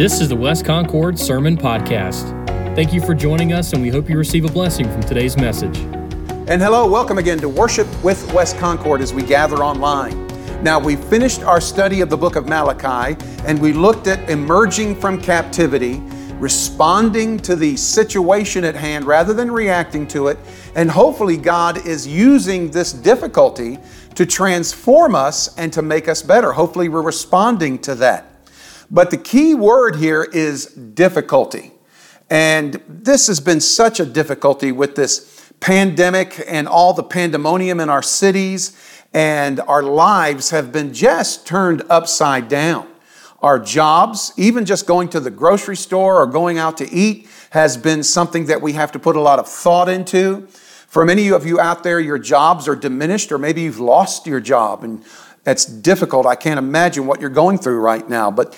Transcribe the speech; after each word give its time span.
This 0.00 0.22
is 0.22 0.30
the 0.30 0.34
West 0.34 0.64
Concord 0.64 1.18
Sermon 1.18 1.58
Podcast. 1.58 2.30
Thank 2.74 2.94
you 2.94 3.02
for 3.02 3.14
joining 3.14 3.52
us, 3.52 3.74
and 3.74 3.82
we 3.82 3.90
hope 3.90 4.08
you 4.08 4.16
receive 4.16 4.46
a 4.46 4.50
blessing 4.50 4.90
from 4.90 5.02
today's 5.02 5.36
message. 5.36 5.76
And 6.48 6.62
hello, 6.62 6.90
welcome 6.90 7.18
again 7.18 7.36
to 7.40 7.50
Worship 7.50 7.86
with 8.02 8.32
West 8.32 8.56
Concord 8.56 9.02
as 9.02 9.12
we 9.12 9.22
gather 9.22 9.56
online. 9.56 10.26
Now, 10.62 10.78
we 10.80 10.96
finished 10.96 11.42
our 11.42 11.60
study 11.60 12.00
of 12.00 12.08
the 12.08 12.16
book 12.16 12.36
of 12.36 12.48
Malachi, 12.48 13.14
and 13.44 13.60
we 13.60 13.74
looked 13.74 14.06
at 14.06 14.30
emerging 14.30 14.98
from 14.98 15.20
captivity, 15.20 16.00
responding 16.38 17.36
to 17.40 17.54
the 17.54 17.76
situation 17.76 18.64
at 18.64 18.74
hand 18.74 19.04
rather 19.04 19.34
than 19.34 19.50
reacting 19.50 20.08
to 20.08 20.28
it. 20.28 20.38
And 20.76 20.90
hopefully, 20.90 21.36
God 21.36 21.86
is 21.86 22.06
using 22.06 22.70
this 22.70 22.94
difficulty 22.94 23.78
to 24.14 24.24
transform 24.24 25.14
us 25.14 25.54
and 25.58 25.70
to 25.74 25.82
make 25.82 26.08
us 26.08 26.22
better. 26.22 26.52
Hopefully, 26.52 26.88
we're 26.88 27.02
responding 27.02 27.78
to 27.80 27.94
that. 27.96 28.29
But 28.90 29.10
the 29.10 29.16
key 29.16 29.54
word 29.54 29.96
here 29.96 30.24
is 30.24 30.66
difficulty. 30.66 31.72
And 32.28 32.82
this 32.88 33.28
has 33.28 33.40
been 33.40 33.60
such 33.60 34.00
a 34.00 34.04
difficulty 34.04 34.72
with 34.72 34.96
this 34.96 35.52
pandemic 35.60 36.42
and 36.46 36.66
all 36.66 36.92
the 36.92 37.02
pandemonium 37.02 37.80
in 37.80 37.88
our 37.88 38.02
cities, 38.02 38.76
and 39.12 39.60
our 39.60 39.82
lives 39.82 40.50
have 40.50 40.72
been 40.72 40.92
just 40.94 41.46
turned 41.46 41.82
upside 41.90 42.48
down. 42.48 42.88
Our 43.42 43.58
jobs, 43.58 44.32
even 44.36 44.64
just 44.64 44.86
going 44.86 45.08
to 45.10 45.20
the 45.20 45.30
grocery 45.30 45.76
store 45.76 46.20
or 46.20 46.26
going 46.26 46.58
out 46.58 46.76
to 46.78 46.90
eat, 46.90 47.28
has 47.50 47.76
been 47.76 48.02
something 48.02 48.46
that 48.46 48.62
we 48.62 48.74
have 48.74 48.92
to 48.92 48.98
put 48.98 49.16
a 49.16 49.20
lot 49.20 49.38
of 49.38 49.48
thought 49.48 49.88
into. 49.88 50.46
For 50.88 51.04
many 51.04 51.30
of 51.30 51.46
you 51.46 51.60
out 51.60 51.82
there, 51.82 52.00
your 52.00 52.18
jobs 52.18 52.68
are 52.68 52.76
diminished, 52.76 53.32
or 53.32 53.38
maybe 53.38 53.62
you've 53.62 53.80
lost 53.80 54.26
your 54.26 54.40
job, 54.40 54.84
and 54.84 55.04
that's 55.42 55.64
difficult. 55.64 56.26
I 56.26 56.34
can't 56.34 56.58
imagine 56.58 57.06
what 57.06 57.20
you're 57.20 57.30
going 57.30 57.58
through 57.58 57.80
right 57.80 58.06
now. 58.08 58.30
But 58.30 58.54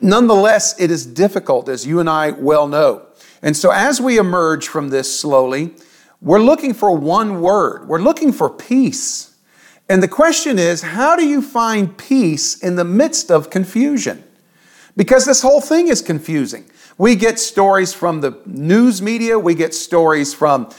Nonetheless, 0.00 0.78
it 0.80 0.90
is 0.90 1.06
difficult, 1.06 1.68
as 1.68 1.86
you 1.86 2.00
and 2.00 2.08
I 2.08 2.30
well 2.30 2.66
know. 2.66 3.06
And 3.42 3.56
so, 3.56 3.70
as 3.70 4.00
we 4.00 4.18
emerge 4.18 4.68
from 4.68 4.88
this 4.88 5.18
slowly, 5.18 5.74
we're 6.20 6.40
looking 6.40 6.74
for 6.74 6.96
one 6.96 7.40
word. 7.40 7.88
We're 7.88 8.00
looking 8.00 8.32
for 8.32 8.50
peace. 8.50 9.36
And 9.88 10.02
the 10.02 10.08
question 10.08 10.58
is 10.58 10.82
how 10.82 11.16
do 11.16 11.26
you 11.26 11.42
find 11.42 11.96
peace 11.96 12.56
in 12.62 12.76
the 12.76 12.84
midst 12.84 13.30
of 13.30 13.50
confusion? 13.50 14.22
Because 14.96 15.24
this 15.24 15.42
whole 15.42 15.60
thing 15.60 15.88
is 15.88 16.02
confusing. 16.02 16.70
We 16.98 17.16
get 17.16 17.38
stories 17.38 17.94
from 17.94 18.20
the 18.20 18.38
news 18.46 19.00
media, 19.00 19.38
we 19.38 19.54
get 19.54 19.74
stories 19.74 20.34
from 20.34 20.70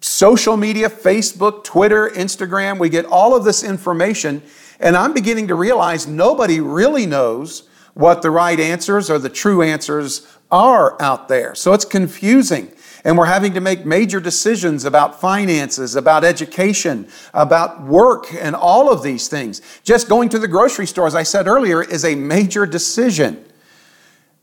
social 0.00 0.56
media, 0.56 0.90
Facebook, 0.90 1.64
Twitter, 1.64 2.10
Instagram. 2.10 2.78
We 2.78 2.88
get 2.88 3.04
all 3.06 3.36
of 3.36 3.44
this 3.44 3.62
information. 3.62 4.42
And 4.80 4.96
I'm 4.96 5.14
beginning 5.14 5.48
to 5.48 5.54
realize 5.54 6.06
nobody 6.06 6.60
really 6.60 7.06
knows 7.06 7.68
what 7.94 8.22
the 8.22 8.30
right 8.30 8.58
answers 8.58 9.10
or 9.10 9.18
the 9.18 9.28
true 9.28 9.62
answers 9.62 10.26
are 10.50 11.00
out 11.00 11.28
there. 11.28 11.54
So 11.54 11.72
it's 11.72 11.84
confusing. 11.84 12.72
And 13.04 13.18
we're 13.18 13.26
having 13.26 13.54
to 13.54 13.60
make 13.60 13.84
major 13.84 14.20
decisions 14.20 14.84
about 14.84 15.20
finances, 15.20 15.96
about 15.96 16.24
education, 16.24 17.08
about 17.34 17.82
work, 17.82 18.32
and 18.32 18.54
all 18.54 18.92
of 18.92 19.02
these 19.02 19.26
things. 19.26 19.60
Just 19.82 20.08
going 20.08 20.28
to 20.28 20.38
the 20.38 20.46
grocery 20.46 20.86
store, 20.86 21.06
as 21.06 21.14
I 21.14 21.24
said 21.24 21.48
earlier, 21.48 21.82
is 21.82 22.04
a 22.04 22.14
major 22.14 22.64
decision. 22.64 23.44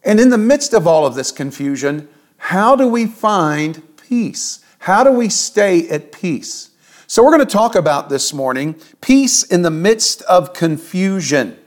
And 0.03 0.19
in 0.19 0.29
the 0.29 0.37
midst 0.37 0.73
of 0.73 0.87
all 0.87 1.05
of 1.05 1.15
this 1.15 1.31
confusion, 1.31 2.09
how 2.37 2.75
do 2.75 2.87
we 2.87 3.05
find 3.05 3.81
peace? 3.97 4.63
How 4.79 5.03
do 5.03 5.11
we 5.11 5.29
stay 5.29 5.87
at 5.89 6.11
peace? 6.11 6.71
So, 7.07 7.23
we're 7.23 7.35
going 7.35 7.45
to 7.45 7.51
talk 7.51 7.75
about 7.75 8.09
this 8.09 8.33
morning 8.33 8.75
peace 9.01 9.43
in 9.43 9.61
the 9.61 9.71
midst 9.71 10.21
of 10.23 10.53
confusion 10.53 11.58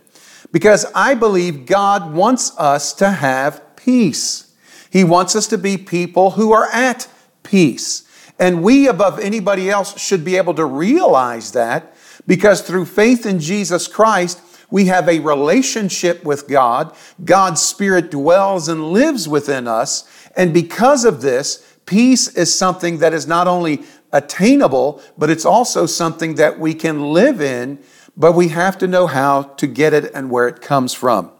because 0.53 0.85
I 0.95 1.15
believe 1.15 1.67
God 1.67 2.13
wants 2.13 2.57
us 2.59 2.93
to 2.95 3.11
have 3.11 3.75
peace. 3.77 4.55
He 4.91 5.03
wants 5.03 5.35
us 5.35 5.47
to 5.49 5.59
be 5.59 5.79
people 5.79 6.33
who 6.33 6.53
are 6.53 6.69
at 6.71 7.09
peace. 7.43 8.09
And 8.39 8.63
we, 8.63 8.87
above 8.89 9.19
anybody 9.19 9.71
else, 9.71 9.99
should 9.99 10.25
be 10.25 10.37
able 10.37 10.55
to 10.55 10.65
realize 10.65 11.53
that 11.53 11.95
because 12.27 12.61
through 12.61 12.85
faith 12.85 13.27
in 13.27 13.41
Jesus 13.41 13.89
Christ, 13.89 14.41
we 14.71 14.87
have 14.87 15.09
a 15.09 15.19
relationship 15.21 16.25
with 16.25 16.49
God. 16.49 16.95
God's 17.25 17.61
Spirit 17.61 18.11
dwells 18.11 18.69
and 18.69 18.93
lives 18.93 19.29
within 19.29 19.69
us. 19.69 20.09
And 20.37 20.55
because 20.55 21.05
of 21.05 21.21
this, 21.21 21.77
peace 21.85 22.29
is 22.37 22.57
something 22.57 22.99
that 22.99 23.13
is 23.13 23.27
not 23.27 23.47
only 23.47 23.83
attainable, 24.13 25.03
but 25.17 25.31
it's 25.31 25.45
also 25.45 25.87
something 25.87 26.37
that 26.37 26.59
we 26.59 26.75
can 26.75 27.13
live 27.13 27.41
in 27.41 27.79
but 28.17 28.33
we 28.33 28.49
have 28.49 28.79
to 28.79 28.87
know 28.87 29.07
how 29.07 29.43
to 29.43 29.67
get 29.67 29.93
it 29.93 30.11
and 30.15 30.31
where 30.31 30.49
it 30.49 30.61
comes 30.61 30.93
from. 30.93 31.31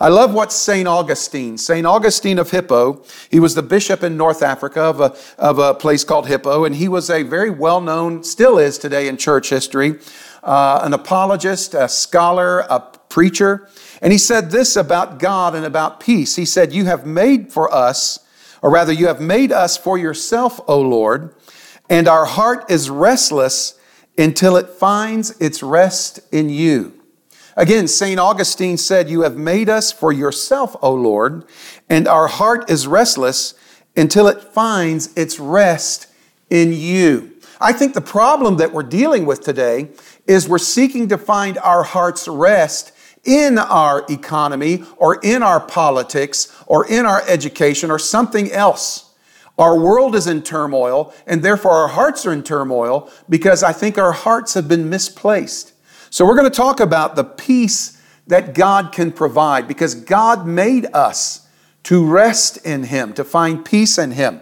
I 0.00 0.08
love 0.08 0.34
what 0.34 0.52
St. 0.52 0.86
Augustine, 0.86 1.58
St. 1.58 1.86
Augustine 1.86 2.38
of 2.38 2.50
Hippo, 2.50 3.02
he 3.30 3.40
was 3.40 3.54
the 3.54 3.62
bishop 3.62 4.02
in 4.02 4.16
North 4.16 4.42
Africa 4.42 4.82
of 4.82 5.00
a, 5.00 5.16
of 5.38 5.58
a 5.58 5.74
place 5.74 6.04
called 6.04 6.26
Hippo, 6.26 6.64
and 6.64 6.74
he 6.74 6.88
was 6.88 7.10
a 7.10 7.22
very 7.22 7.50
well 7.50 7.80
known, 7.80 8.22
still 8.24 8.58
is 8.58 8.78
today 8.78 9.08
in 9.08 9.16
church 9.16 9.50
history, 9.50 9.98
uh, 10.42 10.80
an 10.82 10.94
apologist, 10.94 11.74
a 11.74 11.88
scholar, 11.88 12.60
a 12.60 12.80
preacher. 13.08 13.68
And 14.00 14.12
he 14.12 14.18
said 14.18 14.50
this 14.50 14.76
about 14.76 15.18
God 15.18 15.54
and 15.54 15.64
about 15.64 16.00
peace. 16.00 16.36
He 16.36 16.44
said, 16.44 16.72
You 16.72 16.84
have 16.86 17.06
made 17.06 17.52
for 17.52 17.72
us, 17.72 18.20
or 18.62 18.70
rather, 18.70 18.92
you 18.92 19.06
have 19.06 19.20
made 19.20 19.52
us 19.52 19.76
for 19.76 19.98
yourself, 19.98 20.60
O 20.68 20.80
Lord, 20.80 21.34
and 21.90 22.06
our 22.06 22.24
heart 22.24 22.70
is 22.70 22.90
restless 22.90 23.77
until 24.18 24.56
it 24.56 24.68
finds 24.68 25.30
its 25.40 25.62
rest 25.62 26.20
in 26.32 26.50
you. 26.50 26.92
Again, 27.56 27.88
St. 27.88 28.20
Augustine 28.20 28.76
said, 28.76 29.08
You 29.08 29.22
have 29.22 29.36
made 29.36 29.68
us 29.68 29.90
for 29.90 30.12
yourself, 30.12 30.76
O 30.82 30.92
Lord, 30.92 31.44
and 31.88 32.06
our 32.06 32.28
heart 32.28 32.70
is 32.70 32.86
restless 32.86 33.54
until 33.96 34.28
it 34.28 34.42
finds 34.42 35.12
its 35.14 35.40
rest 35.40 36.08
in 36.50 36.72
you. 36.72 37.32
I 37.60 37.72
think 37.72 37.94
the 37.94 38.00
problem 38.00 38.58
that 38.58 38.72
we're 38.72 38.84
dealing 38.84 39.26
with 39.26 39.40
today 39.40 39.88
is 40.26 40.48
we're 40.48 40.58
seeking 40.58 41.08
to 41.08 41.18
find 41.18 41.58
our 41.58 41.82
heart's 41.82 42.28
rest 42.28 42.92
in 43.24 43.58
our 43.58 44.04
economy 44.08 44.84
or 44.96 45.18
in 45.22 45.42
our 45.42 45.60
politics 45.60 46.54
or 46.66 46.86
in 46.86 47.04
our 47.06 47.22
education 47.28 47.90
or 47.90 47.98
something 47.98 48.52
else. 48.52 49.07
Our 49.58 49.78
world 49.78 50.14
is 50.14 50.26
in 50.26 50.42
turmoil, 50.42 51.12
and 51.26 51.42
therefore 51.42 51.72
our 51.72 51.88
hearts 51.88 52.24
are 52.24 52.32
in 52.32 52.44
turmoil 52.44 53.10
because 53.28 53.62
I 53.62 53.72
think 53.72 53.98
our 53.98 54.12
hearts 54.12 54.54
have 54.54 54.68
been 54.68 54.88
misplaced. 54.88 55.72
So, 56.10 56.24
we're 56.24 56.36
going 56.36 56.50
to 56.50 56.56
talk 56.56 56.80
about 56.80 57.16
the 57.16 57.24
peace 57.24 58.00
that 58.28 58.54
God 58.54 58.92
can 58.92 59.12
provide 59.12 59.66
because 59.66 59.94
God 59.94 60.46
made 60.46 60.86
us 60.94 61.46
to 61.84 62.06
rest 62.06 62.58
in 62.64 62.84
Him, 62.84 63.12
to 63.14 63.24
find 63.24 63.64
peace 63.64 63.98
in 63.98 64.12
Him. 64.12 64.40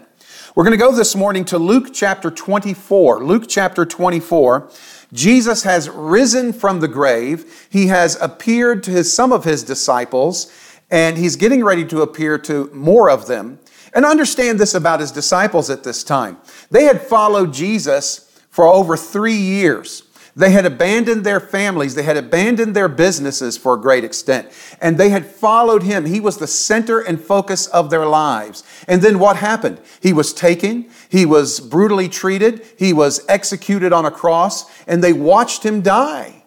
We're 0.55 0.65
going 0.65 0.79
to 0.79 0.85
go 0.85 0.93
this 0.93 1.15
morning 1.15 1.45
to 1.47 1.59
Luke 1.59 1.93
chapter 1.93 2.31
24. 2.31 3.25
Luke 3.25 3.45
chapter 3.49 3.85
24. 3.85 4.71
Jesus 5.13 5.63
has 5.63 5.89
risen 5.89 6.53
from 6.53 6.81
the 6.81 6.89
grave. 6.89 7.69
He 7.71 7.89
has 7.89 8.21
appeared 8.21 8.83
to 8.85 8.91
his, 8.91 9.13
some 9.13 9.33
of 9.33 9.45
his 9.45 9.63
disciples, 9.63 10.53
and 10.91 11.19
he's 11.19 11.37
getting 11.37 11.63
ready 11.63 11.85
to 11.87 12.03
appear 12.03 12.39
to 12.39 12.71
more 12.73 13.11
of 13.11 13.27
them. 13.27 13.59
And 13.97 14.05
understand 14.05 14.61
this 14.61 14.75
about 14.75 15.01
his 15.01 15.11
disciples 15.11 15.71
at 15.71 15.83
this 15.83 16.05
time. 16.05 16.37
They 16.71 16.85
had 16.85 17.01
followed 17.01 17.55
Jesus 17.55 18.31
for 18.51 18.67
over 18.67 18.95
three 18.95 19.39
years. 19.39 20.03
They 20.37 20.51
had 20.51 20.67
abandoned 20.67 21.25
their 21.25 21.41
families, 21.41 21.95
they 21.95 22.03
had 22.03 22.19
abandoned 22.19 22.77
their 22.77 22.89
businesses 22.89 23.57
for 23.57 23.73
a 23.73 23.81
great 23.81 24.05
extent, 24.05 24.51
and 24.83 24.99
they 24.99 25.09
had 25.09 25.25
followed 25.25 25.83
him. 25.83 26.05
He 26.05 26.21
was 26.21 26.37
the 26.37 26.47
center 26.47 27.01
and 27.01 27.19
focus 27.19 27.69
of 27.69 27.89
their 27.89 28.05
lives. 28.05 28.63
And 28.87 29.01
then 29.01 29.19
what 29.19 29.37
happened? 29.37 29.81
He 30.03 30.13
was 30.13 30.35
taken, 30.35 30.91
he 31.09 31.25
was 31.25 31.59
brutally 31.59 32.11
treated, 32.11 32.67
he 32.79 32.93
was 32.93 33.25
executed 33.31 33.95
on 33.95 34.05
a 34.05 34.11
cross, 34.11 34.71
and 34.87 35.03
they 35.03 35.15
watched 35.15 35.65
him 35.65 35.81
die. 35.81 36.45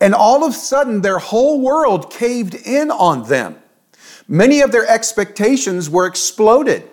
And 0.00 0.14
all 0.14 0.44
of 0.44 0.52
a 0.52 0.56
sudden, 0.56 1.00
their 1.00 1.18
whole 1.18 1.60
world 1.60 2.08
caved 2.08 2.54
in 2.54 2.92
on 2.92 3.28
them. 3.28 3.56
Many 4.28 4.60
of 4.60 4.72
their 4.72 4.86
expectations 4.86 5.88
were 5.88 6.06
exploded 6.06 6.88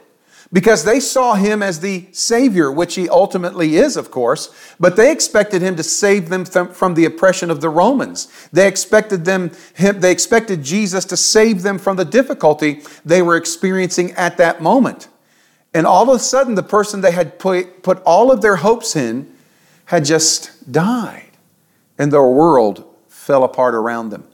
because 0.54 0.86
they 0.86 1.02
saw 1.02 1.34
him 1.34 1.62
as 1.62 1.82
the 1.82 2.08
Savior, 2.14 2.72
which 2.72 2.96
he 2.96 3.10
ultimately 3.10 3.76
is, 3.76 3.98
of 3.98 4.10
course, 4.10 4.56
but 4.80 4.96
they 4.96 5.12
expected 5.12 5.62
him 5.62 5.76
to 5.76 5.84
save 5.84 6.30
them 6.30 6.46
from 6.46 6.94
the 6.94 7.04
oppression 7.04 7.52
of 7.52 7.60
the 7.60 7.70
Romans. 7.70 8.32
They 8.54 8.68
expected 8.68 9.26
them, 9.26 9.52
they 9.78 10.12
expected 10.12 10.64
Jesus 10.64 11.04
to 11.06 11.18
save 11.18 11.62
them 11.62 11.78
from 11.78 11.98
the 11.98 12.06
difficulty 12.06 12.84
they 13.04 13.22
were 13.22 13.36
experiencing 13.36 14.12
at 14.14 14.38
that 14.38 14.62
moment. 14.62 15.10
And 15.74 15.86
all 15.86 16.10
of 16.10 16.16
a 16.16 16.20
sudden, 16.20 16.56
the 16.56 16.64
person 16.64 17.02
they 17.02 17.12
had 17.12 17.38
put, 17.38 17.84
put 17.84 18.02
all 18.04 18.32
of 18.32 18.42
their 18.42 18.56
hopes 18.56 18.96
in 18.96 19.36
had 19.86 20.06
just 20.06 20.72
died, 20.72 21.32
and 21.98 22.14
their 22.14 22.24
world 22.24 22.86
fell 23.10 23.44
apart 23.44 23.76
around 23.76 24.10
them. 24.10 24.26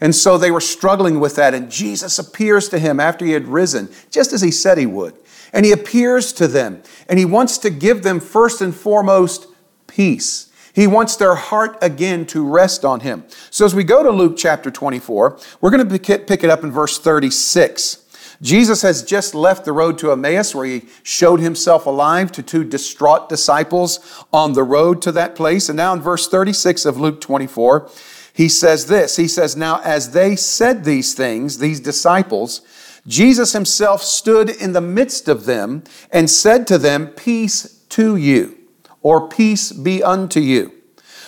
And 0.00 0.14
so 0.14 0.38
they 0.38 0.50
were 0.50 0.60
struggling 0.60 1.20
with 1.20 1.36
that. 1.36 1.54
And 1.54 1.70
Jesus 1.70 2.18
appears 2.18 2.68
to 2.68 2.78
him 2.78 3.00
after 3.00 3.24
he 3.24 3.32
had 3.32 3.48
risen, 3.48 3.88
just 4.10 4.32
as 4.32 4.42
he 4.42 4.50
said 4.50 4.78
he 4.78 4.86
would. 4.86 5.14
And 5.52 5.64
he 5.64 5.72
appears 5.72 6.32
to 6.34 6.46
them, 6.46 6.82
and 7.08 7.18
he 7.18 7.24
wants 7.24 7.58
to 7.58 7.70
give 7.70 8.02
them 8.02 8.20
first 8.20 8.60
and 8.60 8.74
foremost 8.74 9.46
peace. 9.86 10.48
He 10.74 10.86
wants 10.86 11.16
their 11.16 11.34
heart 11.34 11.76
again 11.82 12.24
to 12.26 12.46
rest 12.46 12.84
on 12.84 13.00
Him. 13.00 13.24
So 13.50 13.64
as 13.64 13.74
we 13.74 13.82
go 13.82 14.04
to 14.04 14.10
Luke 14.10 14.36
chapter 14.36 14.70
24, 14.70 15.38
we're 15.60 15.70
going 15.70 15.88
to 15.88 15.98
pick 15.98 16.44
it 16.44 16.50
up 16.50 16.62
in 16.62 16.70
verse 16.70 17.00
36. 17.00 18.04
Jesus 18.40 18.82
has 18.82 19.02
just 19.02 19.34
left 19.34 19.64
the 19.64 19.72
road 19.72 19.98
to 19.98 20.12
Emmaus 20.12 20.54
where 20.54 20.66
he 20.66 20.84
showed 21.02 21.40
himself 21.40 21.86
alive 21.86 22.30
to 22.30 22.42
two 22.44 22.62
distraught 22.62 23.28
disciples 23.28 24.24
on 24.32 24.52
the 24.52 24.62
road 24.62 25.02
to 25.02 25.10
that 25.12 25.34
place. 25.34 25.68
And 25.68 25.76
now 25.76 25.92
in 25.92 26.00
verse 26.00 26.28
36 26.28 26.84
of 26.84 27.00
Luke 27.00 27.20
24, 27.20 27.90
he 28.38 28.48
says 28.48 28.86
this 28.86 29.16
He 29.16 29.26
says, 29.26 29.56
Now 29.56 29.80
as 29.82 30.12
they 30.12 30.36
said 30.36 30.84
these 30.84 31.12
things, 31.12 31.58
these 31.58 31.80
disciples, 31.80 32.60
Jesus 33.04 33.52
himself 33.52 34.00
stood 34.00 34.48
in 34.48 34.74
the 34.74 34.80
midst 34.80 35.26
of 35.26 35.44
them 35.44 35.82
and 36.12 36.30
said 36.30 36.64
to 36.68 36.78
them, 36.78 37.08
Peace 37.08 37.82
to 37.88 38.14
you, 38.14 38.56
or 39.02 39.28
peace 39.28 39.72
be 39.72 40.04
unto 40.04 40.38
you. 40.38 40.72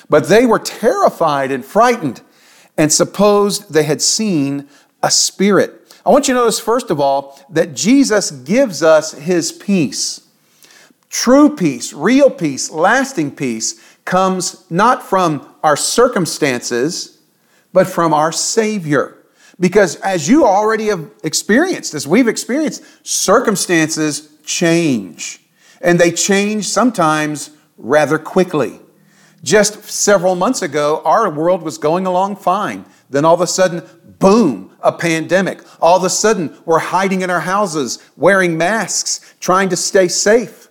But 0.08 0.28
they 0.28 0.46
were 0.46 0.60
terrified 0.60 1.50
and 1.50 1.64
frightened 1.64 2.20
and 2.78 2.92
supposed 2.92 3.72
they 3.72 3.82
had 3.82 4.00
seen 4.00 4.68
a 5.02 5.10
spirit. 5.10 5.92
I 6.06 6.10
want 6.10 6.28
you 6.28 6.34
to 6.34 6.40
notice, 6.40 6.60
first 6.60 6.90
of 6.90 7.00
all, 7.00 7.44
that 7.50 7.74
Jesus 7.74 8.30
gives 8.30 8.84
us 8.84 9.14
his 9.14 9.50
peace. 9.50 10.28
True 11.08 11.56
peace, 11.56 11.92
real 11.92 12.30
peace, 12.30 12.70
lasting 12.70 13.34
peace 13.34 13.80
comes 14.10 14.68
not 14.68 15.04
from 15.04 15.48
our 15.62 15.76
circumstances, 15.76 17.20
but 17.72 17.86
from 17.86 18.12
our 18.12 18.32
Savior. 18.32 19.16
Because 19.60 19.94
as 19.96 20.28
you 20.28 20.44
already 20.44 20.86
have 20.86 21.08
experienced, 21.22 21.94
as 21.94 22.08
we've 22.08 22.26
experienced, 22.26 22.82
circumstances 23.06 24.36
change. 24.44 25.40
And 25.80 25.98
they 25.98 26.10
change 26.10 26.66
sometimes 26.66 27.50
rather 27.78 28.18
quickly. 28.18 28.80
Just 29.44 29.84
several 29.84 30.34
months 30.34 30.60
ago, 30.60 31.02
our 31.04 31.30
world 31.30 31.62
was 31.62 31.78
going 31.78 32.04
along 32.04 32.36
fine. 32.36 32.84
Then 33.10 33.24
all 33.24 33.34
of 33.34 33.40
a 33.40 33.46
sudden, 33.46 33.82
boom, 34.18 34.76
a 34.82 34.90
pandemic. 34.90 35.60
All 35.80 35.96
of 35.96 36.02
a 36.02 36.10
sudden, 36.10 36.58
we're 36.64 36.80
hiding 36.80 37.22
in 37.22 37.30
our 37.30 37.40
houses, 37.40 38.00
wearing 38.16 38.58
masks, 38.58 39.34
trying 39.38 39.68
to 39.68 39.76
stay 39.76 40.08
safe. 40.08 40.68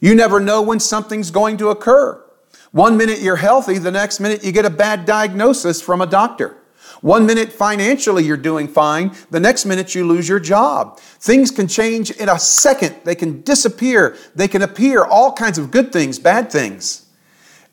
You 0.00 0.14
never 0.14 0.40
know 0.40 0.62
when 0.62 0.80
something's 0.80 1.30
going 1.30 1.58
to 1.58 1.68
occur. 1.68 2.24
One 2.72 2.96
minute 2.96 3.18
you're 3.20 3.36
healthy, 3.36 3.78
the 3.78 3.90
next 3.90 4.20
minute 4.20 4.44
you 4.44 4.52
get 4.52 4.64
a 4.64 4.70
bad 4.70 5.04
diagnosis 5.04 5.82
from 5.82 6.00
a 6.00 6.06
doctor. 6.06 6.56
One 7.00 7.26
minute 7.26 7.52
financially 7.52 8.24
you're 8.24 8.36
doing 8.36 8.68
fine, 8.68 9.16
the 9.30 9.40
next 9.40 9.64
minute 9.64 9.94
you 9.94 10.06
lose 10.06 10.28
your 10.28 10.38
job. 10.38 11.00
Things 11.00 11.50
can 11.50 11.66
change 11.66 12.10
in 12.12 12.28
a 12.28 12.38
second, 12.38 12.94
they 13.04 13.14
can 13.14 13.40
disappear, 13.40 14.16
they 14.34 14.46
can 14.46 14.62
appear, 14.62 15.04
all 15.04 15.32
kinds 15.32 15.58
of 15.58 15.70
good 15.70 15.92
things, 15.92 16.18
bad 16.18 16.52
things. 16.52 17.06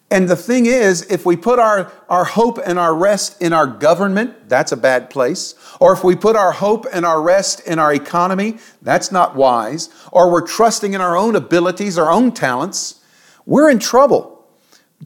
And 0.10 0.30
the 0.30 0.38
thing 0.38 0.66
is, 0.66 1.06
if 1.12 1.26
we 1.26 1.36
put 1.36 1.60
our, 1.60 1.92
our 2.10 2.24
hope 2.24 2.58
and 2.66 2.80
our 2.80 2.96
rest 2.96 3.42
in 3.42 3.52
our 3.52 3.68
government, 3.68 4.48
that's 4.48 4.72
a 4.72 4.78
bad 4.78 5.10
place. 5.10 5.54
Or 5.82 5.92
if 5.92 6.04
we 6.04 6.16
put 6.16 6.38
our 6.38 6.54
hope 6.54 6.86
and 6.94 7.06
our 7.06 7.22
rest 7.22 7.60
in 7.68 7.78
our 7.78 7.94
economy, 7.94 8.58
that's 8.82 9.12
not 9.12 9.36
wise. 9.36 9.90
Or 10.14 10.32
we're 10.32 10.48
trusting 10.48 10.94
in 10.94 11.02
our 11.02 11.18
own 11.18 11.36
abilities, 11.36 11.98
our 11.98 12.10
own 12.10 12.32
talents, 12.32 13.02
we're 13.46 13.70
in 13.70 13.80
trouble. 13.80 14.37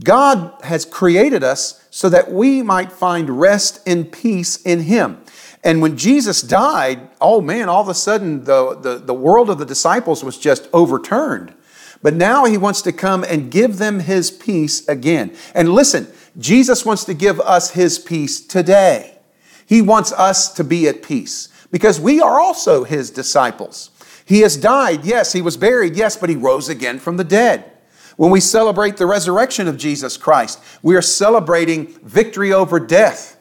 God 0.04 0.54
has 0.64 0.86
created 0.86 1.44
us 1.44 1.86
so 1.90 2.10
that 2.10 2.32
we 2.32 2.62
might 2.62 2.92
find 2.92 3.42
rest 3.42 3.82
and 3.86 4.12
peace 4.12 4.62
in 4.62 4.82
Him. 4.82 5.22
And 5.64 5.82
when 5.82 5.98
Jesus 5.98 6.42
died, 6.42 7.10
oh 7.20 7.42
man, 7.42 7.70
all 7.70 7.82
of 7.82 7.90
a 7.90 7.94
sudden 7.94 8.46
the, 8.46 8.76
the, 8.76 8.98
the 8.98 9.14
world 9.14 9.50
of 9.50 9.60
the 9.60 9.66
disciples 9.66 10.24
was 10.24 10.38
just 10.38 10.68
overturned. 10.74 11.54
But 12.02 12.16
now 12.16 12.46
he 12.46 12.58
wants 12.58 12.82
to 12.84 12.92
come 12.92 13.24
and 13.24 13.52
give 13.52 13.78
them 13.78 14.00
his 14.00 14.32
peace 14.32 14.88
again. 14.88 15.36
And 15.54 15.70
listen, 15.70 16.08
Jesus 16.38 16.84
wants 16.84 17.06
to 17.06 17.14
give 17.14 17.40
us 17.40 17.72
his 17.72 18.00
peace 18.00 18.42
today. 18.42 19.20
He 19.68 19.82
wants 19.82 20.12
us 20.12 20.52
to 20.56 20.64
be 20.64 20.88
at 20.88 21.04
peace 21.04 21.50
because 21.70 22.00
we 22.00 22.20
are 22.20 22.40
also 22.40 22.84
his 22.84 23.12
disciples. 23.12 23.92
He 24.26 24.40
has 24.42 24.58
died, 24.58 25.06
yes, 25.06 25.34
he 25.34 25.42
was 25.42 25.58
buried, 25.58 25.96
yes, 25.96 26.18
but 26.18 26.30
he 26.30 26.36
rose 26.36 26.70
again 26.70 26.98
from 26.98 27.18
the 27.18 27.24
dead. 27.24 27.71
When 28.18 28.32
we 28.32 28.40
celebrate 28.40 28.98
the 28.98 29.06
resurrection 29.06 29.68
of 29.68 29.78
Jesus 29.78 30.18
Christ, 30.18 30.60
we 30.82 30.96
are 30.96 31.02
celebrating 31.02 31.88
victory 32.04 32.54
over 32.54 32.80
death. 32.80 33.38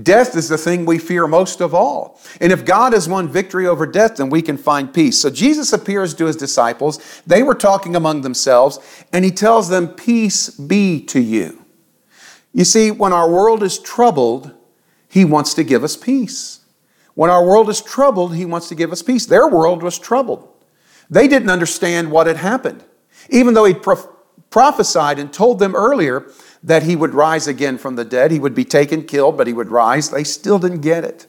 Death 0.00 0.36
is 0.36 0.48
the 0.48 0.58
thing 0.58 0.86
we 0.86 0.98
fear 0.98 1.26
most 1.26 1.60
of 1.60 1.74
all. 1.74 2.20
And 2.40 2.52
if 2.52 2.64
God 2.64 2.92
has 2.92 3.08
won 3.08 3.28
victory 3.28 3.66
over 3.66 3.86
death, 3.86 4.16
then 4.16 4.30
we 4.30 4.40
can 4.40 4.56
find 4.56 4.94
peace. 4.94 5.20
So 5.20 5.30
Jesus 5.30 5.72
appears 5.72 6.14
to 6.14 6.26
his 6.26 6.36
disciples. 6.36 7.22
They 7.26 7.42
were 7.42 7.54
talking 7.54 7.96
among 7.96 8.20
themselves, 8.22 8.78
and 9.12 9.24
he 9.24 9.30
tells 9.30 9.68
them, 9.68 9.88
Peace 9.88 10.50
be 10.50 11.04
to 11.06 11.20
you. 11.20 11.64
You 12.52 12.64
see, 12.64 12.90
when 12.90 13.12
our 13.12 13.28
world 13.28 13.62
is 13.62 13.78
troubled, 13.78 14.54
he 15.08 15.24
wants 15.24 15.54
to 15.54 15.64
give 15.64 15.82
us 15.82 15.96
peace. 15.96 16.60
When 17.14 17.30
our 17.30 17.44
world 17.44 17.68
is 17.68 17.82
troubled, 17.82 18.34
he 18.36 18.44
wants 18.44 18.68
to 18.68 18.74
give 18.74 18.92
us 18.92 19.02
peace. 19.02 19.26
Their 19.26 19.48
world 19.48 19.82
was 19.82 19.98
troubled. 19.98 20.48
They 21.10 21.26
didn't 21.26 21.50
understand 21.50 22.12
what 22.12 22.28
had 22.28 22.36
happened. 22.36 22.84
Even 23.30 23.54
though 23.54 23.64
he 23.64 23.74
prophesied 24.50 25.18
and 25.18 25.32
told 25.32 25.58
them 25.58 25.74
earlier 25.74 26.30
that 26.62 26.82
he 26.82 26.96
would 26.96 27.14
rise 27.14 27.46
again 27.46 27.78
from 27.78 27.96
the 27.96 28.04
dead. 28.04 28.30
He 28.30 28.38
would 28.38 28.54
be 28.54 28.64
taken, 28.64 29.04
killed, 29.04 29.36
but 29.36 29.46
he 29.46 29.52
would 29.52 29.70
rise. 29.70 30.10
They 30.10 30.24
still 30.24 30.58
didn't 30.58 30.80
get 30.80 31.04
it. 31.04 31.26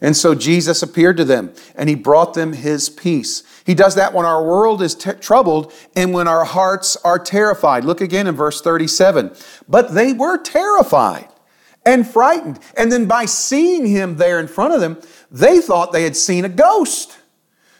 And 0.00 0.16
so 0.16 0.34
Jesus 0.34 0.82
appeared 0.82 1.16
to 1.18 1.24
them 1.24 1.54
and 1.74 1.88
he 1.88 1.94
brought 1.94 2.34
them 2.34 2.52
his 2.52 2.90
peace. 2.90 3.42
He 3.64 3.74
does 3.74 3.94
that 3.94 4.12
when 4.12 4.26
our 4.26 4.44
world 4.44 4.82
is 4.82 4.94
t- 4.94 5.12
troubled 5.12 5.72
and 5.94 6.12
when 6.12 6.28
our 6.28 6.44
hearts 6.44 6.96
are 7.04 7.18
terrified. 7.18 7.84
Look 7.84 8.00
again 8.00 8.26
in 8.26 8.34
verse 8.34 8.60
37. 8.60 9.34
But 9.68 9.94
they 9.94 10.12
were 10.12 10.36
terrified 10.36 11.28
and 11.86 12.06
frightened. 12.06 12.58
And 12.76 12.90
then 12.90 13.06
by 13.06 13.24
seeing 13.24 13.86
him 13.86 14.16
there 14.16 14.40
in 14.40 14.48
front 14.48 14.74
of 14.74 14.80
them, 14.80 15.00
they 15.30 15.60
thought 15.60 15.92
they 15.92 16.04
had 16.04 16.16
seen 16.16 16.44
a 16.44 16.50
ghost. 16.50 17.16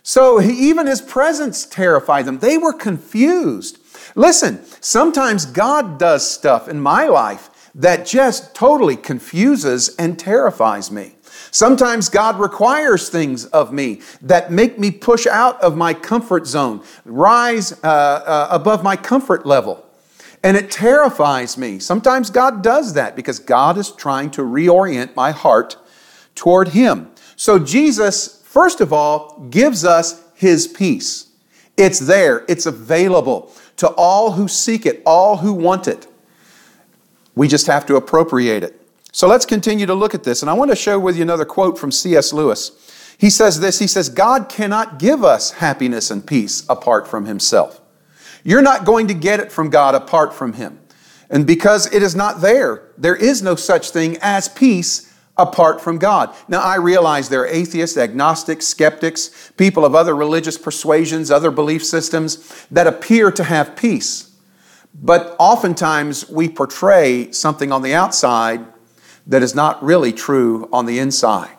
So 0.05 0.39
he, 0.39 0.69
even 0.69 0.87
his 0.87 1.01
presence 1.01 1.65
terrified 1.65 2.27
them. 2.27 2.39
They 2.39 2.59
were 2.59 2.75
confused. 2.75 3.79
Listen, 4.15 4.63
sometimes 4.81 5.47
God 5.47 5.99
does 5.99 6.31
stuff 6.31 6.69
in 6.69 6.79
my 6.79 7.07
life 7.07 7.71
that 7.75 8.07
just 8.07 8.55
totally 8.55 8.97
confuses 8.97 9.97
and 9.97 10.19
terrifies 10.19 10.91
me. 10.91 11.15
Sometimes 11.51 12.11
God 12.11 12.39
requires 12.39 13.09
things 13.09 13.47
of 13.47 13.73
me 13.73 14.03
that 14.21 14.53
make 14.53 14.79
me 14.79 14.91
push 14.91 15.27
out 15.27 15.61
of 15.63 15.77
my 15.77 15.95
comfort 15.95 16.47
zone, 16.47 16.83
rise 17.07 17.73
uh, 17.83 17.87
uh, 17.87 18.49
above 18.51 18.85
my 18.85 18.97
comfort 18.97 19.47
level. 19.47 19.85
And 20.43 20.57
it 20.57 20.71
terrifies 20.71 21.57
me. 21.57 21.79
Sometimes 21.79 22.29
God 22.29 22.63
does 22.63 22.93
that 22.93 23.17
because 23.17 23.39
God 23.39 23.79
is 23.79 23.91
trying 23.91 24.31
to 24.33 24.43
reorient 24.43 25.17
my 25.17 25.31
heart 25.31 25.77
toward 26.35 26.69
Him. 26.69 27.11
So 27.37 27.59
Jesus, 27.59 28.34
first 28.55 28.81
of 28.81 28.93
all, 28.93 29.49
gives 29.51 29.85
us 29.85 30.23
His 30.37 30.69
peace. 30.69 31.27
It's 31.77 31.99
there, 31.99 32.45
it's 32.49 32.67
available 32.67 33.53
to 33.79 33.89
all 33.89 34.31
who 34.33 34.47
seek 34.47 34.87
it, 34.87 35.03
all 35.05 35.39
who 35.39 35.53
want 35.53 35.89
it. 35.89 36.07
We 37.35 37.49
just 37.49 37.67
have 37.67 37.85
to 37.87 37.97
appropriate 37.97 38.63
it. 38.63 38.81
So 39.11 39.27
let's 39.27 39.45
continue 39.45 39.87
to 39.87 39.95
look 39.95 40.15
at 40.15 40.23
this. 40.23 40.43
And 40.43 40.51
I 40.51 40.55
want 40.55 40.71
to 40.71 40.77
share 40.77 41.01
with 41.01 41.17
you 41.17 41.23
another 41.23 41.45
quote 41.45 41.77
from 41.77 41.91
C.S. 41.91 42.33
Lewis. 42.33 43.17
He 43.19 43.29
says 43.29 43.59
this 43.59 43.81
He 43.81 43.89
says, 43.89 44.09
God 44.09 44.49
cannot 44.49 45.01
give 45.01 45.25
us 45.25 45.51
happiness 45.51 46.13
and 46.13 46.25
peace 46.25 46.65
apart 46.69 47.09
from 47.09 47.27
Himself. 47.27 47.81
You're 48.45 48.63
not 48.63 48.85
going 48.85 49.09
to 49.09 49.15
get 49.15 49.41
it 49.41 49.51
from 49.51 49.69
God 49.69 49.97
apart 49.97 50.33
from 50.33 50.53
Him. 50.53 50.79
And 51.29 51.45
because 51.45 51.93
it 51.93 52.05
is 52.05 52.15
not 52.15 52.41
there, 52.41 52.91
there 52.97 53.17
is 53.17 53.43
no 53.43 53.57
such 53.57 53.91
thing 53.91 54.17
as 54.21 54.49
peace 54.49 55.13
apart 55.37 55.81
from 55.81 55.99
God. 55.99 56.35
Now, 56.49 56.61
I 56.61 56.77
realize 56.77 57.29
there 57.29 57.43
are 57.43 57.47
atheists, 57.47 57.97
agnostics, 57.97 58.67
skeptics, 58.67 59.53
people 59.57 59.85
of 59.85 59.95
other 59.95 60.15
religious 60.15 60.57
persuasions, 60.57 61.31
other 61.31 61.51
belief 61.51 61.85
systems 61.85 62.67
that 62.71 62.87
appear 62.87 63.33
to 63.33 63.45
have 63.45 63.75
peace. 63.75 64.31
But 64.95 65.35
oftentimes 65.41 66.29
we 66.31 66.49
portray 66.49 67.33
something 67.33 67.73
on 67.73 67.83
the 67.83 67.95
outside 67.95 68.65
that 69.27 69.43
is 69.43 69.55
not 69.55 69.83
really 69.83 70.13
true 70.13 70.69
on 70.73 70.87
the 70.87 70.99
inside. 70.99 71.57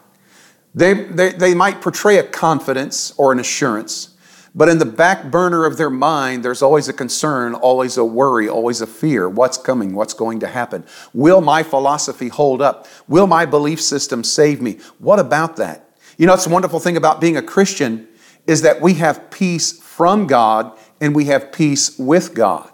They, 0.74 0.94
they, 0.94 1.32
they 1.32 1.53
might 1.53 1.82
portray 1.82 2.17
a 2.17 2.24
confidence 2.24 3.13
or 3.17 3.32
an 3.32 3.39
assurance, 3.39 4.15
but 4.56 4.70
in 4.70 4.78
the 4.78 4.86
back 4.86 5.30
burner 5.30 5.66
of 5.66 5.76
their 5.76 5.90
mind, 5.90 6.44
there's 6.44 6.62
always 6.62 6.88
a 6.88 6.94
concern, 6.94 7.54
always 7.54 7.98
a 7.98 8.06
worry, 8.06 8.48
always 8.48 8.80
a 8.80 8.88
fear. 8.88 9.28
What's 9.28 9.58
coming? 9.58 9.94
What's 9.94 10.14
going 10.14 10.40
to 10.40 10.48
happen? 10.48 10.86
Will 11.14 11.42
my 11.42 11.62
philosophy 11.62 12.30
hold 12.30 12.62
up? 12.62 12.88
Will 13.10 13.28
my 13.28 13.46
belief 13.46 13.82
system 13.82 14.24
save 14.24 14.62
me? 14.62 14.80
What 14.98 15.20
about 15.20 15.58
that? 15.58 15.98
You 16.18 16.26
know, 16.26 16.34
it's 16.34 16.48
a 16.48 16.50
wonderful 16.50 16.80
thing 16.80 16.96
about 16.96 17.20
being 17.20 17.36
a 17.36 17.42
Christian 17.42 18.08
is 18.48 18.62
that 18.62 18.82
we 18.82 18.94
have 18.94 19.30
peace 19.30 19.78
from 19.78 20.26
God 20.26 20.72
and 21.02 21.14
we 21.14 21.26
have 21.26 21.52
peace 21.52 22.00
with 22.00 22.34
God. 22.34 22.72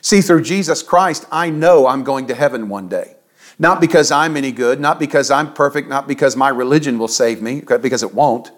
See, 0.00 0.20
through 0.20 0.42
Jesus 0.42 0.84
Christ, 0.84 1.26
I 1.32 1.50
know 1.50 1.88
I'm 1.88 2.04
going 2.04 2.28
to 2.28 2.36
heaven 2.36 2.68
one 2.68 2.88
day. 2.88 3.16
Not 3.58 3.80
because 3.80 4.12
I'm 4.12 4.36
any 4.36 4.52
good, 4.52 4.78
not 4.78 5.00
because 5.00 5.32
I'm 5.32 5.52
perfect, 5.54 5.88
not 5.88 6.06
because 6.06 6.36
my 6.36 6.50
religion 6.50 6.98
will 6.98 7.08
save 7.08 7.42
me, 7.42 7.62
because 7.62 8.04
it 8.04 8.14
won't. 8.14 8.52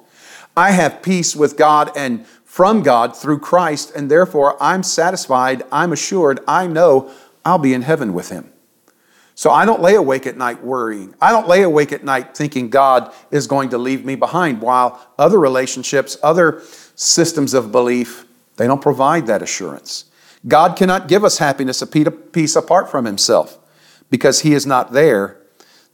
I 0.57 0.73
have 0.73 1.03
peace 1.03 1.37
with 1.37 1.57
God 1.57 1.93
and 1.97 2.27
from 2.59 2.83
God 2.83 3.17
through 3.17 3.39
Christ, 3.39 3.93
and 3.95 4.11
therefore 4.11 4.61
I'm 4.61 4.83
satisfied, 4.83 5.63
I'm 5.71 5.93
assured, 5.93 6.41
I 6.49 6.67
know 6.67 7.09
I'll 7.45 7.61
be 7.61 7.73
in 7.73 7.83
heaven 7.83 8.13
with 8.13 8.31
him. 8.31 8.53
So 9.37 9.51
I 9.53 9.65
don't 9.65 9.81
lay 9.81 9.95
awake 9.95 10.27
at 10.27 10.37
night 10.37 10.65
worrying. 10.65 11.15
I 11.23 11.31
don't 11.31 11.47
lay 11.47 11.63
awake 11.63 11.93
at 11.93 12.03
night 12.03 12.37
thinking 12.37 12.69
God 12.69 13.15
is 13.31 13.47
going 13.47 13.69
to 13.69 13.79
leave 13.79 14.05
me 14.05 14.17
behind, 14.17 14.61
while 14.61 15.01
other 15.17 15.39
relationships, 15.39 16.17
other 16.21 16.61
systems 16.97 17.55
of 17.55 17.71
belief, 17.71 18.27
they 18.57 18.67
don't 18.67 18.83
provide 18.83 19.29
that 19.29 19.41
assurance. 19.41 20.07
God 20.49 20.77
cannot 20.77 21.07
give 21.07 21.23
us 21.23 21.39
happiness, 21.39 21.81
a 21.81 21.87
peace 21.87 22.57
apart 22.57 22.91
from 22.91 23.05
himself. 23.05 23.57
Because 24.11 24.41
he 24.41 24.53
is 24.53 24.67
not 24.67 24.91
there, 24.91 25.41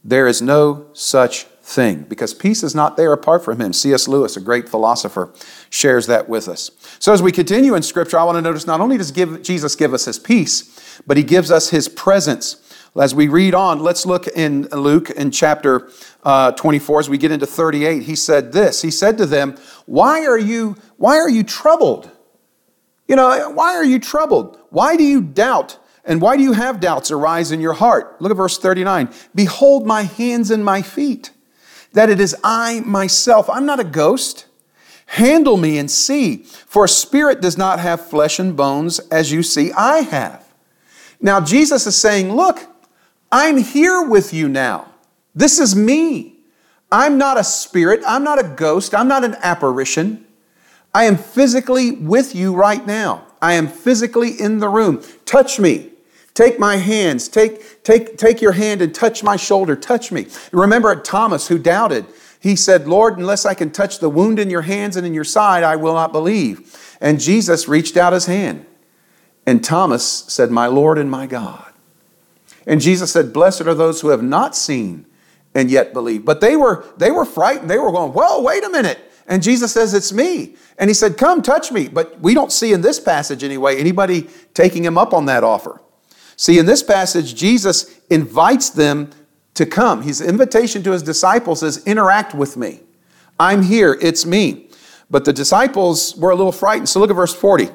there 0.03 0.25
is 0.25 0.41
no 0.41 0.87
such 0.93 1.45
thing. 1.65 2.03
Because 2.03 2.33
peace 2.33 2.63
is 2.63 2.75
not 2.75 2.95
there 2.95 3.11
apart 3.11 3.43
from 3.43 3.59
him. 3.59 3.73
C.S. 3.73 4.07
Lewis, 4.07 4.37
a 4.37 4.41
great 4.41 4.69
philosopher, 4.69 5.33
shares 5.69 6.05
that 6.07 6.29
with 6.29 6.47
us. 6.47 6.71
So 6.99 7.11
as 7.11 7.21
we 7.21 7.31
continue 7.31 7.75
in 7.75 7.81
Scripture, 7.81 8.19
I 8.19 8.23
want 8.23 8.37
to 8.37 8.41
notice 8.41 8.67
not 8.67 8.81
only 8.81 8.97
does 8.97 9.11
give, 9.11 9.41
Jesus 9.41 9.75
give 9.75 9.93
us 9.93 10.05
his 10.05 10.19
peace, 10.19 11.01
but 11.07 11.17
he 11.17 11.23
gives 11.23 11.51
us 11.51 11.69
his 11.69 11.89
presence 11.89 12.61
as 12.97 13.13
we 13.13 13.27
read 13.27 13.53
on, 13.53 13.79
let's 13.79 14.05
look 14.05 14.27
in 14.27 14.63
Luke 14.71 15.09
in 15.09 15.29
chapter 15.29 15.89
uh, 16.23 16.53
24 16.53 17.01
as 17.01 17.09
we 17.09 17.17
get 17.17 17.31
into 17.31 17.45
38. 17.45 18.03
He 18.03 18.15
said 18.15 18.53
this. 18.53 18.81
He 18.81 18.91
said 18.91 19.17
to 19.17 19.25
them, 19.25 19.57
"Why 19.85 20.25
are 20.25 20.37
you 20.37 20.77
why 20.97 21.17
are 21.17 21.29
you 21.29 21.43
troubled? 21.43 22.09
You 23.07 23.17
know, 23.17 23.51
why 23.51 23.75
are 23.75 23.83
you 23.83 23.99
troubled? 23.99 24.57
Why 24.69 24.95
do 24.95 25.03
you 25.03 25.21
doubt? 25.21 25.77
And 26.05 26.21
why 26.21 26.37
do 26.37 26.43
you 26.43 26.53
have 26.53 26.79
doubts 26.79 27.11
arise 27.11 27.51
in 27.51 27.59
your 27.59 27.73
heart?" 27.73 28.21
Look 28.21 28.31
at 28.31 28.37
verse 28.37 28.57
39. 28.57 29.09
"Behold 29.33 29.85
my 29.85 30.03
hands 30.03 30.49
and 30.49 30.63
my 30.63 30.81
feet, 30.81 31.31
that 31.95 32.09
it 32.09 32.19
is 32.19 32.35
I 32.43 32.81
myself. 32.85 33.49
I'm 33.49 33.65
not 33.65 33.79
a 33.79 33.83
ghost." 33.83 34.45
Handle 35.07 35.57
me 35.57 35.77
and 35.77 35.89
see, 35.89 36.37
for 36.65 36.85
a 36.85 36.89
spirit 36.89 37.39
does 37.39 37.57
not 37.57 37.79
have 37.79 38.09
flesh 38.09 38.39
and 38.39 38.55
bones 38.55 38.99
as 39.11 39.31
you 39.31 39.43
see 39.43 39.71
I 39.73 39.99
have. 39.99 40.43
Now, 41.21 41.39
Jesus 41.39 41.85
is 41.87 41.95
saying, 41.95 42.33
Look, 42.33 42.59
I'm 43.31 43.57
here 43.57 44.01
with 44.01 44.33
you 44.33 44.49
now. 44.49 44.91
This 45.33 45.59
is 45.59 45.75
me. 45.75 46.37
I'm 46.91 47.17
not 47.17 47.37
a 47.37 47.43
spirit. 47.43 48.01
I'm 48.07 48.23
not 48.23 48.39
a 48.39 48.47
ghost. 48.47 48.95
I'm 48.95 49.07
not 49.07 49.23
an 49.23 49.35
apparition. 49.41 50.25
I 50.93 51.05
am 51.05 51.17
physically 51.17 51.91
with 51.91 52.35
you 52.35 52.55
right 52.55 52.85
now. 52.85 53.25
I 53.41 53.53
am 53.53 53.67
physically 53.67 54.39
in 54.39 54.59
the 54.59 54.69
room. 54.69 55.03
Touch 55.25 55.59
me. 55.59 55.91
Take 56.35 56.59
my 56.59 56.75
hands. 56.75 57.27
Take, 57.29 57.81
take, 57.83 58.17
take 58.17 58.41
your 58.41 58.51
hand 58.51 58.81
and 58.81 58.93
touch 58.93 59.23
my 59.23 59.37
shoulder. 59.37 59.75
Touch 59.75 60.11
me. 60.11 60.27
Remember 60.51 60.93
Thomas 60.95 61.47
who 61.47 61.57
doubted. 61.57 62.05
He 62.41 62.57
said, 62.57 62.87
Lord, 62.87 63.17
unless 63.17 63.45
I 63.45 63.55
can 63.55 63.71
touch 63.71 63.99
the 63.99 64.09
wound 64.09 64.37
in 64.37 64.49
your 64.49 64.61
hands 64.61 64.97
and 64.97 65.07
in 65.07 65.13
your 65.13 65.23
side, 65.23 65.63
I 65.63 65.77
will 65.77 65.93
not 65.93 66.11
believe. 66.11 66.97
And 67.01 67.19
Jesus 67.19 67.67
reached 67.67 67.97
out 67.97 68.13
his 68.13 68.25
hand. 68.25 68.65
And 69.45 69.63
Thomas 69.63 70.05
said, 70.27 70.51
My 70.51 70.67
Lord 70.67 70.97
and 70.97 71.09
my 71.09 71.25
God. 71.25 71.71
And 72.67 72.81
Jesus 72.81 73.11
said, 73.11 73.31
Blessed 73.31 73.61
are 73.61 73.73
those 73.73 74.01
who 74.01 74.09
have 74.09 74.23
not 74.23 74.55
seen 74.55 75.05
and 75.53 75.71
yet 75.71 75.93
believe. 75.93 76.25
But 76.25 76.41
they 76.41 76.57
were, 76.57 76.85
they 76.97 77.11
were 77.11 77.25
frightened. 77.25 77.69
They 77.69 77.77
were 77.77 77.91
going, 77.91 78.11
Well, 78.11 78.43
wait 78.43 78.63
a 78.63 78.69
minute. 78.69 78.99
And 79.25 79.41
Jesus 79.41 79.71
says, 79.71 79.93
It's 79.93 80.11
me. 80.11 80.55
And 80.77 80.89
he 80.89 80.93
said, 80.93 81.17
Come, 81.17 81.41
touch 81.41 81.71
me. 81.71 81.87
But 81.87 82.19
we 82.19 82.33
don't 82.33 82.51
see 82.51 82.73
in 82.73 82.81
this 82.81 82.99
passage 82.99 83.41
anyway 83.41 83.79
anybody 83.79 84.27
taking 84.53 84.83
him 84.83 84.97
up 84.97 85.13
on 85.13 85.27
that 85.27 85.43
offer. 85.45 85.79
See, 86.37 86.59
in 86.59 86.65
this 86.65 86.83
passage, 86.83 87.35
Jesus 87.35 87.99
invites 88.09 88.69
them 88.69 89.11
to 89.53 89.65
come. 89.65 90.01
His 90.03 90.21
invitation 90.21 90.83
to 90.83 90.91
his 90.91 91.03
disciples 91.03 91.63
is 91.63 91.85
interact 91.85 92.33
with 92.33 92.57
me. 92.57 92.81
I'm 93.39 93.63
here, 93.63 93.97
it's 94.01 94.25
me. 94.25 94.69
But 95.09 95.25
the 95.25 95.33
disciples 95.33 96.15
were 96.15 96.31
a 96.31 96.35
little 96.35 96.51
frightened. 96.51 96.89
So 96.89 96.99
look 96.99 97.09
at 97.09 97.15
verse 97.15 97.33
40. 97.33 97.69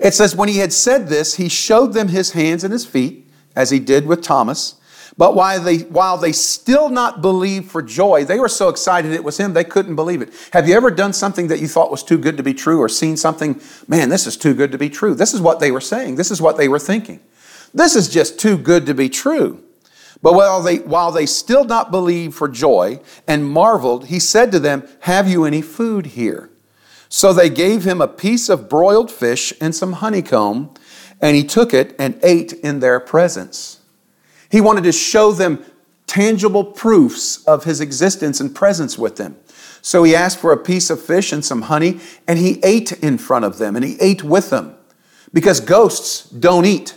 It 0.00 0.14
says, 0.14 0.34
When 0.34 0.48
he 0.48 0.58
had 0.58 0.72
said 0.72 1.08
this, 1.08 1.34
he 1.34 1.48
showed 1.48 1.92
them 1.92 2.08
his 2.08 2.32
hands 2.32 2.64
and 2.64 2.72
his 2.72 2.86
feet 2.86 3.28
as 3.56 3.70
he 3.70 3.78
did 3.78 4.06
with 4.06 4.22
Thomas. 4.22 4.76
But 5.18 5.34
while 5.34 5.60
they, 5.60 5.78
while 5.78 6.16
they 6.16 6.30
still 6.32 6.88
not 6.88 7.20
believed 7.20 7.70
for 7.70 7.82
joy, 7.82 8.24
they 8.24 8.38
were 8.38 8.48
so 8.48 8.68
excited 8.68 9.12
it 9.12 9.24
was 9.24 9.36
him, 9.36 9.52
they 9.52 9.64
couldn't 9.64 9.96
believe 9.96 10.22
it. 10.22 10.32
Have 10.52 10.68
you 10.68 10.76
ever 10.76 10.90
done 10.90 11.12
something 11.12 11.48
that 11.48 11.60
you 11.60 11.66
thought 11.66 11.90
was 11.90 12.04
too 12.04 12.18
good 12.18 12.36
to 12.36 12.42
be 12.44 12.54
true 12.54 12.80
or 12.80 12.88
seen 12.88 13.16
something, 13.16 13.60
man, 13.88 14.08
this 14.08 14.28
is 14.28 14.36
too 14.36 14.54
good 14.54 14.70
to 14.72 14.78
be 14.78 14.88
true? 14.88 15.14
This 15.14 15.34
is 15.34 15.40
what 15.40 15.58
they 15.58 15.72
were 15.72 15.80
saying. 15.80 16.14
This 16.14 16.30
is 16.30 16.40
what 16.40 16.56
they 16.56 16.68
were 16.68 16.78
thinking. 16.78 17.18
This 17.74 17.96
is 17.96 18.08
just 18.08 18.38
too 18.38 18.56
good 18.56 18.86
to 18.86 18.94
be 18.94 19.08
true. 19.08 19.62
But 20.22 20.34
while 20.34 20.62
they, 20.62 20.76
while 20.78 21.10
they 21.10 21.26
still 21.26 21.64
not 21.64 21.90
believed 21.90 22.34
for 22.34 22.48
joy 22.48 23.00
and 23.26 23.44
marveled, 23.44 24.06
he 24.06 24.20
said 24.20 24.52
to 24.52 24.60
them, 24.60 24.88
Have 25.00 25.28
you 25.28 25.44
any 25.44 25.62
food 25.62 26.06
here? 26.06 26.48
So 27.08 27.32
they 27.32 27.50
gave 27.50 27.84
him 27.84 28.00
a 28.00 28.08
piece 28.08 28.48
of 28.48 28.68
broiled 28.68 29.10
fish 29.10 29.52
and 29.60 29.74
some 29.74 29.94
honeycomb 29.94 30.74
and 31.20 31.36
he 31.36 31.44
took 31.44 31.74
it 31.74 31.94
and 31.98 32.18
ate 32.22 32.52
in 32.52 32.80
their 32.80 33.00
presence. 33.00 33.77
He 34.50 34.60
wanted 34.60 34.84
to 34.84 34.92
show 34.92 35.32
them 35.32 35.64
tangible 36.06 36.64
proofs 36.64 37.44
of 37.44 37.64
his 37.64 37.80
existence 37.80 38.40
and 38.40 38.54
presence 38.54 38.98
with 38.98 39.16
them. 39.16 39.36
So 39.82 40.02
he 40.02 40.14
asked 40.16 40.38
for 40.38 40.52
a 40.52 40.56
piece 40.56 40.90
of 40.90 41.02
fish 41.02 41.32
and 41.32 41.44
some 41.44 41.62
honey, 41.62 42.00
and 42.26 42.38
he 42.38 42.60
ate 42.62 42.92
in 42.92 43.18
front 43.18 43.44
of 43.44 43.58
them, 43.58 43.76
and 43.76 43.84
he 43.84 43.96
ate 44.00 44.22
with 44.24 44.50
them. 44.50 44.74
Because 45.32 45.60
ghosts 45.60 46.28
don't 46.30 46.64
eat, 46.64 46.96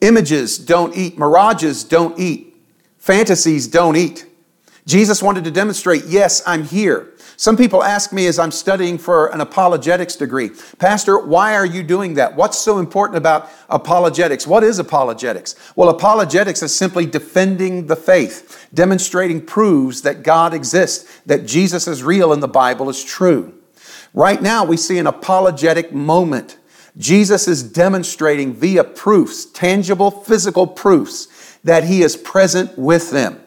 images 0.00 0.58
don't 0.58 0.94
eat, 0.94 1.18
mirages 1.18 1.84
don't 1.84 2.18
eat, 2.18 2.56
fantasies 2.98 3.66
don't 3.66 3.96
eat. 3.96 4.26
Jesus 4.86 5.22
wanted 5.22 5.44
to 5.44 5.50
demonstrate, 5.50 6.04
yes, 6.06 6.42
I'm 6.46 6.64
here. 6.64 7.11
Some 7.36 7.56
people 7.56 7.82
ask 7.82 8.12
me 8.12 8.26
as 8.26 8.38
I'm 8.38 8.50
studying 8.50 8.98
for 8.98 9.28
an 9.28 9.40
apologetics 9.40 10.16
degree, 10.16 10.50
Pastor, 10.78 11.18
why 11.18 11.54
are 11.54 11.66
you 11.66 11.82
doing 11.82 12.14
that? 12.14 12.36
What's 12.36 12.58
so 12.58 12.78
important 12.78 13.16
about 13.16 13.48
apologetics? 13.68 14.46
What 14.46 14.62
is 14.62 14.78
apologetics? 14.78 15.54
Well, 15.74 15.88
apologetics 15.88 16.62
is 16.62 16.74
simply 16.74 17.06
defending 17.06 17.86
the 17.86 17.96
faith, 17.96 18.68
demonstrating 18.72 19.44
proves 19.44 20.02
that 20.02 20.22
God 20.22 20.54
exists, 20.54 21.20
that 21.26 21.46
Jesus 21.46 21.88
is 21.88 22.02
real 22.02 22.32
and 22.32 22.42
the 22.42 22.48
Bible 22.48 22.88
is 22.88 23.02
true. 23.02 23.54
Right 24.14 24.42
now, 24.42 24.64
we 24.64 24.76
see 24.76 24.98
an 24.98 25.06
apologetic 25.06 25.92
moment. 25.92 26.58
Jesus 26.98 27.48
is 27.48 27.62
demonstrating 27.62 28.52
via 28.52 28.84
proofs, 28.84 29.46
tangible 29.46 30.10
physical 30.10 30.66
proofs, 30.66 31.58
that 31.64 31.84
he 31.84 32.02
is 32.02 32.16
present 32.16 32.76
with 32.76 33.10
them. 33.10 33.40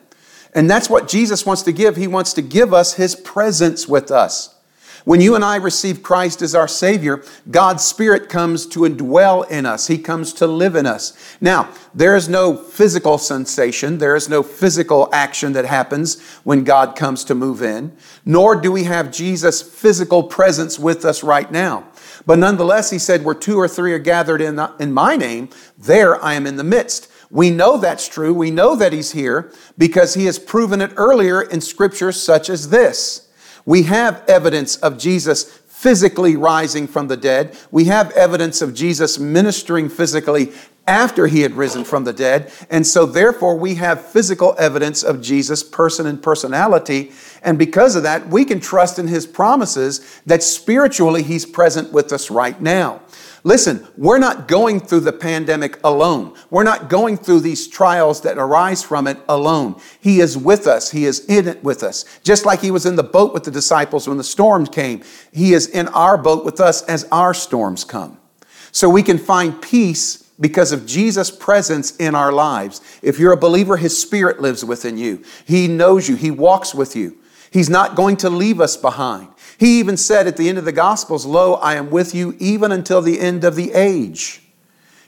And 0.56 0.70
that's 0.70 0.90
what 0.90 1.08
Jesus 1.10 1.46
wants 1.46 1.62
to 1.64 1.74
give. 1.74 1.98
He 1.98 2.08
wants 2.08 2.34
to 2.34 2.42
give 2.42 2.74
us 2.74 2.94
His 2.94 3.14
presence 3.14 3.88
with 3.88 4.10
us. 4.10 4.56
When 5.06 5.22
you 5.22 5.36
and 5.36 5.46
I 5.46 5.58
receive 5.58 6.02
Christ 6.02 6.42
as 6.42 6.56
our 6.56 6.68
Savior, 6.68 7.24
God's 7.52 7.84
Spirit 7.84 8.28
comes 8.28 8.66
to 8.68 8.80
indwell 8.80 9.48
in 9.52 9.68
us. 9.68 9.86
He 9.86 10.00
comes 10.00 10.34
to 10.34 10.48
live 10.48 10.76
in 10.76 10.88
us. 10.88 11.14
Now, 11.40 11.70
there 11.94 12.16
is 12.16 12.28
no 12.28 12.58
physical 12.58 13.20
sensation, 13.20 14.00
there 14.00 14.16
is 14.16 14.30
no 14.30 14.42
physical 14.42 15.08
action 15.14 15.54
that 15.54 15.66
happens 15.66 16.20
when 16.44 16.64
God 16.64 16.96
comes 16.96 17.24
to 17.26 17.36
move 17.36 17.62
in, 17.62 17.96
nor 18.26 18.56
do 18.60 18.72
we 18.72 18.86
have 18.86 19.12
Jesus' 19.12 19.62
physical 19.62 20.24
presence 20.24 20.80
with 20.80 21.06
us 21.06 21.24
right 21.24 21.52
now. 21.52 21.86
But 22.26 22.40
nonetheless, 22.40 22.90
He 22.90 22.98
said, 22.98 23.24
Where 23.24 23.36
two 23.36 23.60
or 23.60 23.68
three 23.68 23.94
are 23.94 24.00
gathered 24.00 24.42
in, 24.42 24.60
in 24.80 24.92
my 24.92 25.18
name, 25.18 25.50
there 25.78 26.24
I 26.24 26.34
am 26.34 26.48
in 26.48 26.56
the 26.56 26.64
midst. 26.64 27.12
We 27.30 27.50
know 27.50 27.78
that's 27.78 28.08
true. 28.08 28.34
We 28.34 28.52
know 28.52 28.76
that 28.76 28.94
he's 28.94 29.12
here 29.12 29.52
because 29.78 30.14
he 30.14 30.26
has 30.26 30.40
proven 30.40 30.82
it 30.82 30.92
earlier 30.96 31.42
in 31.42 31.62
scriptures 31.62 32.22
such 32.22 32.50
as 32.50 32.70
this. 32.70 33.30
We 33.66 33.84
have 33.84 34.24
evidence 34.28 34.78
of 34.78 34.98
Jesus 34.98 35.44
physically 35.68 36.36
rising 36.36 36.88
from 36.88 37.08
the 37.08 37.18
dead. 37.18 37.58
We 37.72 37.86
have 37.86 38.12
evidence 38.12 38.62
of 38.62 38.74
Jesus 38.74 39.20
ministering 39.20 39.90
physically 39.90 40.52
after 40.88 41.28
he 41.28 41.42
had 41.42 41.54
risen 41.54 41.84
from 41.84 42.04
the 42.04 42.14
dead. 42.14 42.52
And 42.70 42.86
so, 42.86 43.06
therefore, 43.06 43.58
we 43.58 43.76
have 43.76 44.06
physical 44.06 44.56
evidence 44.58 45.04
of 45.04 45.22
Jesus' 45.22 45.64
person 45.64 46.06
and 46.06 46.22
personality. 46.22 47.12
And 47.44 47.58
because 47.58 47.96
of 47.96 48.04
that, 48.04 48.28
we 48.28 48.46
can 48.46 48.60
trust 48.60 49.00
in 49.00 49.08
his 49.08 49.26
promises 49.26 50.22
that 50.26 50.44
spiritually 50.44 51.24
he's 51.24 51.46
present 51.46 51.92
with 51.92 52.14
us 52.14 52.30
right 52.30 52.60
now. 52.62 53.02
Listen, 53.46 53.88
we're 53.96 54.18
not 54.18 54.48
going 54.48 54.80
through 54.80 55.02
the 55.02 55.14
pandemic 55.14 55.80
alone. 55.84 56.34
We're 56.50 56.64
not 56.64 56.90
going 56.90 57.16
through 57.16 57.42
these 57.42 57.68
trials 57.68 58.22
that 58.22 58.40
arise 58.40 58.82
from 58.82 59.06
it 59.06 59.20
alone. 59.30 59.80
He 60.00 60.20
is 60.20 60.36
with 60.36 60.66
us. 60.66 60.90
He 60.90 61.06
is 61.06 61.24
in 61.28 61.48
it 61.48 61.64
with 61.64 61.84
us. 61.84 62.06
Just 62.24 62.44
like 62.44 62.62
he 62.62 62.72
was 62.72 62.88
in 62.88 62.96
the 62.96 63.04
boat 63.04 63.36
with 63.36 63.44
the 63.44 63.52
disciples 63.52 64.08
when 64.08 64.18
the 64.18 64.24
storms 64.24 64.70
came, 64.70 65.04
he 65.32 65.54
is 65.54 65.68
in 65.68 65.88
our 65.90 66.18
boat 66.18 66.44
with 66.44 66.60
us 66.60 66.82
as 66.86 67.04
our 67.12 67.36
storms 67.36 67.84
come. 67.84 68.18
So 68.72 68.90
we 68.90 69.04
can 69.04 69.20
find 69.20 69.62
peace 69.62 70.24
because 70.40 70.72
of 70.72 70.88
Jesus' 70.88 71.30
presence 71.30 71.96
in 71.98 72.16
our 72.16 72.32
lives. 72.32 72.82
If 73.04 73.20
you're 73.20 73.32
a 73.32 73.38
believer, 73.38 73.78
his 73.78 73.96
spirit 73.96 74.42
lives 74.42 74.66
within 74.66 74.98
you. 74.98 75.24
He 75.46 75.68
knows 75.68 76.10
you. 76.10 76.16
He 76.16 76.32
walks 76.32 76.74
with 76.74 76.96
you. 76.96 77.20
He's 77.52 77.70
not 77.70 77.96
going 77.96 78.18
to 78.18 78.30
leave 78.32 78.60
us 78.60 78.76
behind. 78.76 79.30
He 79.58 79.80
even 79.80 79.98
said 79.98 80.28
at 80.28 80.38
the 80.38 80.50
end 80.50 80.58
of 80.58 80.66
the 80.66 80.72
Gospels, 80.72 81.26
Lo, 81.26 81.54
I 81.56 81.76
am 81.76 81.90
with 81.90 82.14
you 82.14 82.36
even 82.40 82.72
until 82.72 83.02
the 83.02 83.20
end 83.20 83.44
of 83.44 83.56
the 83.56 83.74
age. 83.74 84.42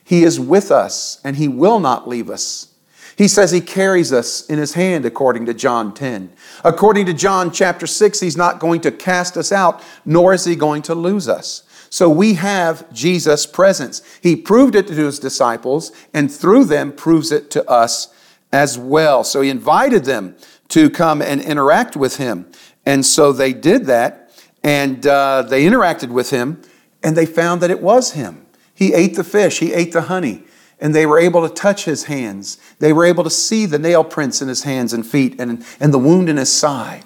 He 0.04 0.24
is 0.24 0.40
with 0.40 0.72
us 0.72 1.20
and 1.24 1.36
He 1.36 1.48
will 1.48 1.80
not 1.80 2.08
leave 2.08 2.30
us. 2.30 2.74
He 3.18 3.28
says 3.28 3.52
He 3.52 3.62
carries 3.62 4.14
us 4.14 4.46
in 4.46 4.60
His 4.60 4.74
hand, 4.74 5.06
according 5.06 5.48
to 5.48 5.54
John 5.54 5.94
10. 5.94 6.32
According 6.64 7.08
to 7.08 7.14
John 7.14 7.52
chapter 7.52 7.88
6, 7.88 8.20
He's 8.20 8.38
not 8.38 8.60
going 8.60 8.82
to 8.82 8.92
cast 8.92 9.36
us 9.36 9.52
out, 9.52 9.84
nor 10.06 10.34
is 10.34 10.46
He 10.46 10.56
going 10.56 10.84
to 10.84 10.96
lose 10.96 11.28
us. 11.28 11.64
So 11.90 12.10
we 12.10 12.34
have 12.36 12.92
Jesus' 12.94 13.46
presence. 13.46 14.02
He 14.22 14.36
proved 14.36 14.76
it 14.76 14.88
to 14.88 14.94
his 14.94 15.20
disciples, 15.20 15.92
and 16.14 16.32
through 16.32 16.66
them 16.66 16.92
proves 16.92 17.32
it 17.32 17.50
to 17.52 17.70
us 17.70 18.14
as 18.52 18.78
well. 18.78 19.24
So 19.24 19.42
he 19.42 19.50
invited 19.50 20.06
them 20.06 20.36
to 20.70 20.90
come 20.90 21.22
and 21.22 21.42
interact 21.42 21.96
with 21.96 22.18
him. 22.18 22.52
And 22.86 23.06
so 23.06 23.32
they 23.32 23.54
did 23.54 23.86
that, 23.86 24.27
and 24.64 25.06
uh, 25.06 25.44
they 25.44 25.64
interacted 25.64 26.10
with 26.10 26.30
him, 26.30 26.62
and 27.04 27.16
they 27.16 27.26
found 27.26 27.62
that 27.62 27.72
it 27.72 27.82
was 27.82 28.14
him. 28.14 28.46
He 28.74 28.94
ate 28.94 29.16
the 29.16 29.24
fish, 29.24 29.60
he 29.60 29.74
ate 29.74 29.92
the 29.92 30.04
honey, 30.04 30.44
and 30.80 30.94
they 30.94 31.06
were 31.06 31.20
able 31.20 31.48
to 31.48 31.54
touch 31.54 31.86
his 31.86 32.06
hands. 32.06 32.58
They 32.80 32.94
were 32.94 33.06
able 33.06 33.24
to 33.24 33.30
see 33.30 33.66
the 33.66 33.80
nail 33.80 34.04
prints 34.04 34.42
in 34.42 34.48
his 34.48 34.64
hands 34.64 34.94
and 34.94 35.06
feet 35.06 35.40
and, 35.40 35.66
and 35.80 35.94
the 35.94 36.00
wound 36.00 36.30
in 36.30 36.38
his 36.38 36.52
side. 36.52 37.06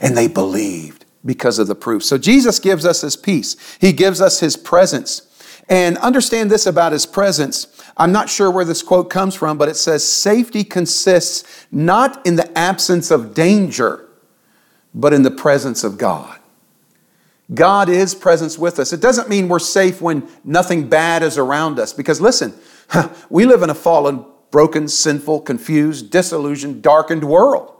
And 0.00 0.16
they 0.16 0.26
believed 0.26 1.04
because 1.24 1.58
of 1.58 1.68
the 1.68 1.74
proof. 1.74 2.02
So 2.04 2.18
Jesus 2.18 2.58
gives 2.58 2.84
us 2.84 3.02
his 3.02 3.16
peace, 3.16 3.56
he 3.80 3.92
gives 3.92 4.20
us 4.20 4.40
his 4.40 4.56
presence. 4.56 5.30
And 5.66 5.96
understand 5.98 6.50
this 6.50 6.66
about 6.66 6.92
his 6.92 7.06
presence. 7.06 7.68
I'm 7.96 8.12
not 8.12 8.28
sure 8.28 8.50
where 8.50 8.66
this 8.66 8.82
quote 8.82 9.08
comes 9.08 9.34
from, 9.34 9.56
but 9.56 9.68
it 9.68 9.76
says 9.76 10.06
safety 10.06 10.62
consists 10.62 11.66
not 11.70 12.26
in 12.26 12.36
the 12.36 12.58
absence 12.58 13.10
of 13.10 13.32
danger, 13.32 14.06
but 14.92 15.14
in 15.14 15.22
the 15.22 15.30
presence 15.30 15.82
of 15.82 15.96
God. 15.96 16.38
God 17.52 17.88
is 17.88 18.14
presence 18.14 18.58
with 18.58 18.78
us. 18.78 18.92
It 18.92 19.00
doesn't 19.00 19.28
mean 19.28 19.48
we're 19.48 19.58
safe 19.58 20.00
when 20.00 20.28
nothing 20.44 20.88
bad 20.88 21.22
is 21.22 21.36
around 21.36 21.78
us. 21.78 21.92
Because 21.92 22.20
listen, 22.20 22.54
we 23.30 23.44
live 23.44 23.62
in 23.62 23.70
a 23.70 23.74
fallen, 23.74 24.24
broken, 24.50 24.88
sinful, 24.88 25.42
confused, 25.42 26.10
disillusioned, 26.10 26.82
darkened 26.82 27.24
world. 27.24 27.73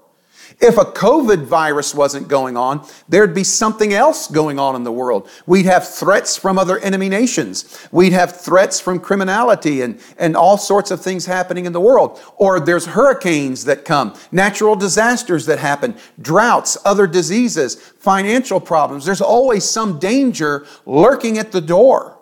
If 0.61 0.79
a 0.79 0.85
COVID 0.85 1.45
virus 1.45 1.95
wasn't 1.95 2.29
going 2.29 2.57
on, 2.57 2.87
there'd 3.09 3.35
be 3.35 3.45
something 3.45 3.93
else 3.93 4.29
going 4.29 4.59
on 4.59 4.77
in 4.77 4.85
the 4.85 4.93
world. 4.93 5.29
We'd 5.47 5.67
have 5.67 5.89
threats 5.89 6.37
from 6.37 6.59
other 6.59 6.79
enemy 6.79 7.09
nations. 7.09 7.87
We'd 7.91 8.13
have 8.13 8.41
threats 8.41 8.81
from 8.81 9.01
criminality 9.01 9.83
and, 9.83 10.01
and 10.19 10.37
all 10.37 10.57
sorts 10.57 10.91
of 10.91 11.01
things 11.01 11.27
happening 11.27 11.67
in 11.67 11.73
the 11.73 11.81
world. 11.81 12.21
Or 12.37 12.61
there's 12.61 12.87
hurricanes 12.87 13.65
that 13.65 13.85
come, 13.85 14.15
natural 14.33 14.77
disasters 14.77 15.47
that 15.47 15.59
happen, 15.59 15.97
droughts, 16.21 16.79
other 16.85 17.07
diseases, 17.07 17.75
financial 17.75 18.61
problems. 18.61 19.05
There's 19.05 19.21
always 19.21 19.65
some 19.65 19.99
danger 19.99 20.67
lurking 20.87 21.39
at 21.39 21.53
the 21.53 21.61
door. 21.61 22.19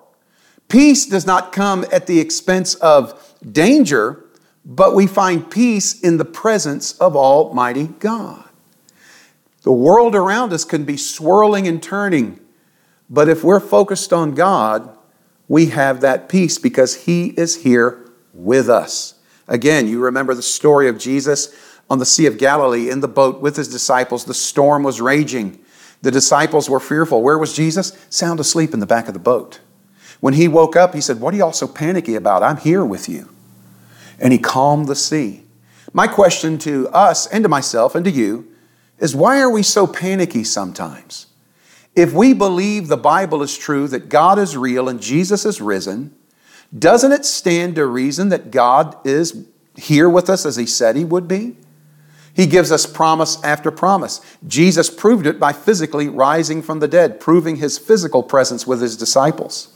Peace 0.69 1.05
does 1.05 1.27
not 1.27 1.53
come 1.53 1.85
at 1.93 2.07
the 2.07 2.19
expense 2.19 2.75
of 2.77 3.37
danger 3.53 4.22
but 4.65 4.95
we 4.95 5.07
find 5.07 5.51
peace 5.51 6.01
in 6.01 6.17
the 6.17 6.25
presence 6.25 6.93
of 6.99 7.17
Almighty 7.17 7.89
God. 7.99 8.45
The 9.63 9.73
world 9.73 10.15
around 10.15 10.53
us 10.53 10.65
can 10.65 10.85
be 10.85 10.97
swirling 10.97 11.67
and 11.67 11.83
turning, 11.83 12.41
but 13.09 13.29
if 13.29 13.45
we're 13.45 13.61
focused 13.61 14.13
on 14.13 14.35
God, 14.35 14.97
we 15.49 15.67
have 15.67 16.01
that 16.01 16.29
peace 16.29 16.59
because 16.59 17.05
He 17.05 17.29
is 17.29 17.63
here 17.63 18.11
with 18.33 18.69
us. 18.69 19.15
Again, 19.49 19.89
you 19.89 20.01
remember 20.01 20.35
the 20.35 20.43
story 20.43 20.89
of 20.89 20.99
Jesus 20.99 21.55
on 21.91 21.99
the 21.99 22.07
Sea 22.07 22.27
of 22.27 22.39
Galilee 22.39 22.91
in 22.91 23.01
the 23.01 23.09
boat 23.09 23.41
with 23.41 23.57
His 23.57 23.69
disciples. 23.69 24.25
The 24.25 24.35
storm 24.35 24.83
was 24.83 25.01
raging. 25.01 25.59
The 26.01 26.11
disciples 26.11 26.71
were 26.71 26.81
fearful. 26.81 27.23
Where 27.23 27.39
was 27.39 27.55
Jesus? 27.55 27.97
Sound 28.11 28.41
asleep 28.41 28.73
in 28.75 28.81
the 28.81 28.87
back 28.87 29.09
of 29.09 29.15
the 29.15 29.21
boat. 29.21 29.61
When 30.21 30.35
he 30.35 30.49
woke 30.49 30.77
up, 30.77 30.95
he 30.95 31.01
said, 31.01 31.21
What 31.21 31.35
are 31.35 31.37
you 31.37 31.45
all 31.45 31.53
so 31.53 31.69
panicky 31.69 32.15
about? 32.15 32.43
I'm 32.43 32.57
here 32.57 32.85
with 32.85 33.09
you 33.09 33.29
and 34.23 34.33
he 34.33 34.39
calmed 34.39 34.87
the 34.87 34.97
sea. 34.97 35.43
My 35.93 36.07
question 36.07 36.57
to 36.59 36.89
us 36.89 37.27
and 37.27 37.45
to 37.45 37.49
myself 37.49 37.95
and 37.95 38.05
to 38.07 38.11
you 38.11 38.49
is 38.99 39.17
why 39.17 39.41
are 39.41 39.51
we 39.51 39.65
so 39.65 39.87
panicky 39.87 40.45
sometimes? 40.45 41.27
If 41.95 42.15
we 42.15 42.33
believe 42.33 42.89
the 42.89 42.97
Bible 42.97 43.43
is 43.43 43.59
true, 43.59 43.89
that 43.89 44.09
God 44.09 44.39
is 44.39 44.57
real 44.57 44.89
and 44.89 45.03
Jesus 45.03 45.45
is 45.45 45.61
risen, 45.61 46.15
doesn't 46.77 47.13
it 47.13 47.27
stand 47.27 47.75
to 47.75 47.85
reason 47.85 48.31
that 48.31 48.51
God 48.51 48.97
is 49.07 49.47
here 49.77 50.09
with 50.09 50.31
us 50.31 50.47
as 50.47 50.57
He 50.57 50.65
said 50.65 50.97
He 50.97 51.05
would 51.05 51.29
be? 51.29 51.57
He 52.35 52.47
gives 52.47 52.73
us 52.73 52.87
promise 52.87 53.43
after 53.45 53.71
promise. 53.71 54.23
Jesus 54.47 54.89
proved 54.89 55.27
it 55.27 55.39
by 55.39 55.53
physically 55.53 56.09
rising 56.09 56.63
from 56.63 56.79
the 56.79 56.89
dead, 56.89 57.21
proving 57.21 57.57
His 57.57 57.77
physical 57.77 58.23
presence 58.23 58.67
with 58.67 58.81
His 58.81 58.97
disciples. 58.97 59.72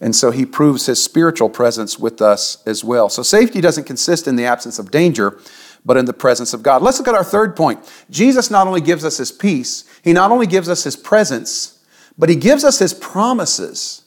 And 0.00 0.16
so 0.16 0.30
he 0.30 0.46
proves 0.46 0.86
his 0.86 1.02
spiritual 1.02 1.50
presence 1.50 1.98
with 1.98 2.22
us 2.22 2.62
as 2.66 2.82
well. 2.82 3.08
So 3.10 3.22
safety 3.22 3.60
doesn't 3.60 3.84
consist 3.84 4.26
in 4.26 4.36
the 4.36 4.46
absence 4.46 4.78
of 4.78 4.90
danger, 4.90 5.38
but 5.84 5.96
in 5.96 6.06
the 6.06 6.14
presence 6.14 6.54
of 6.54 6.62
God. 6.62 6.80
Let's 6.82 6.98
look 6.98 7.08
at 7.08 7.14
our 7.14 7.24
third 7.24 7.54
point. 7.54 7.80
Jesus 8.08 8.50
not 8.50 8.66
only 8.66 8.80
gives 8.80 9.04
us 9.04 9.18
his 9.18 9.30
peace, 9.30 9.84
he 10.02 10.12
not 10.12 10.30
only 10.30 10.46
gives 10.46 10.68
us 10.68 10.84
his 10.84 10.96
presence, 10.96 11.84
but 12.16 12.30
he 12.30 12.36
gives 12.36 12.64
us 12.64 12.78
his 12.78 12.94
promises. 12.94 14.02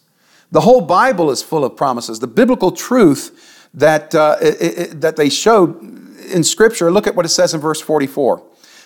The 0.52 0.62
whole 0.62 0.82
Bible 0.82 1.30
is 1.30 1.44
full 1.44 1.64
of 1.64 1.78
promises. 1.78 2.20
The 2.20 2.28
biblical 2.28 2.72
truth 2.72 3.70
that, 3.76 4.16
uh, 4.16 4.38
it, 4.42 4.62
it, 4.62 5.02
that 5.02 5.16
they 5.16 5.30
showed 5.30 5.82
in 6.32 6.44
Scripture, 6.44 6.92
look 6.92 7.06
at 7.06 7.16
what 7.16 7.26
it 7.26 7.30
says 7.30 7.54
in 7.54 7.60
verse 7.60 7.82
44. 7.82 8.44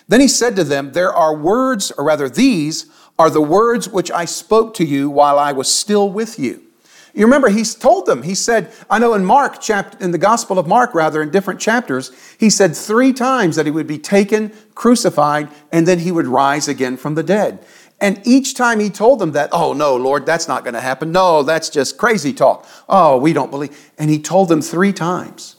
Then 0.08 0.20
he 0.20 0.28
said 0.28 0.56
to 0.56 0.64
them, 0.64 0.92
There 0.92 1.12
are 1.12 1.36
words, 1.36 1.90
or 1.92 2.04
rather, 2.04 2.28
these 2.28 2.86
are 3.18 3.30
the 3.30 3.42
words 3.42 3.88
which 3.88 4.10
I 4.10 4.24
spoke 4.24 4.74
to 4.74 4.84
you 4.84 5.08
while 5.10 5.38
I 5.38 5.52
was 5.52 5.72
still 5.72 6.10
with 6.10 6.38
you 6.38 6.67
you 7.14 7.24
remember, 7.24 7.48
he's 7.48 7.74
told 7.74 8.06
them, 8.06 8.22
he 8.22 8.34
said, 8.34 8.72
I 8.90 8.98
know 8.98 9.14
in 9.14 9.24
Mark, 9.24 9.60
chapter, 9.60 10.02
in 10.02 10.10
the 10.10 10.18
Gospel 10.18 10.58
of 10.58 10.66
Mark, 10.66 10.94
rather, 10.94 11.22
in 11.22 11.30
different 11.30 11.60
chapters, 11.60 12.12
he 12.38 12.50
said 12.50 12.76
three 12.76 13.12
times 13.12 13.56
that 13.56 13.66
he 13.66 13.72
would 13.72 13.86
be 13.86 13.98
taken, 13.98 14.52
crucified, 14.74 15.48
and 15.72 15.86
then 15.86 16.00
he 16.00 16.12
would 16.12 16.26
rise 16.26 16.68
again 16.68 16.96
from 16.96 17.14
the 17.14 17.22
dead. 17.22 17.64
And 18.00 18.20
each 18.24 18.54
time 18.54 18.78
he 18.78 18.90
told 18.90 19.18
them 19.18 19.32
that, 19.32 19.48
oh 19.52 19.72
no, 19.72 19.96
Lord, 19.96 20.24
that's 20.24 20.46
not 20.46 20.62
going 20.62 20.74
to 20.74 20.80
happen. 20.80 21.10
No, 21.10 21.42
that's 21.42 21.68
just 21.68 21.98
crazy 21.98 22.32
talk. 22.32 22.66
Oh, 22.88 23.18
we 23.18 23.32
don't 23.32 23.50
believe. 23.50 23.92
And 23.98 24.08
he 24.08 24.20
told 24.20 24.48
them 24.48 24.62
three 24.62 24.92
times. 24.92 25.56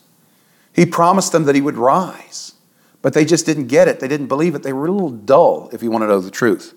He 0.73 0.85
promised 0.85 1.33
them 1.33 1.43
that 1.45 1.55
he 1.55 1.61
would 1.61 1.75
rise, 1.75 2.53
but 3.01 3.13
they 3.13 3.25
just 3.25 3.45
didn't 3.45 3.67
get 3.67 3.89
it. 3.89 3.99
They 3.99 4.07
didn't 4.07 4.27
believe 4.27 4.55
it. 4.55 4.63
They 4.63 4.71
were 4.71 4.87
a 4.87 4.91
little 4.91 5.09
dull, 5.09 5.69
if 5.73 5.83
you 5.83 5.91
want 5.91 6.03
to 6.03 6.07
know 6.07 6.21
the 6.21 6.31
truth. 6.31 6.73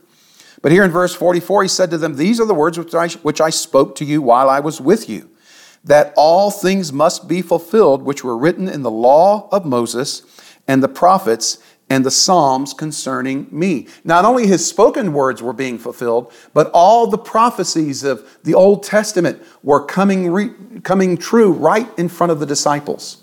But 0.60 0.72
here 0.72 0.84
in 0.84 0.90
verse 0.90 1.14
44, 1.14 1.62
he 1.62 1.68
said 1.68 1.90
to 1.90 1.98
them, 1.98 2.16
These 2.16 2.40
are 2.40 2.46
the 2.46 2.54
words 2.54 2.78
which 2.78 2.94
I, 2.94 3.08
which 3.08 3.40
I 3.40 3.50
spoke 3.50 3.94
to 3.96 4.04
you 4.04 4.20
while 4.20 4.50
I 4.50 4.60
was 4.60 4.80
with 4.80 5.08
you, 5.08 5.30
that 5.84 6.12
all 6.16 6.50
things 6.50 6.92
must 6.92 7.28
be 7.28 7.42
fulfilled 7.42 8.02
which 8.02 8.22
were 8.22 8.36
written 8.36 8.68
in 8.68 8.82
the 8.82 8.90
law 8.90 9.48
of 9.50 9.64
Moses 9.64 10.22
and 10.68 10.82
the 10.82 10.88
prophets 10.88 11.58
and 11.92 12.06
the 12.06 12.10
Psalms 12.10 12.72
concerning 12.72 13.46
me. 13.50 13.86
Not 14.02 14.24
only 14.24 14.46
his 14.46 14.66
spoken 14.66 15.12
words 15.12 15.42
were 15.42 15.52
being 15.52 15.78
fulfilled, 15.78 16.32
but 16.54 16.70
all 16.72 17.06
the 17.06 17.18
prophecies 17.18 18.02
of 18.02 18.38
the 18.44 18.54
Old 18.54 18.82
Testament 18.82 19.42
were 19.62 19.84
coming, 19.84 20.30
re- 20.30 20.54
coming 20.84 21.18
true 21.18 21.52
right 21.52 21.86
in 21.98 22.08
front 22.08 22.32
of 22.32 22.40
the 22.40 22.46
disciples. 22.46 23.22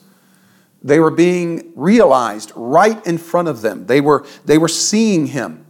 They 0.83 0.99
were 0.99 1.11
being 1.11 1.71
realized 1.75 2.51
right 2.55 3.03
in 3.07 3.17
front 3.17 3.47
of 3.47 3.61
them. 3.61 3.87
They 3.87 4.01
were, 4.01 4.25
they 4.45 4.57
were 4.57 4.67
seeing 4.67 5.27
him. 5.27 5.65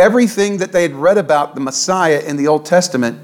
Everything 0.00 0.56
that 0.56 0.72
they 0.72 0.80
had 0.80 0.94
read 0.94 1.18
about 1.18 1.54
the 1.54 1.60
Messiah 1.60 2.22
in 2.26 2.36
the 2.36 2.48
Old 2.48 2.64
Testament 2.64 3.20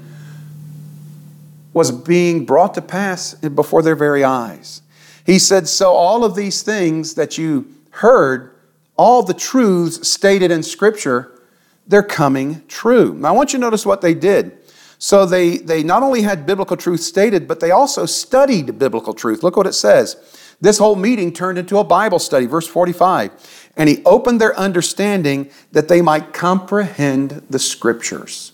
was 1.73 1.91
being 1.91 2.45
brought 2.45 2.75
to 2.75 2.83
pass 2.83 3.33
before 3.33 3.81
their 3.81 3.95
very 3.95 4.23
eyes. 4.23 4.83
He 5.25 5.39
said, 5.39 5.67
So 5.67 5.91
all 5.91 6.23
of 6.23 6.35
these 6.35 6.61
things 6.61 7.15
that 7.15 7.35
you 7.35 7.73
heard, 7.89 8.55
all 8.95 9.23
the 9.23 9.33
truths 9.33 10.07
stated 10.07 10.51
in 10.51 10.61
Scripture, 10.61 11.41
they're 11.87 12.03
coming 12.03 12.61
true. 12.67 13.15
Now 13.15 13.29
I 13.29 13.31
want 13.31 13.53
you 13.53 13.57
to 13.57 13.61
notice 13.61 13.83
what 13.83 14.01
they 14.01 14.13
did. 14.13 14.55
So 14.99 15.25
they, 15.25 15.57
they 15.57 15.81
not 15.81 16.03
only 16.03 16.21
had 16.21 16.45
biblical 16.45 16.77
truth 16.77 16.99
stated, 16.99 17.47
but 17.47 17.59
they 17.59 17.71
also 17.71 18.05
studied 18.05 18.77
biblical 18.77 19.15
truth. 19.15 19.41
Look 19.41 19.57
what 19.57 19.65
it 19.65 19.73
says. 19.73 20.15
This 20.61 20.77
whole 20.77 20.95
meeting 20.95 21.33
turned 21.33 21.57
into 21.57 21.79
a 21.79 21.83
Bible 21.83 22.19
study, 22.19 22.45
verse 22.45 22.67
45 22.67 23.66
and 23.77 23.87
he 23.87 24.03
opened 24.03 24.41
their 24.41 24.57
understanding 24.59 25.49
that 25.71 25.87
they 25.87 26.01
might 26.01 26.33
comprehend 26.33 27.43
the 27.49 27.59
scriptures. 27.59 28.51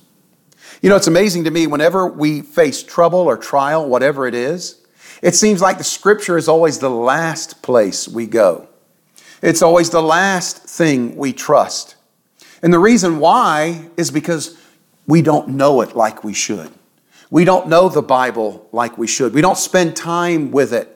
You 0.81 0.89
know, 0.89 0.97
it's 0.97 1.07
amazing 1.07 1.45
to 1.45 1.51
me 1.51 1.65
whenever 1.65 2.05
we 2.05 2.41
face 2.41 2.83
trouble 2.83 3.19
or 3.19 3.37
trial, 3.37 3.87
whatever 3.87 4.27
it 4.27 4.35
is, 4.35 4.81
it 5.21 5.33
seems 5.33 5.61
like 5.61 5.77
the 5.77 5.83
scripture 5.85 6.37
is 6.37 6.49
always 6.49 6.79
the 6.79 6.89
last 6.89 7.61
place 7.61 8.07
we 8.07 8.27
go. 8.27 8.67
It's 9.41 9.61
always 9.61 9.89
the 9.89 10.01
last 10.01 10.57
thing 10.63 11.15
we 11.15 11.31
trust. 11.31 11.95
And 12.61 12.73
the 12.73 12.79
reason 12.79 13.19
why 13.19 13.89
is 13.95 14.11
because 14.11 14.57
we 15.07 15.21
don't 15.21 15.49
know 15.49 15.81
it 15.81 15.95
like 15.95 16.23
we 16.23 16.33
should. 16.33 16.71
We 17.29 17.45
don't 17.45 17.67
know 17.67 17.87
the 17.87 18.01
Bible 18.01 18.67
like 18.73 18.97
we 18.97 19.07
should. 19.07 19.33
We 19.33 19.41
don't 19.41 19.57
spend 19.57 19.95
time 19.95 20.51
with 20.51 20.73
it. 20.73 20.92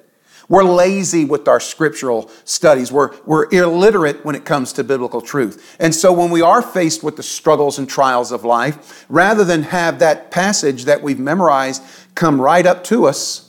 We're 0.50 0.64
lazy 0.64 1.26
with 1.26 1.48
our 1.48 1.60
scriptural 1.60 2.32
studies. 2.46 2.90
We're, 2.92 3.14
we're 3.26 3.50
illiterate 3.52 4.24
when 4.24 4.34
it 4.34 4.46
comes 4.46 4.72
to 4.74 4.84
biblical 4.84 5.22
truth. 5.22 5.76
And 5.80 5.94
so 5.94 6.14
when 6.14 6.32
we 6.32 6.42
are 6.42 6.62
faced 6.62 7.04
with 7.04 7.18
the 7.18 7.24
struggles 7.24 7.78
and 7.78 7.90
trials 7.90 8.32
of 8.32 8.46
life, 8.46 9.06
rather 9.10 9.44
than 9.44 9.64
have 9.64 10.00
that 10.00 10.32
passage 10.32 10.86
that 10.86 11.02
we've 11.02 11.20
memorized 11.20 11.84
come 12.16 12.40
right 12.40 12.66
up 12.66 12.84
to 12.86 13.06
us, 13.08 13.44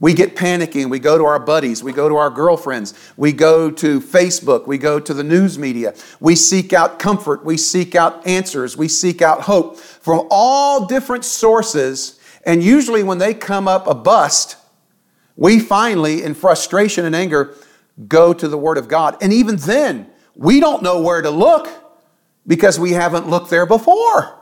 We 0.00 0.14
get 0.14 0.36
panicky 0.36 0.82
and 0.82 0.90
we 0.90 1.00
go 1.00 1.18
to 1.18 1.24
our 1.24 1.40
buddies, 1.40 1.82
we 1.82 1.92
go 1.92 2.08
to 2.08 2.16
our 2.16 2.30
girlfriends, 2.30 2.94
we 3.16 3.32
go 3.32 3.68
to 3.70 4.00
Facebook, 4.00 4.66
we 4.66 4.78
go 4.78 5.00
to 5.00 5.12
the 5.12 5.24
news 5.24 5.58
media. 5.58 5.92
We 6.20 6.36
seek 6.36 6.72
out 6.72 7.00
comfort, 7.00 7.44
we 7.44 7.56
seek 7.56 7.96
out 7.96 8.24
answers, 8.24 8.76
we 8.76 8.86
seek 8.86 9.22
out 9.22 9.42
hope 9.42 9.76
from 9.76 10.28
all 10.30 10.86
different 10.86 11.24
sources. 11.24 12.20
And 12.46 12.62
usually, 12.62 13.02
when 13.02 13.18
they 13.18 13.34
come 13.34 13.66
up 13.66 13.88
a 13.88 13.94
bust, 13.94 14.56
we 15.38 15.60
finally, 15.60 16.24
in 16.24 16.34
frustration 16.34 17.04
and 17.04 17.14
anger, 17.14 17.54
go 18.08 18.34
to 18.34 18.48
the 18.48 18.58
Word 18.58 18.76
of 18.76 18.88
God. 18.88 19.16
And 19.22 19.32
even 19.32 19.54
then, 19.54 20.10
we 20.34 20.58
don't 20.58 20.82
know 20.82 21.00
where 21.00 21.22
to 21.22 21.30
look 21.30 21.68
because 22.44 22.76
we 22.78 22.90
haven't 22.90 23.28
looked 23.28 23.48
there 23.48 23.64
before. 23.64 24.36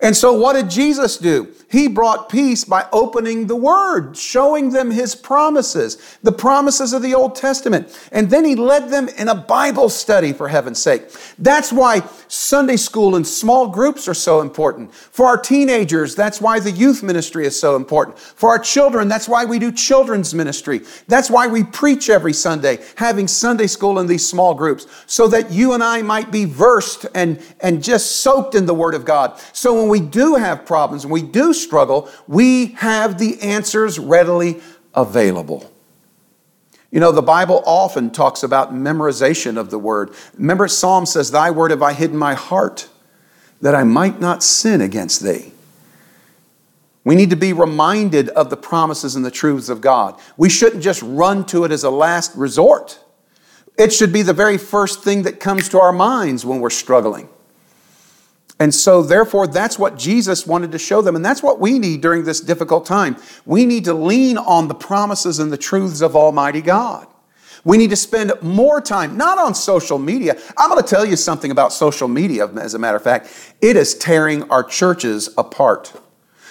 And 0.00 0.16
so, 0.16 0.32
what 0.32 0.52
did 0.52 0.70
Jesus 0.70 1.18
do? 1.18 1.52
He 1.70 1.88
brought 1.88 2.28
peace 2.28 2.64
by 2.64 2.86
opening 2.92 3.46
the 3.46 3.56
Word, 3.56 4.16
showing 4.16 4.70
them 4.70 4.92
His 4.92 5.16
promises, 5.16 6.18
the 6.22 6.32
promises 6.32 6.92
of 6.92 7.02
the 7.02 7.14
Old 7.14 7.34
Testament. 7.34 7.98
And 8.12 8.30
then 8.30 8.44
He 8.44 8.54
led 8.54 8.90
them 8.90 9.08
in 9.08 9.28
a 9.28 9.34
Bible 9.34 9.88
study, 9.88 10.32
for 10.32 10.48
heaven's 10.48 10.80
sake. 10.80 11.02
That's 11.38 11.72
why 11.72 12.02
Sunday 12.28 12.76
school 12.76 13.16
and 13.16 13.26
small 13.26 13.66
groups 13.66 14.06
are 14.06 14.14
so 14.14 14.40
important. 14.40 14.94
For 14.94 15.26
our 15.26 15.36
teenagers, 15.36 16.14
that's 16.14 16.40
why 16.40 16.60
the 16.60 16.70
youth 16.70 17.02
ministry 17.02 17.44
is 17.44 17.58
so 17.58 17.74
important. 17.74 18.18
For 18.18 18.50
our 18.50 18.58
children, 18.58 19.08
that's 19.08 19.28
why 19.28 19.44
we 19.44 19.58
do 19.58 19.72
children's 19.72 20.32
ministry. 20.32 20.82
That's 21.08 21.28
why 21.28 21.48
we 21.48 21.64
preach 21.64 22.08
every 22.08 22.34
Sunday, 22.34 22.78
having 22.94 23.26
Sunday 23.26 23.66
school 23.66 23.98
in 23.98 24.06
these 24.06 24.26
small 24.26 24.54
groups, 24.54 24.86
so 25.06 25.26
that 25.28 25.50
you 25.50 25.72
and 25.72 25.82
I 25.82 26.02
might 26.02 26.30
be 26.30 26.44
versed 26.44 27.06
and, 27.14 27.42
and 27.60 27.82
just 27.82 28.18
soaked 28.22 28.54
in 28.54 28.64
the 28.64 28.74
Word 28.74 28.94
of 28.94 29.04
God. 29.04 29.38
So 29.52 29.74
when 29.74 29.87
we 29.88 30.00
do 30.00 30.34
have 30.36 30.66
problems, 30.66 31.04
and 31.04 31.12
we 31.12 31.22
do 31.22 31.52
struggle, 31.52 32.08
we 32.26 32.66
have 32.76 33.18
the 33.18 33.40
answers 33.40 33.98
readily 33.98 34.60
available. 34.94 35.70
You 36.90 37.00
know, 37.00 37.12
the 37.12 37.22
Bible 37.22 37.62
often 37.66 38.10
talks 38.10 38.42
about 38.42 38.72
memorization 38.72 39.58
of 39.58 39.70
the 39.70 39.78
word. 39.78 40.14
Remember, 40.34 40.68
Psalm 40.68 41.04
says, 41.04 41.30
Thy 41.30 41.50
word 41.50 41.70
have 41.70 41.82
I 41.82 41.92
hidden 41.92 42.16
my 42.16 42.34
heart, 42.34 42.88
that 43.60 43.74
I 43.74 43.84
might 43.84 44.20
not 44.20 44.42
sin 44.42 44.80
against 44.80 45.22
thee. 45.22 45.52
We 47.04 47.14
need 47.14 47.30
to 47.30 47.36
be 47.36 47.52
reminded 47.52 48.28
of 48.30 48.50
the 48.50 48.56
promises 48.56 49.16
and 49.16 49.24
the 49.24 49.30
truths 49.30 49.68
of 49.68 49.80
God. 49.80 50.18
We 50.36 50.48
shouldn't 50.48 50.82
just 50.82 51.02
run 51.02 51.44
to 51.46 51.64
it 51.64 51.72
as 51.72 51.84
a 51.84 51.90
last 51.90 52.34
resort. 52.34 52.98
It 53.78 53.92
should 53.92 54.12
be 54.12 54.22
the 54.22 54.32
very 54.32 54.58
first 54.58 55.02
thing 55.02 55.22
that 55.22 55.40
comes 55.40 55.68
to 55.70 55.80
our 55.80 55.92
minds 55.92 56.44
when 56.44 56.60
we're 56.60 56.70
struggling. 56.70 57.28
And 58.60 58.74
so, 58.74 59.02
therefore, 59.02 59.46
that's 59.46 59.78
what 59.78 59.96
Jesus 59.96 60.46
wanted 60.46 60.72
to 60.72 60.78
show 60.78 61.00
them. 61.00 61.14
And 61.14 61.24
that's 61.24 61.42
what 61.42 61.60
we 61.60 61.78
need 61.78 62.00
during 62.00 62.24
this 62.24 62.40
difficult 62.40 62.86
time. 62.86 63.16
We 63.46 63.66
need 63.66 63.84
to 63.84 63.94
lean 63.94 64.36
on 64.36 64.66
the 64.66 64.74
promises 64.74 65.38
and 65.38 65.52
the 65.52 65.56
truths 65.56 66.00
of 66.00 66.16
Almighty 66.16 66.60
God. 66.60 67.06
We 67.64 67.76
need 67.76 67.90
to 67.90 67.96
spend 67.96 68.32
more 68.42 68.80
time, 68.80 69.16
not 69.16 69.38
on 69.38 69.54
social 69.54 69.98
media. 69.98 70.36
I'm 70.56 70.70
going 70.70 70.82
to 70.82 70.88
tell 70.88 71.04
you 71.04 71.16
something 71.16 71.50
about 71.50 71.72
social 71.72 72.08
media, 72.08 72.46
as 72.46 72.74
a 72.74 72.78
matter 72.78 72.96
of 72.96 73.02
fact. 73.02 73.54
It 73.60 73.76
is 73.76 73.94
tearing 73.94 74.50
our 74.50 74.64
churches 74.64 75.34
apart 75.36 75.92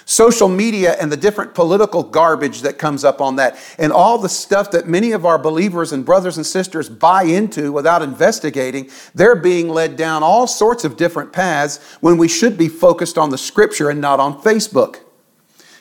social 0.07 0.47
media 0.47 0.95
and 1.01 1.11
the 1.11 1.17
different 1.17 1.53
political 1.53 2.01
garbage 2.01 2.61
that 2.61 2.79
comes 2.79 3.03
up 3.03 3.19
on 3.19 3.35
that, 3.35 3.59
and 3.77 3.91
all 3.91 4.17
the 4.17 4.29
stuff 4.29 4.71
that 4.71 4.87
many 4.87 5.11
of 5.11 5.25
our 5.25 5.37
believers 5.37 5.91
and 5.91 6.05
brothers 6.05 6.37
and 6.37 6.45
sisters 6.45 6.87
buy 6.87 7.23
into 7.23 7.73
without 7.73 8.01
investigating, 8.01 8.89
they're 9.13 9.35
being 9.35 9.67
led 9.67 9.97
down 9.97 10.23
all 10.23 10.47
sorts 10.47 10.85
of 10.85 10.95
different 10.95 11.33
paths 11.33 11.79
when 11.99 12.17
we 12.17 12.27
should 12.27 12.57
be 12.57 12.69
focused 12.69 13.17
on 13.17 13.29
the 13.29 13.37
scripture 13.37 13.89
and 13.89 13.99
not 13.99 14.19
on 14.19 14.41
Facebook. 14.41 15.01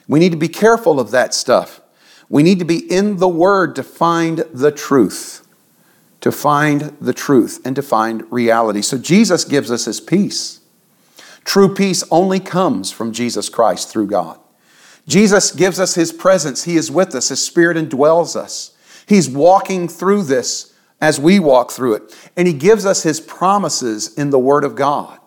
We 0.09 0.19
need 0.19 0.33
to 0.33 0.39
be 0.39 0.49
careful 0.49 0.99
of 0.99 1.13
that 1.13 1.33
stuff. 1.33 1.81
We 2.29 2.43
need 2.43 2.59
to 2.59 2.65
be 2.65 2.79
in 2.93 3.19
the 3.19 3.29
Word 3.29 3.77
to 3.77 3.85
find 3.85 4.39
the 4.53 4.73
truth, 4.73 5.47
to 6.21 6.33
find 6.33 6.97
the 7.01 7.15
truth, 7.15 7.61
and 7.65 7.77
to 7.77 7.83
find 7.83 8.25
reality. 8.33 8.83
So 8.83 8.99
Jesus 8.99 9.45
gives 9.45 9.71
us 9.71 9.85
His 9.85 10.01
peace. 10.01 10.63
True 11.47 11.73
peace 11.73 12.03
only 12.11 12.41
comes 12.41 12.91
from 12.91 13.13
Jesus 13.13 13.49
Christ 13.49 13.89
through 13.89 14.09
God. 14.09 14.39
Jesus 15.07 15.53
gives 15.53 15.79
us 15.79 15.95
His 15.95 16.13
presence. 16.13 16.65
He 16.65 16.77
is 16.77 16.91
with 16.91 17.15
us. 17.15 17.29
His 17.29 17.43
Spirit 17.43 17.77
indwells 17.77 18.35
us. 18.35 18.77
He's 19.07 19.31
walking 19.31 19.89
through 19.89 20.25
this 20.25 20.75
as 21.01 21.21
we 21.21 21.39
walk 21.39 21.71
through 21.71 21.95
it. 21.95 22.31
And 22.37 22.49
He 22.49 22.53
gives 22.53 22.85
us 22.85 23.05
His 23.05 23.21
promises 23.21 24.13
in 24.19 24.31
the 24.31 24.41
Word 24.41 24.65
of 24.65 24.75
God. 24.75 25.21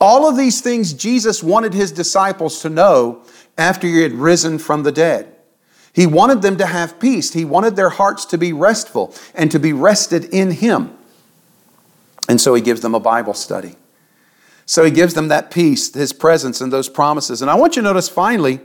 All 0.00 0.26
of 0.26 0.38
these 0.38 0.62
things 0.62 0.94
Jesus 0.94 1.42
wanted 1.42 1.74
His 1.74 1.92
disciples 1.92 2.62
to 2.62 2.70
know 2.70 3.22
after 3.58 3.86
He 3.86 4.02
had 4.02 4.12
risen 4.12 4.58
from 4.58 4.84
the 4.84 4.92
dead. 4.92 5.36
He 5.92 6.06
wanted 6.06 6.40
them 6.40 6.56
to 6.56 6.66
have 6.66 6.98
peace. 6.98 7.34
He 7.34 7.44
wanted 7.44 7.76
their 7.76 7.90
hearts 7.90 8.24
to 8.26 8.38
be 8.38 8.54
restful 8.54 9.14
and 9.34 9.50
to 9.50 9.58
be 9.58 9.74
rested 9.74 10.24
in 10.32 10.52
Him. 10.52 10.96
And 12.26 12.40
so 12.40 12.54
He 12.54 12.62
gives 12.62 12.80
them 12.80 12.94
a 12.94 13.00
Bible 13.00 13.34
study. 13.34 13.76
So 14.72 14.84
he 14.84 14.90
gives 14.90 15.12
them 15.12 15.28
that 15.28 15.50
peace, 15.50 15.92
his 15.92 16.14
presence, 16.14 16.62
and 16.62 16.72
those 16.72 16.88
promises. 16.88 17.42
And 17.42 17.50
I 17.50 17.56
want 17.56 17.76
you 17.76 17.82
to 17.82 17.88
notice 17.88 18.08
finally, 18.08 18.58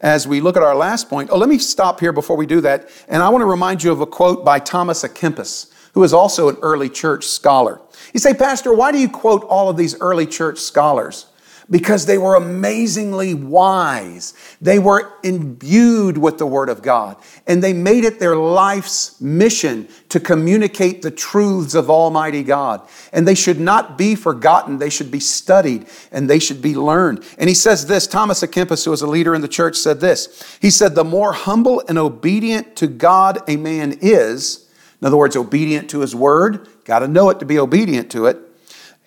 as 0.00 0.26
we 0.26 0.40
look 0.40 0.56
at 0.56 0.62
our 0.64 0.74
last 0.74 1.08
point, 1.08 1.30
oh, 1.30 1.38
let 1.38 1.48
me 1.48 1.56
stop 1.56 2.00
here 2.00 2.12
before 2.12 2.36
we 2.36 2.46
do 2.46 2.60
that. 2.62 2.88
And 3.06 3.22
I 3.22 3.28
want 3.28 3.42
to 3.42 3.46
remind 3.46 3.84
you 3.84 3.92
of 3.92 4.00
a 4.00 4.06
quote 4.06 4.44
by 4.44 4.58
Thomas 4.58 5.04
à 5.04 5.08
Kempis, 5.08 5.72
who 5.94 6.02
is 6.02 6.12
also 6.12 6.48
an 6.48 6.56
early 6.62 6.88
church 6.88 7.26
scholar. 7.26 7.80
You 8.12 8.18
say, 8.18 8.34
Pastor, 8.34 8.74
why 8.74 8.90
do 8.90 8.98
you 8.98 9.08
quote 9.08 9.44
all 9.44 9.70
of 9.70 9.76
these 9.76 9.94
early 10.00 10.26
church 10.26 10.58
scholars? 10.58 11.26
Because 11.72 12.04
they 12.04 12.18
were 12.18 12.34
amazingly 12.34 13.32
wise. 13.32 14.34
They 14.60 14.78
were 14.78 15.14
imbued 15.22 16.18
with 16.18 16.36
the 16.36 16.46
Word 16.46 16.68
of 16.68 16.82
God, 16.82 17.16
and 17.46 17.64
they 17.64 17.72
made 17.72 18.04
it 18.04 18.20
their 18.20 18.36
life's 18.36 19.18
mission 19.22 19.88
to 20.10 20.20
communicate 20.20 21.00
the 21.00 21.10
truths 21.10 21.74
of 21.74 21.88
Almighty 21.88 22.42
God. 22.42 22.86
And 23.10 23.26
they 23.26 23.34
should 23.34 23.58
not 23.58 23.96
be 23.96 24.14
forgotten, 24.14 24.78
they 24.78 24.90
should 24.90 25.10
be 25.10 25.18
studied, 25.18 25.86
and 26.12 26.28
they 26.28 26.38
should 26.38 26.60
be 26.60 26.74
learned. 26.74 27.24
And 27.38 27.48
he 27.48 27.54
says 27.54 27.86
this 27.86 28.06
Thomas 28.06 28.42
à 28.42 28.48
Kempis, 28.48 28.84
who 28.84 28.90
was 28.90 29.00
a 29.00 29.06
leader 29.06 29.34
in 29.34 29.40
the 29.40 29.48
church, 29.48 29.76
said 29.76 29.98
this. 29.98 30.58
He 30.60 30.70
said, 30.70 30.94
The 30.94 31.04
more 31.04 31.32
humble 31.32 31.82
and 31.88 31.96
obedient 31.96 32.76
to 32.76 32.86
God 32.86 33.38
a 33.48 33.56
man 33.56 33.96
is, 34.02 34.68
in 35.00 35.06
other 35.06 35.16
words, 35.16 35.36
obedient 35.36 35.88
to 35.90 36.00
his 36.00 36.14
word, 36.14 36.68
got 36.84 36.98
to 36.98 37.08
know 37.08 37.30
it 37.30 37.38
to 37.38 37.46
be 37.46 37.58
obedient 37.58 38.10
to 38.10 38.26
it 38.26 38.51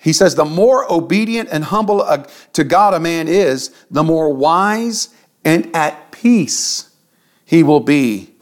he 0.05 0.13
says, 0.13 0.35
the 0.35 0.45
more 0.45 0.85
obedient 0.93 1.49
and 1.51 1.63
humble 1.63 2.05
to 2.53 2.63
God 2.63 2.93
a 2.93 2.99
man 2.99 3.27
is, 3.27 3.71
the 3.89 4.03
more 4.03 4.31
wise 4.31 5.09
and 5.43 5.75
at 5.75 6.11
peace 6.11 6.95
he 7.43 7.63
will 7.63 7.79
be 7.79 8.35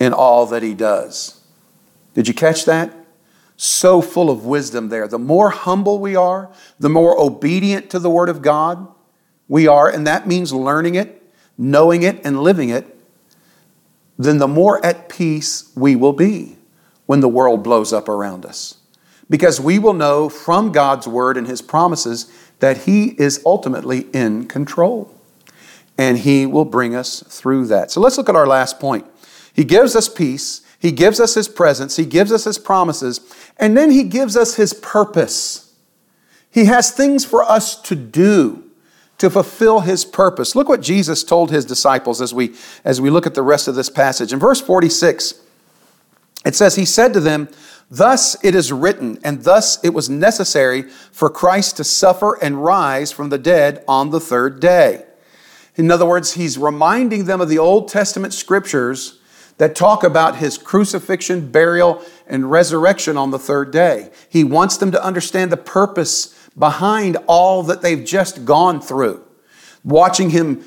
in 0.00 0.12
all 0.12 0.44
that 0.46 0.64
he 0.64 0.74
does. 0.74 1.40
Did 2.14 2.26
you 2.26 2.34
catch 2.34 2.64
that? 2.64 2.92
So 3.56 4.02
full 4.02 4.28
of 4.28 4.44
wisdom 4.44 4.88
there. 4.88 5.06
The 5.06 5.20
more 5.20 5.50
humble 5.50 6.00
we 6.00 6.16
are, 6.16 6.50
the 6.80 6.88
more 6.88 7.16
obedient 7.16 7.90
to 7.90 8.00
the 8.00 8.10
Word 8.10 8.28
of 8.28 8.42
God 8.42 8.88
we 9.46 9.68
are, 9.68 9.88
and 9.88 10.08
that 10.08 10.26
means 10.26 10.52
learning 10.52 10.96
it, 10.96 11.22
knowing 11.56 12.02
it, 12.02 12.20
and 12.24 12.42
living 12.42 12.70
it, 12.70 12.98
then 14.18 14.38
the 14.38 14.48
more 14.48 14.84
at 14.84 15.08
peace 15.08 15.70
we 15.76 15.94
will 15.94 16.12
be 16.12 16.56
when 17.06 17.20
the 17.20 17.28
world 17.28 17.62
blows 17.62 17.92
up 17.92 18.08
around 18.08 18.44
us 18.44 18.78
because 19.28 19.60
we 19.60 19.78
will 19.78 19.92
know 19.92 20.28
from 20.28 20.72
God's 20.72 21.08
word 21.08 21.36
and 21.36 21.46
his 21.46 21.62
promises 21.62 22.30
that 22.60 22.78
he 22.78 23.08
is 23.20 23.42
ultimately 23.44 24.06
in 24.12 24.46
control. 24.46 25.10
And 25.96 26.18
he 26.18 26.44
will 26.46 26.64
bring 26.64 26.94
us 26.94 27.22
through 27.28 27.66
that. 27.66 27.90
So 27.90 28.00
let's 28.00 28.18
look 28.18 28.28
at 28.28 28.36
our 28.36 28.46
last 28.46 28.80
point. 28.80 29.06
He 29.52 29.64
gives 29.64 29.94
us 29.94 30.08
peace, 30.08 30.62
he 30.78 30.90
gives 30.90 31.20
us 31.20 31.34
his 31.34 31.48
presence, 31.48 31.96
he 31.96 32.04
gives 32.04 32.32
us 32.32 32.44
his 32.44 32.58
promises, 32.58 33.20
and 33.56 33.76
then 33.76 33.90
he 33.90 34.02
gives 34.02 34.36
us 34.36 34.56
his 34.56 34.74
purpose. 34.74 35.72
He 36.50 36.64
has 36.64 36.90
things 36.90 37.24
for 37.24 37.42
us 37.44 37.80
to 37.82 37.94
do 37.94 38.64
to 39.18 39.30
fulfill 39.30 39.80
his 39.80 40.04
purpose. 40.04 40.56
Look 40.56 40.68
what 40.68 40.80
Jesus 40.80 41.22
told 41.22 41.50
his 41.50 41.64
disciples 41.64 42.20
as 42.20 42.34
we 42.34 42.54
as 42.84 43.00
we 43.00 43.10
look 43.10 43.26
at 43.26 43.34
the 43.34 43.42
rest 43.42 43.68
of 43.68 43.74
this 43.74 43.88
passage. 43.88 44.32
In 44.32 44.38
verse 44.38 44.60
46, 44.60 45.34
it 46.44 46.54
says 46.54 46.76
he 46.76 46.84
said 46.84 47.12
to 47.14 47.20
them, 47.20 47.48
Thus 47.90 48.36
it 48.42 48.54
is 48.54 48.72
written, 48.72 49.18
and 49.22 49.44
thus 49.44 49.82
it 49.84 49.90
was 49.90 50.10
necessary 50.10 50.82
for 50.82 51.30
Christ 51.30 51.76
to 51.76 51.84
suffer 51.84 52.38
and 52.42 52.64
rise 52.64 53.12
from 53.12 53.28
the 53.28 53.38
dead 53.38 53.84
on 53.86 54.10
the 54.10 54.20
third 54.20 54.60
day. 54.60 55.04
In 55.76 55.90
other 55.90 56.06
words, 56.06 56.34
he's 56.34 56.56
reminding 56.56 57.24
them 57.24 57.40
of 57.40 57.48
the 57.48 57.58
Old 57.58 57.88
Testament 57.88 58.32
scriptures 58.32 59.18
that 59.58 59.76
talk 59.76 60.02
about 60.02 60.36
his 60.36 60.58
crucifixion, 60.58 61.50
burial, 61.50 62.04
and 62.26 62.50
resurrection 62.50 63.16
on 63.16 63.30
the 63.30 63.38
third 63.38 63.70
day. 63.70 64.10
He 64.28 64.44
wants 64.44 64.76
them 64.76 64.90
to 64.92 65.04
understand 65.04 65.52
the 65.52 65.56
purpose 65.56 66.34
behind 66.58 67.16
all 67.26 67.62
that 67.64 67.82
they've 67.82 68.04
just 68.04 68.44
gone 68.44 68.80
through. 68.80 69.24
Watching 69.84 70.30
him 70.30 70.64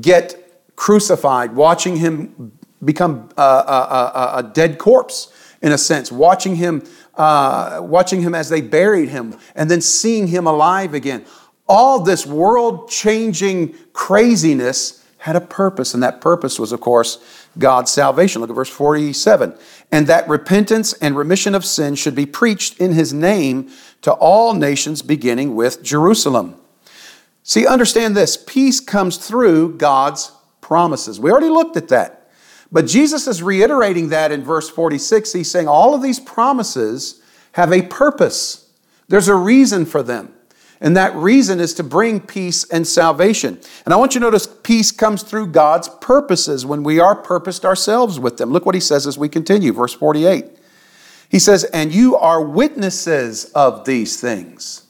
get 0.00 0.76
crucified, 0.76 1.54
watching 1.54 1.96
him 1.96 2.52
become 2.84 3.28
a, 3.36 3.42
a, 3.42 4.32
a, 4.36 4.42
dead 4.42 4.78
corpse 4.78 5.32
in 5.60 5.72
a 5.72 5.78
sense, 5.78 6.10
watching 6.10 6.56
him, 6.56 6.82
uh, 7.14 7.80
watching 7.82 8.22
him 8.22 8.34
as 8.34 8.48
they 8.48 8.60
buried 8.60 9.10
him, 9.10 9.36
and 9.54 9.70
then 9.70 9.80
seeing 9.80 10.26
him 10.26 10.46
alive 10.46 10.94
again. 10.94 11.24
All 11.68 12.00
this 12.00 12.26
world 12.26 12.88
changing 12.88 13.74
craziness 13.92 15.06
had 15.18 15.36
a 15.36 15.40
purpose, 15.40 15.92
and 15.92 16.02
that 16.02 16.22
purpose 16.22 16.58
was, 16.58 16.72
of 16.72 16.80
course, 16.80 17.18
God's 17.58 17.90
salvation. 17.90 18.40
Look 18.40 18.48
at 18.48 18.56
verse 18.56 18.70
47. 18.70 19.54
And 19.92 20.06
that 20.06 20.26
repentance 20.28 20.94
and 20.94 21.14
remission 21.14 21.54
of 21.54 21.64
sin 21.64 21.94
should 21.94 22.14
be 22.14 22.24
preached 22.24 22.80
in 22.80 22.92
his 22.92 23.12
name 23.12 23.70
to 24.00 24.12
all 24.12 24.54
nations, 24.54 25.02
beginning 25.02 25.54
with 25.54 25.82
Jerusalem. 25.82 26.56
See, 27.42 27.66
understand 27.66 28.16
this 28.16 28.36
peace 28.36 28.80
comes 28.80 29.18
through 29.18 29.76
God's 29.76 30.32
promises. 30.60 31.20
We 31.20 31.30
already 31.30 31.50
looked 31.50 31.76
at 31.76 31.88
that. 31.88 32.19
But 32.72 32.86
Jesus 32.86 33.26
is 33.26 33.42
reiterating 33.42 34.10
that 34.10 34.30
in 34.32 34.44
verse 34.44 34.70
46. 34.70 35.32
He's 35.32 35.50
saying 35.50 35.68
all 35.68 35.94
of 35.94 36.02
these 36.02 36.20
promises 36.20 37.20
have 37.52 37.72
a 37.72 37.82
purpose, 37.82 38.70
there's 39.08 39.28
a 39.28 39.34
reason 39.34 39.86
for 39.86 40.02
them. 40.02 40.34
And 40.82 40.96
that 40.96 41.14
reason 41.14 41.60
is 41.60 41.74
to 41.74 41.82
bring 41.82 42.20
peace 42.20 42.64
and 42.70 42.86
salvation. 42.86 43.60
And 43.84 43.92
I 43.92 43.98
want 43.98 44.14
you 44.14 44.20
to 44.20 44.26
notice 44.26 44.46
peace 44.46 44.90
comes 44.90 45.22
through 45.22 45.48
God's 45.48 45.90
purposes 46.00 46.64
when 46.64 46.82
we 46.82 46.98
are 46.98 47.14
purposed 47.14 47.66
ourselves 47.66 48.18
with 48.18 48.38
them. 48.38 48.50
Look 48.50 48.64
what 48.64 48.74
he 48.74 48.80
says 48.80 49.06
as 49.06 49.18
we 49.18 49.28
continue, 49.28 49.74
verse 49.74 49.92
48. 49.92 50.46
He 51.28 51.38
says, 51.38 51.64
And 51.64 51.92
you 51.92 52.16
are 52.16 52.42
witnesses 52.42 53.52
of 53.52 53.84
these 53.84 54.18
things. 54.18 54.86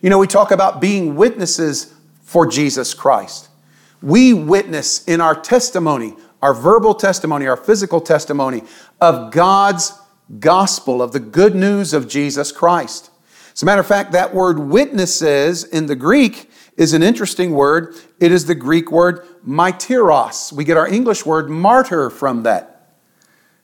You 0.00 0.08
know, 0.08 0.18
we 0.18 0.28
talk 0.28 0.52
about 0.52 0.80
being 0.80 1.16
witnesses 1.16 1.92
for 2.22 2.46
Jesus 2.46 2.94
Christ. 2.94 3.48
We 4.00 4.34
witness 4.34 5.04
in 5.04 5.20
our 5.20 5.34
testimony, 5.34 6.14
our 6.44 6.52
verbal 6.52 6.94
testimony, 6.94 7.46
our 7.46 7.56
physical 7.56 8.02
testimony 8.02 8.62
of 9.00 9.32
God's 9.32 9.98
gospel, 10.40 11.00
of 11.00 11.12
the 11.12 11.18
good 11.18 11.54
news 11.54 11.94
of 11.94 12.06
Jesus 12.06 12.52
Christ. 12.52 13.10
As 13.54 13.62
a 13.62 13.66
matter 13.66 13.80
of 13.80 13.86
fact, 13.86 14.12
that 14.12 14.34
word 14.34 14.58
witnesses 14.58 15.64
in 15.64 15.86
the 15.86 15.96
Greek 15.96 16.50
is 16.76 16.92
an 16.92 17.02
interesting 17.02 17.52
word. 17.52 17.96
It 18.20 18.30
is 18.30 18.44
the 18.44 18.54
Greek 18.54 18.92
word 18.92 19.26
martyros. 19.48 20.52
We 20.52 20.64
get 20.64 20.76
our 20.76 20.86
English 20.86 21.24
word 21.24 21.48
martyr 21.48 22.10
from 22.10 22.42
that. 22.42 22.90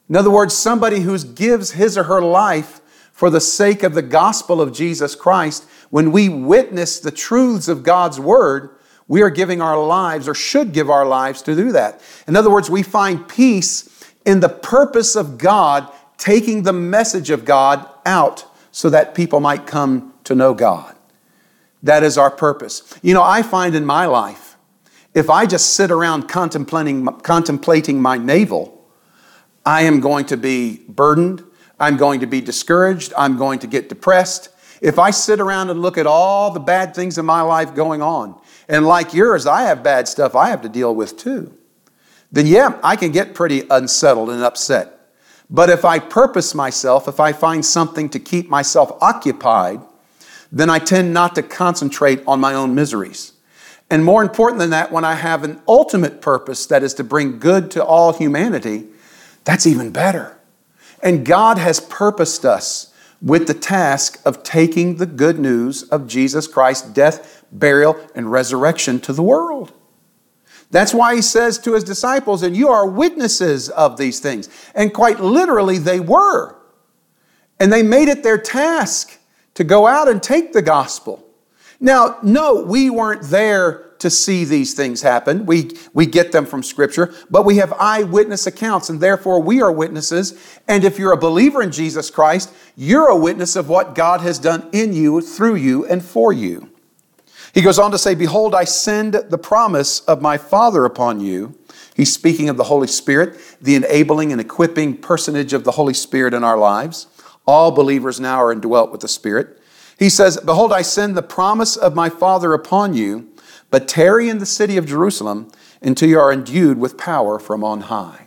In 0.08 0.16
other 0.16 0.30
words, 0.30 0.56
somebody 0.56 1.00
who 1.00 1.18
gives 1.18 1.72
his 1.72 1.98
or 1.98 2.04
her 2.04 2.22
life 2.22 2.80
for 3.12 3.28
the 3.28 3.42
sake 3.42 3.82
of 3.82 3.92
the 3.92 4.00
gospel 4.00 4.58
of 4.58 4.72
Jesus 4.72 5.14
Christ. 5.14 5.66
When 5.90 6.12
we 6.12 6.30
witness 6.30 6.98
the 6.98 7.10
truths 7.10 7.68
of 7.68 7.82
God's 7.82 8.18
word, 8.18 8.70
we 9.10 9.22
are 9.22 9.28
giving 9.28 9.60
our 9.60 9.76
lives 9.76 10.28
or 10.28 10.36
should 10.36 10.72
give 10.72 10.88
our 10.88 11.04
lives 11.04 11.42
to 11.42 11.56
do 11.56 11.72
that. 11.72 12.00
In 12.28 12.36
other 12.36 12.48
words, 12.48 12.70
we 12.70 12.84
find 12.84 13.28
peace 13.28 14.04
in 14.24 14.38
the 14.38 14.48
purpose 14.48 15.16
of 15.16 15.36
God 15.36 15.92
taking 16.16 16.62
the 16.62 16.72
message 16.72 17.28
of 17.30 17.44
God 17.44 17.88
out 18.06 18.44
so 18.70 18.88
that 18.88 19.16
people 19.16 19.40
might 19.40 19.66
come 19.66 20.14
to 20.22 20.36
know 20.36 20.54
God. 20.54 20.94
That 21.82 22.04
is 22.04 22.16
our 22.16 22.30
purpose. 22.30 22.96
You 23.02 23.12
know, 23.12 23.22
I 23.22 23.42
find 23.42 23.74
in 23.74 23.84
my 23.84 24.06
life, 24.06 24.56
if 25.12 25.28
I 25.28 25.44
just 25.44 25.74
sit 25.74 25.90
around 25.90 26.28
contemplating, 26.28 27.04
contemplating 27.04 28.00
my 28.00 28.16
navel, 28.16 28.86
I 29.66 29.82
am 29.82 29.98
going 29.98 30.26
to 30.26 30.36
be 30.36 30.82
burdened. 30.88 31.42
I'm 31.80 31.96
going 31.96 32.20
to 32.20 32.26
be 32.26 32.40
discouraged. 32.40 33.12
I'm 33.18 33.36
going 33.36 33.58
to 33.58 33.66
get 33.66 33.88
depressed. 33.88 34.50
If 34.80 34.98
I 34.98 35.10
sit 35.10 35.40
around 35.40 35.70
and 35.70 35.82
look 35.82 35.98
at 35.98 36.06
all 36.06 36.50
the 36.50 36.60
bad 36.60 36.94
things 36.94 37.18
in 37.18 37.26
my 37.26 37.42
life 37.42 37.74
going 37.74 38.00
on, 38.00 38.40
and 38.68 38.86
like 38.86 39.12
yours, 39.12 39.46
I 39.46 39.62
have 39.62 39.82
bad 39.82 40.08
stuff 40.08 40.34
I 40.34 40.48
have 40.48 40.62
to 40.62 40.68
deal 40.68 40.94
with 40.94 41.16
too, 41.16 41.52
then 42.32 42.46
yeah, 42.46 42.78
I 42.82 42.96
can 42.96 43.12
get 43.12 43.34
pretty 43.34 43.66
unsettled 43.68 44.30
and 44.30 44.42
upset. 44.42 44.96
But 45.50 45.68
if 45.68 45.84
I 45.84 45.98
purpose 45.98 46.54
myself, 46.54 47.08
if 47.08 47.18
I 47.18 47.32
find 47.32 47.66
something 47.66 48.08
to 48.10 48.20
keep 48.20 48.48
myself 48.48 48.96
occupied, 49.00 49.80
then 50.52 50.70
I 50.70 50.78
tend 50.78 51.12
not 51.12 51.34
to 51.34 51.42
concentrate 51.42 52.22
on 52.26 52.40
my 52.40 52.54
own 52.54 52.74
miseries. 52.74 53.32
And 53.90 54.04
more 54.04 54.22
important 54.22 54.60
than 54.60 54.70
that, 54.70 54.92
when 54.92 55.04
I 55.04 55.16
have 55.16 55.42
an 55.42 55.60
ultimate 55.66 56.20
purpose 56.20 56.66
that 56.66 56.84
is 56.84 56.94
to 56.94 57.04
bring 57.04 57.40
good 57.40 57.72
to 57.72 57.84
all 57.84 58.12
humanity, 58.12 58.86
that's 59.44 59.66
even 59.66 59.90
better. 59.90 60.38
And 61.02 61.26
God 61.26 61.58
has 61.58 61.80
purposed 61.80 62.44
us 62.44 62.94
with 63.22 63.46
the 63.46 63.54
task 63.54 64.20
of 64.24 64.42
taking 64.42 64.96
the 64.96 65.06
good 65.06 65.38
news 65.38 65.82
of 65.84 66.06
Jesus 66.06 66.46
Christ's 66.46 66.88
death, 66.88 67.44
burial, 67.52 67.98
and 68.14 68.32
resurrection 68.32 69.00
to 69.00 69.12
the 69.12 69.22
world. 69.22 69.72
That's 70.70 70.94
why 70.94 71.16
he 71.16 71.22
says 71.22 71.58
to 71.60 71.74
his 71.74 71.84
disciples, 71.84 72.42
and 72.42 72.56
you 72.56 72.68
are 72.68 72.86
witnesses 72.86 73.68
of 73.68 73.96
these 73.96 74.20
things. 74.20 74.48
And 74.74 74.94
quite 74.94 75.20
literally, 75.20 75.78
they 75.78 76.00
were. 76.00 76.56
And 77.58 77.72
they 77.72 77.82
made 77.82 78.08
it 78.08 78.22
their 78.22 78.38
task 78.38 79.18
to 79.54 79.64
go 79.64 79.86
out 79.86 80.08
and 80.08 80.22
take 80.22 80.52
the 80.52 80.62
gospel. 80.62 81.26
Now, 81.80 82.18
no, 82.22 82.62
we 82.62 82.88
weren't 82.88 83.24
there 83.24 83.89
to 84.00 84.10
see 84.10 84.44
these 84.44 84.74
things 84.74 85.02
happen. 85.02 85.46
We, 85.46 85.70
we 85.92 86.06
get 86.06 86.32
them 86.32 86.46
from 86.46 86.62
Scripture, 86.62 87.14
but 87.30 87.44
we 87.44 87.56
have 87.56 87.72
eyewitness 87.74 88.46
accounts, 88.46 88.88
and 88.88 89.00
therefore 89.00 89.40
we 89.40 89.62
are 89.62 89.70
witnesses. 89.70 90.58
And 90.66 90.84
if 90.84 90.98
you're 90.98 91.12
a 91.12 91.18
believer 91.18 91.62
in 91.62 91.70
Jesus 91.70 92.10
Christ, 92.10 92.52
you're 92.76 93.08
a 93.08 93.16
witness 93.16 93.56
of 93.56 93.68
what 93.68 93.94
God 93.94 94.20
has 94.22 94.38
done 94.38 94.68
in 94.72 94.92
you, 94.92 95.20
through 95.20 95.56
you, 95.56 95.86
and 95.86 96.04
for 96.04 96.32
you. 96.32 96.70
He 97.52 97.62
goes 97.62 97.78
on 97.78 97.90
to 97.90 97.98
say, 97.98 98.14
Behold, 98.14 98.54
I 98.54 98.64
send 98.64 99.14
the 99.14 99.38
promise 99.38 100.00
of 100.00 100.22
my 100.22 100.38
Father 100.38 100.84
upon 100.84 101.20
you. 101.20 101.56
He's 101.94 102.12
speaking 102.12 102.48
of 102.48 102.56
the 102.56 102.64
Holy 102.64 102.86
Spirit, 102.86 103.38
the 103.60 103.74
enabling 103.74 104.32
and 104.32 104.40
equipping 104.40 104.96
personage 104.96 105.52
of 105.52 105.64
the 105.64 105.72
Holy 105.72 105.94
Spirit 105.94 106.32
in 106.32 106.44
our 106.44 106.56
lives. 106.56 107.08
All 107.46 107.72
believers 107.72 108.20
now 108.20 108.42
are 108.42 108.52
indwelt 108.52 108.92
with 108.92 109.00
the 109.00 109.08
Spirit. 109.08 109.60
He 109.98 110.08
says, 110.08 110.38
Behold, 110.38 110.72
I 110.72 110.82
send 110.82 111.16
the 111.16 111.22
promise 111.22 111.76
of 111.76 111.94
my 111.94 112.08
Father 112.08 112.54
upon 112.54 112.94
you, 112.94 113.29
but 113.70 113.88
tarry 113.88 114.28
in 114.28 114.38
the 114.38 114.46
city 114.46 114.76
of 114.76 114.86
Jerusalem 114.86 115.50
until 115.80 116.08
you 116.08 116.18
are 116.18 116.32
endued 116.32 116.78
with 116.78 116.98
power 116.98 117.38
from 117.38 117.64
on 117.64 117.82
high. 117.82 118.26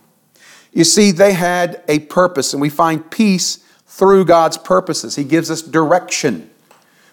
You 0.72 0.84
see, 0.84 1.12
they 1.12 1.34
had 1.34 1.84
a 1.88 2.00
purpose, 2.00 2.54
and 2.54 2.62
we 2.62 2.70
find 2.70 3.12
peace 3.12 3.64
through 3.86 4.26
God's 4.26 4.58
purposes. 4.58 5.16
He 5.16 5.24
gives 5.24 5.52
us 5.52 5.62
direction. 5.62 6.50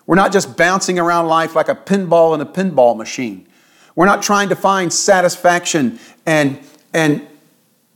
We're 0.07 0.17
not 0.17 0.33
just 0.33 0.57
bouncing 0.57 0.99
around 0.99 1.27
life 1.27 1.55
like 1.55 1.69
a 1.69 1.75
pinball 1.75 2.35
in 2.35 2.41
a 2.41 2.47
pinball 2.47 2.97
machine. 2.97 3.47
We're 3.95 4.07
not 4.07 4.23
trying 4.23 4.49
to 4.49 4.57
find 4.57 4.93
satisfaction 4.93 5.99
and, 6.25 6.59
and 6.95 7.27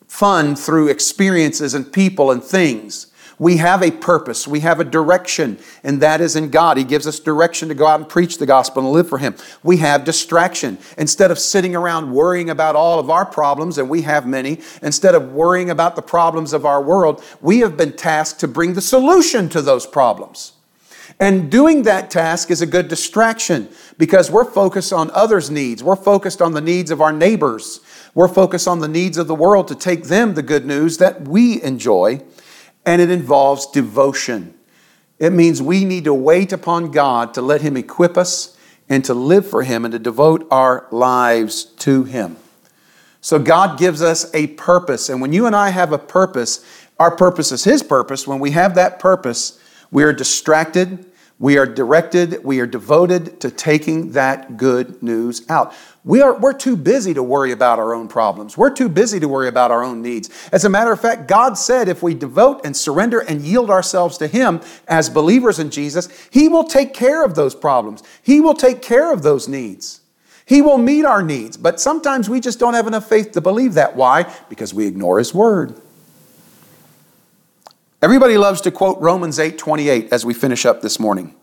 fun 0.06 0.54
through 0.54 0.88
experiences 0.88 1.72
and 1.72 1.90
people 1.90 2.30
and 2.30 2.42
things. 2.42 3.06
We 3.38 3.56
have 3.56 3.82
a 3.82 3.90
purpose, 3.90 4.46
we 4.46 4.60
have 4.60 4.80
a 4.80 4.84
direction, 4.84 5.58
and 5.82 6.00
that 6.00 6.20
is 6.20 6.36
in 6.36 6.50
God. 6.50 6.76
He 6.76 6.84
gives 6.84 7.06
us 7.06 7.18
direction 7.18 7.68
to 7.68 7.74
go 7.74 7.86
out 7.86 8.00
and 8.00 8.08
preach 8.08 8.38
the 8.38 8.46
gospel 8.46 8.82
and 8.84 8.92
live 8.92 9.08
for 9.08 9.18
Him. 9.18 9.34
We 9.62 9.78
have 9.78 10.04
distraction. 10.04 10.78
Instead 10.96 11.30
of 11.30 11.38
sitting 11.38 11.74
around 11.74 12.12
worrying 12.12 12.50
about 12.50 12.76
all 12.76 12.98
of 12.98 13.10
our 13.10 13.26
problems, 13.26 13.78
and 13.78 13.90
we 13.90 14.02
have 14.02 14.26
many, 14.26 14.60
instead 14.82 15.14
of 15.14 15.32
worrying 15.32 15.70
about 15.70 15.96
the 15.96 16.02
problems 16.02 16.52
of 16.52 16.64
our 16.64 16.80
world, 16.80 17.22
we 17.40 17.58
have 17.58 17.76
been 17.76 17.92
tasked 17.92 18.40
to 18.40 18.48
bring 18.48 18.74
the 18.74 18.80
solution 18.80 19.48
to 19.48 19.60
those 19.60 19.86
problems. 19.86 20.52
And 21.20 21.50
doing 21.50 21.82
that 21.82 22.10
task 22.10 22.50
is 22.50 22.60
a 22.60 22.66
good 22.66 22.88
distraction 22.88 23.68
because 23.98 24.30
we're 24.30 24.50
focused 24.50 24.92
on 24.92 25.10
others' 25.12 25.50
needs. 25.50 25.82
We're 25.82 25.96
focused 25.96 26.42
on 26.42 26.52
the 26.52 26.60
needs 26.60 26.90
of 26.90 27.00
our 27.00 27.12
neighbors. 27.12 27.80
We're 28.14 28.28
focused 28.28 28.66
on 28.66 28.80
the 28.80 28.88
needs 28.88 29.16
of 29.18 29.28
the 29.28 29.34
world 29.34 29.68
to 29.68 29.74
take 29.74 30.04
them 30.04 30.34
the 30.34 30.42
good 30.42 30.66
news 30.66 30.98
that 30.98 31.28
we 31.28 31.62
enjoy. 31.62 32.20
And 32.86 33.00
it 33.00 33.10
involves 33.10 33.66
devotion. 33.66 34.54
It 35.18 35.32
means 35.32 35.62
we 35.62 35.84
need 35.84 36.04
to 36.04 36.14
wait 36.14 36.52
upon 36.52 36.90
God 36.90 37.34
to 37.34 37.42
let 37.42 37.62
Him 37.62 37.76
equip 37.76 38.18
us 38.18 38.56
and 38.88 39.04
to 39.04 39.14
live 39.14 39.48
for 39.48 39.62
Him 39.62 39.84
and 39.84 39.92
to 39.92 39.98
devote 39.98 40.46
our 40.50 40.86
lives 40.90 41.64
to 41.64 42.04
Him. 42.04 42.36
So 43.20 43.38
God 43.38 43.78
gives 43.78 44.02
us 44.02 44.30
a 44.34 44.48
purpose. 44.48 45.08
And 45.08 45.20
when 45.20 45.32
you 45.32 45.46
and 45.46 45.56
I 45.56 45.70
have 45.70 45.92
a 45.92 45.98
purpose, 45.98 46.64
our 46.98 47.14
purpose 47.14 47.52
is 47.52 47.64
His 47.64 47.82
purpose. 47.82 48.26
When 48.26 48.38
we 48.38 48.50
have 48.50 48.74
that 48.74 48.98
purpose, 48.98 49.58
we 49.90 50.02
are 50.02 50.12
distracted. 50.12 51.06
We 51.38 51.58
are 51.58 51.66
directed. 51.66 52.44
We 52.44 52.60
are 52.60 52.66
devoted 52.66 53.40
to 53.40 53.50
taking 53.50 54.12
that 54.12 54.56
good 54.56 55.02
news 55.02 55.44
out. 55.48 55.74
We 56.04 56.22
are, 56.22 56.38
we're 56.38 56.52
too 56.52 56.76
busy 56.76 57.12
to 57.14 57.22
worry 57.22 57.50
about 57.50 57.78
our 57.78 57.92
own 57.92 58.06
problems. 58.06 58.56
We're 58.56 58.74
too 58.74 58.88
busy 58.88 59.18
to 59.18 59.26
worry 59.26 59.48
about 59.48 59.70
our 59.70 59.82
own 59.82 60.00
needs. 60.00 60.30
As 60.52 60.64
a 60.64 60.68
matter 60.68 60.92
of 60.92 61.00
fact, 61.00 61.26
God 61.26 61.58
said 61.58 61.88
if 61.88 62.02
we 62.02 62.14
devote 62.14 62.64
and 62.64 62.76
surrender 62.76 63.20
and 63.20 63.40
yield 63.40 63.68
ourselves 63.68 64.16
to 64.18 64.28
Him 64.28 64.60
as 64.86 65.10
believers 65.10 65.58
in 65.58 65.70
Jesus, 65.70 66.08
He 66.30 66.48
will 66.48 66.64
take 66.64 66.94
care 66.94 67.24
of 67.24 67.34
those 67.34 67.54
problems. 67.54 68.02
He 68.22 68.40
will 68.40 68.54
take 68.54 68.80
care 68.80 69.12
of 69.12 69.22
those 69.22 69.48
needs. 69.48 70.02
He 70.46 70.62
will 70.62 70.78
meet 70.78 71.04
our 71.04 71.22
needs. 71.22 71.56
But 71.56 71.80
sometimes 71.80 72.28
we 72.28 72.38
just 72.38 72.60
don't 72.60 72.74
have 72.74 72.86
enough 72.86 73.08
faith 73.08 73.32
to 73.32 73.40
believe 73.40 73.74
that. 73.74 73.96
Why? 73.96 74.32
Because 74.48 74.72
we 74.72 74.86
ignore 74.86 75.18
His 75.18 75.34
Word. 75.34 75.80
Everybody 78.04 78.36
loves 78.36 78.60
to 78.60 78.70
quote 78.70 79.00
Romans 79.00 79.38
8:28 79.38 80.12
as 80.12 80.26
we 80.26 80.34
finish 80.34 80.66
up 80.66 80.82
this 80.82 81.00
morning. 81.00 81.34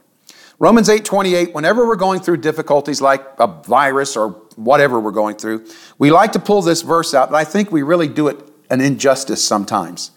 Romans 0.59 0.89
8:28, 0.89 1.55
whenever 1.55 1.87
we're 1.87 1.95
going 1.95 2.19
through 2.19 2.37
difficulties 2.37 3.01
like 3.01 3.25
a 3.39 3.47
virus 3.47 4.15
or 4.15 4.35
whatever 4.57 4.99
we're 4.99 5.09
going 5.09 5.37
through, 5.37 5.63
we 5.97 6.11
like 6.11 6.33
to 6.33 6.39
pull 6.39 6.61
this 6.61 6.83
verse 6.83 7.15
out, 7.15 7.31
but 7.31 7.37
I 7.37 7.45
think 7.45 7.71
we 7.71 7.81
really 7.81 8.07
do 8.07 8.27
it 8.27 8.47
an 8.69 8.79
injustice 8.79 9.43
sometimes. 9.43 10.11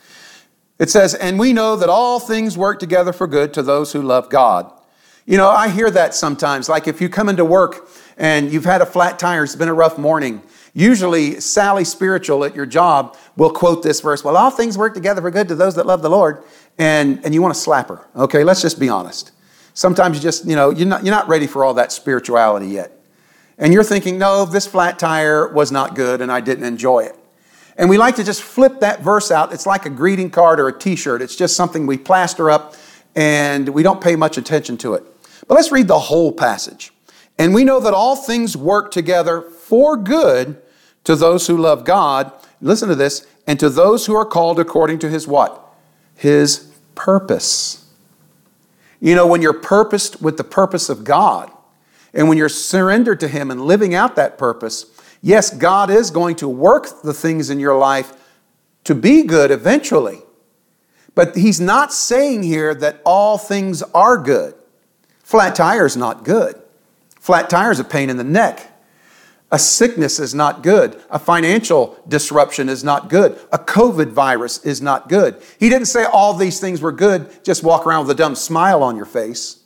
It 0.79 0.91
says, 0.91 1.15
"And 1.15 1.39
we 1.39 1.55
know 1.55 1.77
that 1.77 1.89
all 1.89 2.21
things 2.21 2.59
work 2.59 2.79
together 2.79 3.15
for 3.15 3.27
good 3.27 3.55
to 3.55 3.63
those 3.63 3.93
who 3.93 4.03
love 4.03 4.29
God." 4.29 4.71
You 5.25 5.39
know, 5.39 5.49
I 5.49 5.69
hear 5.69 5.91
that 5.93 6.15
sometimes 6.15 6.69
like 6.69 6.87
if 6.87 7.01
you 7.01 7.09
come 7.09 7.31
into 7.31 7.47
work 7.47 7.89
and 8.19 8.53
you've 8.53 8.67
had 8.67 8.83
a 8.83 8.87
flat 8.87 9.19
tire, 9.19 9.45
it's 9.45 9.57
been 9.57 9.71
a 9.71 9.73
rough 9.73 9.97
morning, 9.97 10.43
Usually, 10.77 11.39
Sally 11.41 11.85
Spiritual 11.85 12.45
at 12.45 12.57
your 12.57 12.67
job 12.67 13.17
will 13.37 13.51
quote 13.51 13.85
this 13.85 14.01
verse 14.01 14.25
Well, 14.25 14.37
all 14.37 14.51
things 14.51 14.77
work 14.77 14.93
together 14.93 15.23
for 15.23 15.31
good 15.31 15.49
to 15.49 15.55
those 15.55 15.77
that 15.77 15.87
love 15.87 16.03
the 16.03 16.11
Lord. 16.11 16.43
And, 16.77 17.25
and 17.25 17.33
you 17.33 17.41
want 17.41 17.55
to 17.55 17.61
slap 17.61 17.89
her. 17.89 18.05
Okay, 18.17 18.43
let's 18.43 18.61
just 18.61 18.81
be 18.81 18.89
honest. 18.89 19.31
Sometimes 19.75 20.17
you 20.17 20.23
just, 20.23 20.45
you 20.45 20.57
know, 20.57 20.71
you're 20.71 20.89
not, 20.89 21.05
you're 21.05 21.15
not 21.15 21.29
ready 21.29 21.47
for 21.47 21.65
all 21.65 21.75
that 21.75 21.93
spirituality 21.93 22.67
yet. 22.67 22.93
And 23.57 23.73
you're 23.73 23.85
thinking, 23.85 24.19
no, 24.19 24.45
this 24.45 24.67
flat 24.67 24.99
tire 24.99 25.47
was 25.53 25.71
not 25.71 25.95
good 25.95 26.21
and 26.21 26.33
I 26.33 26.41
didn't 26.41 26.65
enjoy 26.65 27.01
it. 27.01 27.17
And 27.77 27.89
we 27.89 27.97
like 27.97 28.17
to 28.17 28.25
just 28.25 28.43
flip 28.43 28.81
that 28.81 29.01
verse 29.03 29.31
out. 29.31 29.53
It's 29.53 29.67
like 29.67 29.87
a 29.87 29.91
greeting 29.91 30.31
card 30.31 30.59
or 30.59 30.69
a 30.69 30.77
t 30.77 30.97
shirt. 30.97 31.23
It's 31.23 31.37
just 31.37 31.57
something 31.57 31.87
we 31.87 31.99
plaster 31.99 32.51
up 32.51 32.75
and 33.15 33.69
we 33.69 33.85
don't 33.85 34.01
pay 34.01 34.17
much 34.17 34.39
attention 34.39 34.77
to 34.79 34.95
it. 34.95 35.05
But 35.47 35.55
let's 35.55 35.71
read 35.71 35.87
the 35.87 35.99
whole 35.99 36.33
passage. 36.33 36.93
And 37.39 37.55
we 37.55 37.65
know 37.65 37.79
that 37.81 37.95
all 37.95 38.17
things 38.17 38.57
work 38.57 38.91
together 38.91 39.43
for 39.43 39.97
good 39.97 40.61
to 41.05 41.17
those 41.17 41.47
who 41.47 41.57
love 41.57 41.85
God. 41.85 42.33
Listen 42.61 42.89
to 42.89 42.95
this, 42.95 43.27
and 43.47 43.61
to 43.61 43.69
those 43.69 44.07
who 44.07 44.15
are 44.15 44.25
called 44.25 44.59
according 44.59 44.99
to 45.01 45.11
his 45.11 45.29
what? 45.29 45.61
His 46.17 46.73
purpose. 46.95 47.87
You 49.01 49.15
know, 49.15 49.27
when 49.27 49.43
you're 49.43 49.53
purposed 49.53 50.23
with 50.23 50.37
the 50.37 50.45
purpose 50.45 50.89
of 50.89 51.05
God, 51.05 51.51
and 52.15 52.29
when 52.29 52.39
you're 52.39 52.49
surrendered 52.49 53.21
to 53.21 53.29
him 53.29 53.51
and 53.51 53.61
living 53.61 53.95
out 53.95 54.17
that 54.17 54.39
purpose, 54.39 54.87
yes, 55.21 55.51
God 55.51 55.91
is 55.91 56.11
going 56.11 56.37
to 56.37 56.49
work 56.49 57.03
the 57.03 57.13
things 57.13 57.51
in 57.51 57.59
your 57.59 57.77
life 57.77 58.13
to 58.85 58.95
be 58.95 59.25
good 59.25 59.51
eventually. 59.51 60.21
But 61.15 61.37
he's 61.37 61.61
not 61.61 61.93
saying 61.93 62.45
here 62.45 62.75
that 62.75 63.01
all 63.05 63.37
things 63.37 63.83
are 63.83 64.17
good. 64.17 64.55
Flat 65.23 65.55
tire 65.55 65.87
is 65.87 65.97
not 65.97 66.25
good. 66.25 66.61
Flat 67.21 67.49
tire 67.51 67.71
is 67.71 67.81
a 67.81 67.85
pain 67.85 68.11
in 68.11 68.17
the 68.17 68.25
neck. 68.25 68.71
A 69.53 69.59
sickness 69.59 70.19
is 70.19 70.35
not 70.35 70.63
good. 70.63 71.01
A 71.11 71.19
financial 71.19 72.03
disruption 72.09 72.69
is 72.69 72.83
not 72.83 73.09
good. 73.09 73.39
A 73.53 73.59
COVID 73.59 74.11
virus 74.11 74.65
is 74.65 74.83
not 74.83 75.09
good. 75.09 75.41
He 75.61 75.69
didn't 75.69 75.87
say 75.87 76.05
all 76.05 76.35
these 76.35 76.59
things 76.59 76.81
were 76.81 76.93
good, 76.93 77.45
just 77.45 77.63
walk 77.63 77.87
around 77.87 78.07
with 78.07 78.17
a 78.17 78.19
dumb 78.19 78.35
smile 78.35 78.83
on 78.83 78.97
your 78.97 79.05
face. 79.05 79.61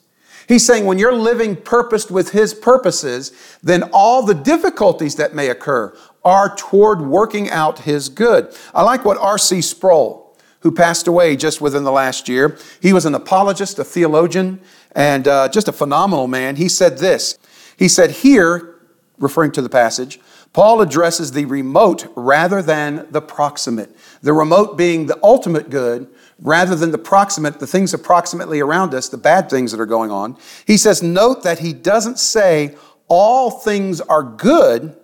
He's 0.46 0.66
saying 0.66 0.86
when 0.86 0.98
you're 0.98 1.14
living 1.14 1.56
purposed 1.56 2.10
with 2.10 2.32
His 2.32 2.54
purposes, 2.54 3.32
then 3.62 3.84
all 3.92 4.24
the 4.24 4.34
difficulties 4.34 5.16
that 5.16 5.34
may 5.34 5.48
occur 5.48 5.96
are 6.24 6.54
toward 6.56 7.02
working 7.02 7.50
out 7.50 7.80
His 7.80 8.08
good. 8.08 8.54
I 8.74 8.82
like 8.82 9.04
what 9.04 9.18
R.C. 9.18 9.60
Sproul, 9.62 10.36
who 10.60 10.72
passed 10.72 11.06
away 11.06 11.36
just 11.36 11.60
within 11.60 11.84
the 11.84 11.92
last 11.92 12.28
year, 12.28 12.58
he 12.80 12.92
was 12.92 13.06
an 13.06 13.14
apologist, 13.14 13.78
a 13.78 13.84
theologian, 13.84 14.60
and 14.92 15.28
uh, 15.28 15.48
just 15.48 15.68
a 15.68 15.72
phenomenal 15.72 16.26
man. 16.26 16.56
He 16.56 16.68
said 16.68 16.98
this 16.98 17.38
he 17.78 17.88
said, 17.88 18.10
Here, 18.10 18.74
referring 19.18 19.52
to 19.52 19.62
the 19.62 19.68
passage, 19.68 20.20
Paul 20.52 20.80
addresses 20.80 21.32
the 21.32 21.44
remote 21.44 22.10
rather 22.16 22.62
than 22.62 23.06
the 23.10 23.20
proximate. 23.20 23.94
The 24.22 24.32
remote 24.32 24.78
being 24.78 25.06
the 25.06 25.18
ultimate 25.22 25.70
good 25.70 26.08
rather 26.40 26.74
than 26.74 26.90
the 26.90 26.98
proximate, 26.98 27.58
the 27.58 27.66
things 27.66 27.92
approximately 27.92 28.60
around 28.60 28.94
us, 28.94 29.08
the 29.08 29.18
bad 29.18 29.50
things 29.50 29.72
that 29.72 29.80
are 29.80 29.86
going 29.86 30.10
on. 30.10 30.36
He 30.66 30.76
says, 30.76 31.02
Note 31.02 31.42
that 31.42 31.58
he 31.58 31.72
doesn't 31.72 32.18
say 32.18 32.76
all 33.08 33.50
things 33.50 34.00
are 34.00 34.22
good, 34.22 34.96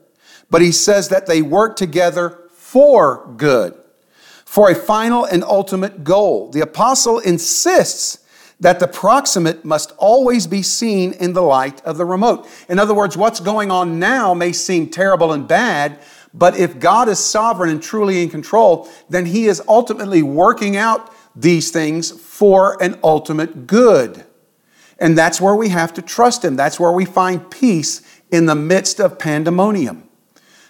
but 0.51 0.63
he 0.63 0.73
says 0.73 1.09
that 1.09 1.27
they 1.27 1.43
work 1.43 1.77
together 1.77 2.39
for 2.53 3.27
good, 3.37 3.75
for 4.45 4.71
a 4.71 4.75
final 4.75 5.25
and 5.25 5.43
ultimate 5.45 6.05
goal. 6.05 6.51
The 6.51 6.61
apostle 6.61 7.19
insists 7.19 8.24
that 8.61 8.81
the 8.81 8.89
proximate 8.89 9.65
must 9.65 9.93
always 9.99 10.47
be 10.47 10.63
seen 10.63 11.13
in 11.13 11.33
the 11.33 11.43
light 11.43 11.85
of 11.85 11.97
the 11.97 12.05
remote. 12.05 12.49
In 12.69 12.79
other 12.79 12.95
words, 12.95 13.17
what's 13.17 13.41
going 13.41 13.71
on 13.71 13.99
now 13.99 14.35
may 14.35 14.53
seem 14.53 14.89
terrible 14.89 15.33
and 15.33 15.47
bad, 15.47 15.99
but 16.33 16.57
if 16.57 16.79
God 16.79 17.09
is 17.09 17.19
sovereign 17.19 17.71
and 17.71 17.83
truly 17.83 18.23
in 18.23 18.29
control, 18.29 18.89
then 19.09 19.27
He 19.27 19.47
is 19.47 19.63
ultimately 19.69 20.23
working 20.23 20.77
out 20.77 21.13
these 21.37 21.71
things 21.71 22.11
for 22.11 22.81
an 22.83 22.99
ultimate 23.03 23.67
good. 23.67 24.25
And 24.99 25.19
that's 25.19 25.41
where 25.41 25.57
we 25.57 25.71
have 25.71 25.93
to 25.95 26.03
trust 26.03 26.45
Him. 26.45 26.57
That's 26.57 26.79
where 26.79 26.93
we 26.93 27.05
find 27.05 27.51
peace 27.51 28.03
in 28.31 28.47
the 28.47 28.55
midst 28.55 29.01
of 29.01 29.19
pandemonium. 29.19 30.09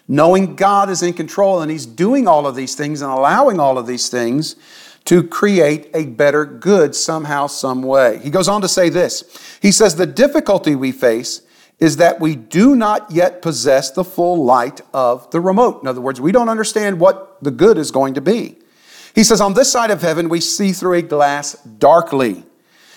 Knowing 0.06 0.54
God 0.54 0.90
is 0.90 1.02
in 1.02 1.14
control 1.14 1.62
and 1.62 1.70
He's 1.70 1.86
doing 1.86 2.28
all 2.28 2.46
of 2.46 2.56
these 2.56 2.74
things 2.74 3.00
and 3.00 3.10
allowing 3.10 3.60
all 3.60 3.78
of 3.78 3.86
these 3.86 4.08
things 4.08 4.56
to 5.06 5.22
create 5.22 5.90
a 5.94 6.06
better 6.06 6.44
good 6.44 6.94
somehow, 6.94 7.46
some 7.46 7.82
way. 7.82 8.18
He 8.22 8.30
goes 8.30 8.48
on 8.48 8.62
to 8.62 8.68
say 8.68 8.88
this 8.88 9.58
He 9.60 9.72
says, 9.72 9.96
The 9.96 10.06
difficulty 10.06 10.74
we 10.74 10.92
face 10.92 11.42
is 11.78 11.96
that 11.96 12.20
we 12.20 12.36
do 12.36 12.74
not 12.74 13.10
yet 13.10 13.42
possess 13.42 13.90
the 13.90 14.04
full 14.04 14.44
light 14.44 14.80
of 14.92 15.30
the 15.30 15.40
remote. 15.40 15.82
In 15.82 15.88
other 15.88 16.00
words, 16.00 16.20
we 16.20 16.32
don't 16.32 16.48
understand 16.48 17.00
what 17.00 17.42
the 17.42 17.50
good 17.50 17.78
is 17.78 17.90
going 17.90 18.14
to 18.14 18.20
be. 18.20 18.56
He 19.14 19.24
says, 19.24 19.40
On 19.40 19.54
this 19.54 19.70
side 19.70 19.90
of 19.90 20.02
heaven, 20.02 20.28
we 20.28 20.40
see 20.40 20.72
through 20.72 20.94
a 20.94 21.02
glass 21.02 21.54
darkly. 21.54 22.44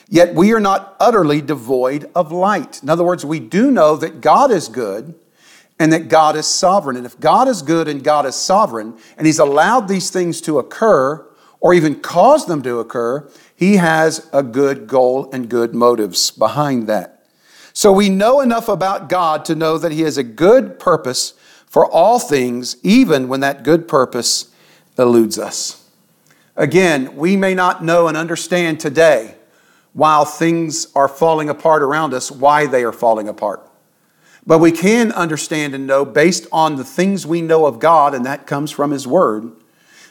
Yet 0.09 0.35
we 0.35 0.53
are 0.53 0.59
not 0.61 0.95
utterly 1.01 1.41
devoid 1.41 2.09
of 2.15 2.31
light. 2.31 2.81
In 2.81 2.89
other 2.89 3.03
words, 3.03 3.25
we 3.25 3.41
do 3.41 3.71
know 3.71 3.97
that 3.97 4.21
God 4.21 4.51
is 4.51 4.69
good 4.69 5.15
and 5.79 5.91
that 5.91 6.07
God 6.07 6.37
is 6.37 6.47
sovereign. 6.47 6.95
And 6.95 7.05
if 7.05 7.19
God 7.19 7.49
is 7.49 7.61
good 7.61 7.89
and 7.89 8.03
God 8.03 8.25
is 8.25 8.35
sovereign, 8.35 8.97
and 9.17 9.27
He's 9.27 9.39
allowed 9.39 9.87
these 9.87 10.09
things 10.09 10.39
to 10.41 10.59
occur, 10.59 11.26
or 11.59 11.73
even 11.73 11.99
cause 11.99 12.45
them 12.45 12.61
to 12.61 12.79
occur, 12.79 13.29
he 13.55 13.77
has 13.77 14.29
a 14.31 14.43
good 14.43 14.87
goal 14.87 15.29
and 15.31 15.49
good 15.49 15.73
motives 15.73 16.31
behind 16.31 16.87
that. 16.87 17.25
So 17.73 17.91
we 17.91 18.09
know 18.09 18.41
enough 18.41 18.69
about 18.69 19.09
God 19.09 19.45
to 19.45 19.55
know 19.55 19.77
that 19.77 19.91
he 19.91 20.01
has 20.01 20.17
a 20.17 20.23
good 20.23 20.79
purpose 20.79 21.33
for 21.67 21.85
all 21.85 22.19
things, 22.19 22.77
even 22.83 23.27
when 23.27 23.41
that 23.41 23.63
good 23.63 23.87
purpose 23.87 24.51
eludes 24.97 25.37
us. 25.37 25.83
Again, 26.55 27.15
we 27.15 27.35
may 27.35 27.53
not 27.53 27.83
know 27.83 28.07
and 28.07 28.17
understand 28.17 28.79
today, 28.79 29.35
while 29.93 30.25
things 30.25 30.87
are 30.95 31.07
falling 31.07 31.49
apart 31.49 31.83
around 31.83 32.13
us, 32.13 32.31
why 32.31 32.65
they 32.65 32.83
are 32.83 32.91
falling 32.91 33.27
apart. 33.27 33.67
But 34.45 34.59
we 34.59 34.71
can 34.71 35.11
understand 35.11 35.75
and 35.75 35.85
know 35.85 36.05
based 36.05 36.47
on 36.51 36.77
the 36.77 36.83
things 36.83 37.27
we 37.27 37.41
know 37.41 37.65
of 37.65 37.79
God, 37.79 38.15
and 38.15 38.25
that 38.25 38.47
comes 38.47 38.71
from 38.71 38.91
His 38.91 39.05
Word, 39.05 39.51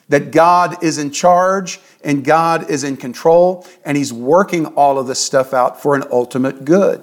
that 0.09 0.31
God 0.31 0.83
is 0.83 0.99
in 0.99 1.11
charge 1.11 1.81
and 2.05 2.25
God 2.25 2.71
is 2.71 2.85
in 2.85 2.97
control 2.97 3.67
and 3.85 3.97
He's 3.97 4.13
working 4.13 4.67
all 4.67 4.99
of 4.99 5.07
this 5.07 5.19
stuff 5.19 5.53
out 5.53 5.83
for 5.83 5.95
an 5.95 6.05
ultimate 6.11 6.65
good. 6.65 7.03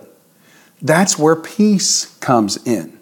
That's 0.81 1.17
where 1.17 1.35
peace 1.35 2.17
comes 2.17 2.65
in. 2.65 2.99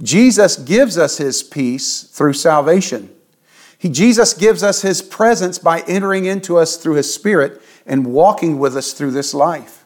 Jesus 0.00 0.56
gives 0.56 0.98
us 0.98 1.18
His 1.18 1.42
peace 1.42 2.02
through 2.02 2.32
salvation. 2.34 3.10
He, 3.78 3.88
Jesus 3.88 4.34
gives 4.34 4.62
us 4.62 4.82
His 4.82 5.02
presence 5.02 5.58
by 5.58 5.80
entering 5.82 6.24
into 6.24 6.56
us 6.56 6.76
through 6.76 6.94
His 6.94 7.12
Spirit 7.12 7.60
and 7.86 8.06
walking 8.06 8.58
with 8.58 8.76
us 8.76 8.92
through 8.92 9.12
this 9.12 9.34
life. 9.34 9.84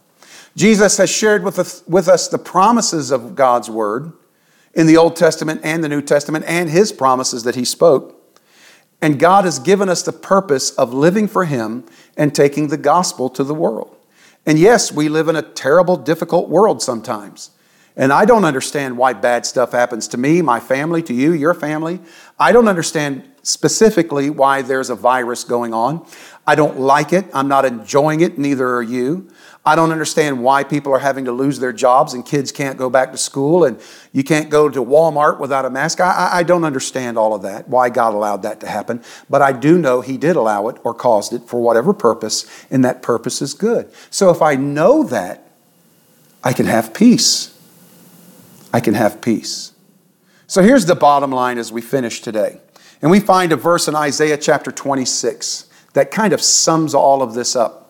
Jesus 0.54 0.96
has 0.96 1.10
shared 1.10 1.44
with 1.44 1.58
us, 1.58 1.82
with 1.86 2.08
us 2.08 2.28
the 2.28 2.38
promises 2.38 3.10
of 3.10 3.34
God's 3.34 3.68
Word 3.68 4.12
in 4.74 4.86
the 4.86 4.96
Old 4.96 5.16
Testament 5.16 5.60
and 5.64 5.84
the 5.84 5.88
New 5.88 6.02
Testament 6.02 6.44
and 6.46 6.70
His 6.70 6.92
promises 6.92 7.42
that 7.44 7.54
He 7.54 7.64
spoke. 7.64 8.15
And 9.00 9.18
God 9.18 9.44
has 9.44 9.58
given 9.58 9.88
us 9.88 10.02
the 10.02 10.12
purpose 10.12 10.70
of 10.72 10.94
living 10.94 11.28
for 11.28 11.44
Him 11.44 11.84
and 12.16 12.34
taking 12.34 12.68
the 12.68 12.76
gospel 12.76 13.28
to 13.30 13.44
the 13.44 13.54
world. 13.54 13.96
And 14.46 14.58
yes, 14.58 14.92
we 14.92 15.08
live 15.08 15.28
in 15.28 15.36
a 15.36 15.42
terrible, 15.42 15.96
difficult 15.96 16.48
world 16.48 16.82
sometimes. 16.82 17.50
And 17.96 18.12
I 18.12 18.26
don't 18.26 18.44
understand 18.44 18.98
why 18.98 19.14
bad 19.14 19.46
stuff 19.46 19.72
happens 19.72 20.06
to 20.08 20.18
me, 20.18 20.42
my 20.42 20.60
family, 20.60 21.02
to 21.04 21.14
you, 21.14 21.32
your 21.32 21.54
family. 21.54 21.98
I 22.38 22.52
don't 22.52 22.68
understand 22.68 23.24
specifically 23.42 24.28
why 24.28 24.62
there's 24.62 24.90
a 24.90 24.94
virus 24.94 25.44
going 25.44 25.72
on. 25.72 26.06
I 26.46 26.56
don't 26.56 26.78
like 26.78 27.12
it. 27.12 27.24
I'm 27.32 27.48
not 27.48 27.64
enjoying 27.64 28.20
it, 28.20 28.38
neither 28.38 28.68
are 28.74 28.82
you. 28.82 29.28
I 29.66 29.74
don't 29.74 29.90
understand 29.90 30.44
why 30.44 30.62
people 30.62 30.94
are 30.94 31.00
having 31.00 31.24
to 31.24 31.32
lose 31.32 31.58
their 31.58 31.72
jobs 31.72 32.14
and 32.14 32.24
kids 32.24 32.52
can't 32.52 32.78
go 32.78 32.88
back 32.88 33.10
to 33.10 33.18
school 33.18 33.64
and 33.64 33.80
you 34.12 34.22
can't 34.22 34.48
go 34.48 34.68
to 34.68 34.80
Walmart 34.80 35.40
without 35.40 35.64
a 35.64 35.70
mask. 35.70 36.00
I, 36.00 36.28
I 36.34 36.42
don't 36.44 36.62
understand 36.62 37.18
all 37.18 37.34
of 37.34 37.42
that, 37.42 37.68
why 37.68 37.90
God 37.90 38.14
allowed 38.14 38.42
that 38.42 38.60
to 38.60 38.68
happen. 38.68 39.02
But 39.28 39.42
I 39.42 39.50
do 39.50 39.76
know 39.76 40.02
He 40.02 40.16
did 40.18 40.36
allow 40.36 40.68
it 40.68 40.76
or 40.84 40.94
caused 40.94 41.32
it 41.32 41.42
for 41.48 41.60
whatever 41.60 41.92
purpose, 41.92 42.46
and 42.70 42.84
that 42.84 43.02
purpose 43.02 43.42
is 43.42 43.54
good. 43.54 43.90
So 44.08 44.30
if 44.30 44.40
I 44.40 44.54
know 44.54 45.02
that, 45.02 45.50
I 46.44 46.52
can 46.52 46.66
have 46.66 46.94
peace. 46.94 47.58
I 48.72 48.78
can 48.78 48.94
have 48.94 49.20
peace. 49.20 49.72
So 50.46 50.62
here's 50.62 50.86
the 50.86 50.94
bottom 50.94 51.32
line 51.32 51.58
as 51.58 51.72
we 51.72 51.82
finish 51.82 52.20
today. 52.20 52.60
And 53.02 53.10
we 53.10 53.18
find 53.18 53.50
a 53.50 53.56
verse 53.56 53.88
in 53.88 53.96
Isaiah 53.96 54.36
chapter 54.36 54.70
26 54.70 55.68
that 55.94 56.12
kind 56.12 56.32
of 56.32 56.40
sums 56.40 56.94
all 56.94 57.20
of 57.20 57.34
this 57.34 57.56
up. 57.56 57.85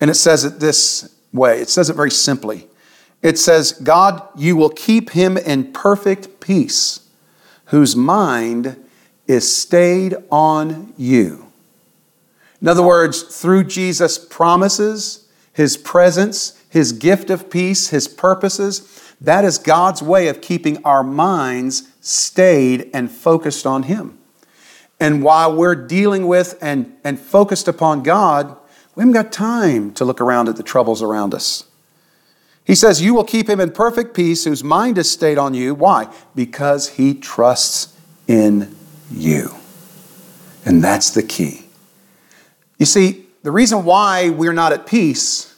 And 0.00 0.10
it 0.10 0.14
says 0.14 0.44
it 0.44 0.60
this 0.60 1.14
way 1.32 1.60
it 1.60 1.68
says 1.68 1.90
it 1.90 1.96
very 1.96 2.10
simply. 2.10 2.68
It 3.22 3.38
says, 3.38 3.72
God, 3.72 4.22
you 4.36 4.56
will 4.56 4.68
keep 4.68 5.10
him 5.10 5.36
in 5.36 5.72
perfect 5.72 6.38
peace, 6.38 7.08
whose 7.66 7.96
mind 7.96 8.76
is 9.26 9.50
stayed 9.52 10.14
on 10.30 10.92
you. 10.96 11.46
In 12.60 12.68
other 12.68 12.82
words, 12.82 13.22
through 13.22 13.64
Jesus' 13.64 14.18
promises, 14.18 15.28
his 15.52 15.76
presence, 15.76 16.62
his 16.68 16.92
gift 16.92 17.30
of 17.30 17.50
peace, 17.50 17.88
his 17.88 18.06
purposes, 18.06 19.06
that 19.20 19.44
is 19.44 19.58
God's 19.58 20.02
way 20.02 20.28
of 20.28 20.40
keeping 20.40 20.82
our 20.84 21.02
minds 21.02 21.88
stayed 22.00 22.90
and 22.92 23.10
focused 23.10 23.66
on 23.66 23.84
Him. 23.84 24.18
And 25.00 25.22
while 25.22 25.54
we're 25.54 25.74
dealing 25.74 26.26
with 26.26 26.58
and, 26.62 26.94
and 27.04 27.18
focused 27.18 27.68
upon 27.68 28.02
God, 28.02 28.56
we 28.96 29.02
haven't 29.02 29.12
got 29.12 29.30
time 29.30 29.92
to 29.92 30.04
look 30.04 30.20
around 30.20 30.48
at 30.48 30.56
the 30.56 30.62
troubles 30.62 31.02
around 31.02 31.34
us. 31.34 31.64
He 32.64 32.74
says, 32.74 33.00
You 33.00 33.14
will 33.14 33.24
keep 33.24 33.48
him 33.48 33.60
in 33.60 33.70
perfect 33.70 34.14
peace 34.14 34.44
whose 34.44 34.64
mind 34.64 34.98
is 34.98 35.10
stayed 35.10 35.38
on 35.38 35.54
you. 35.54 35.74
Why? 35.74 36.12
Because 36.34 36.88
he 36.88 37.14
trusts 37.14 37.94
in 38.26 38.74
you. 39.10 39.54
And 40.64 40.82
that's 40.82 41.10
the 41.10 41.22
key. 41.22 41.66
You 42.78 42.86
see, 42.86 43.26
the 43.42 43.52
reason 43.52 43.84
why 43.84 44.30
we're 44.30 44.52
not 44.54 44.72
at 44.72 44.86
peace 44.86 45.54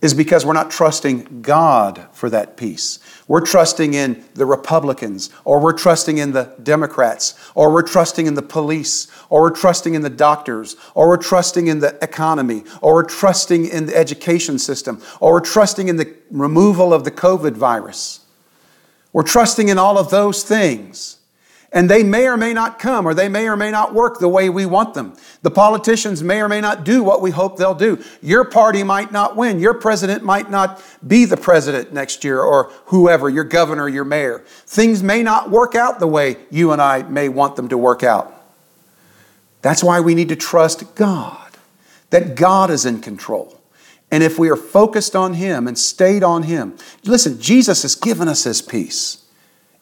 is 0.00 0.14
because 0.14 0.46
we're 0.46 0.52
not 0.52 0.70
trusting 0.70 1.42
God 1.42 2.06
for 2.12 2.30
that 2.30 2.56
peace. 2.56 2.98
We're 3.30 3.46
trusting 3.46 3.94
in 3.94 4.24
the 4.34 4.44
Republicans, 4.44 5.30
or 5.44 5.60
we're 5.60 5.78
trusting 5.78 6.18
in 6.18 6.32
the 6.32 6.52
Democrats, 6.60 7.34
or 7.54 7.72
we're 7.72 7.86
trusting 7.86 8.26
in 8.26 8.34
the 8.34 8.42
police, 8.42 9.06
or 9.28 9.42
we're 9.42 9.50
trusting 9.50 9.94
in 9.94 10.02
the 10.02 10.10
doctors, 10.10 10.74
or 10.96 11.06
we're 11.06 11.16
trusting 11.16 11.68
in 11.68 11.78
the 11.78 11.96
economy, 12.02 12.64
or 12.82 12.94
we're 12.94 13.04
trusting 13.04 13.66
in 13.66 13.86
the 13.86 13.96
education 13.96 14.58
system, 14.58 15.00
or 15.20 15.34
we're 15.34 15.40
trusting 15.40 15.86
in 15.86 15.94
the 15.94 16.12
removal 16.32 16.92
of 16.92 17.04
the 17.04 17.12
COVID 17.12 17.52
virus. 17.52 18.26
We're 19.12 19.22
trusting 19.22 19.68
in 19.68 19.78
all 19.78 19.96
of 19.96 20.10
those 20.10 20.42
things. 20.42 21.19
And 21.72 21.88
they 21.88 22.02
may 22.02 22.26
or 22.26 22.36
may 22.36 22.52
not 22.52 22.80
come, 22.80 23.06
or 23.06 23.14
they 23.14 23.28
may 23.28 23.48
or 23.48 23.56
may 23.56 23.70
not 23.70 23.94
work 23.94 24.18
the 24.18 24.28
way 24.28 24.50
we 24.50 24.66
want 24.66 24.94
them. 24.94 25.16
The 25.42 25.52
politicians 25.52 26.20
may 26.20 26.42
or 26.42 26.48
may 26.48 26.60
not 26.60 26.82
do 26.82 27.04
what 27.04 27.22
we 27.22 27.30
hope 27.30 27.56
they'll 27.56 27.74
do. 27.74 28.02
Your 28.20 28.44
party 28.44 28.82
might 28.82 29.12
not 29.12 29.36
win. 29.36 29.60
Your 29.60 29.74
president 29.74 30.24
might 30.24 30.50
not 30.50 30.82
be 31.06 31.26
the 31.26 31.36
president 31.36 31.92
next 31.92 32.24
year, 32.24 32.40
or 32.40 32.72
whoever, 32.86 33.28
your 33.28 33.44
governor, 33.44 33.88
your 33.88 34.04
mayor. 34.04 34.40
Things 34.66 35.00
may 35.00 35.22
not 35.22 35.50
work 35.50 35.76
out 35.76 36.00
the 36.00 36.08
way 36.08 36.38
you 36.50 36.72
and 36.72 36.82
I 36.82 37.04
may 37.04 37.28
want 37.28 37.54
them 37.54 37.68
to 37.68 37.78
work 37.78 38.02
out. 38.02 38.34
That's 39.62 39.84
why 39.84 40.00
we 40.00 40.16
need 40.16 40.30
to 40.30 40.36
trust 40.36 40.96
God, 40.96 41.52
that 42.10 42.34
God 42.34 42.70
is 42.70 42.84
in 42.84 43.00
control. 43.00 43.60
And 44.10 44.24
if 44.24 44.40
we 44.40 44.50
are 44.50 44.56
focused 44.56 45.14
on 45.14 45.34
Him 45.34 45.68
and 45.68 45.78
stayed 45.78 46.24
on 46.24 46.42
Him, 46.44 46.76
listen, 47.04 47.40
Jesus 47.40 47.82
has 47.82 47.94
given 47.94 48.26
us 48.26 48.42
His 48.42 48.60
peace, 48.60 49.24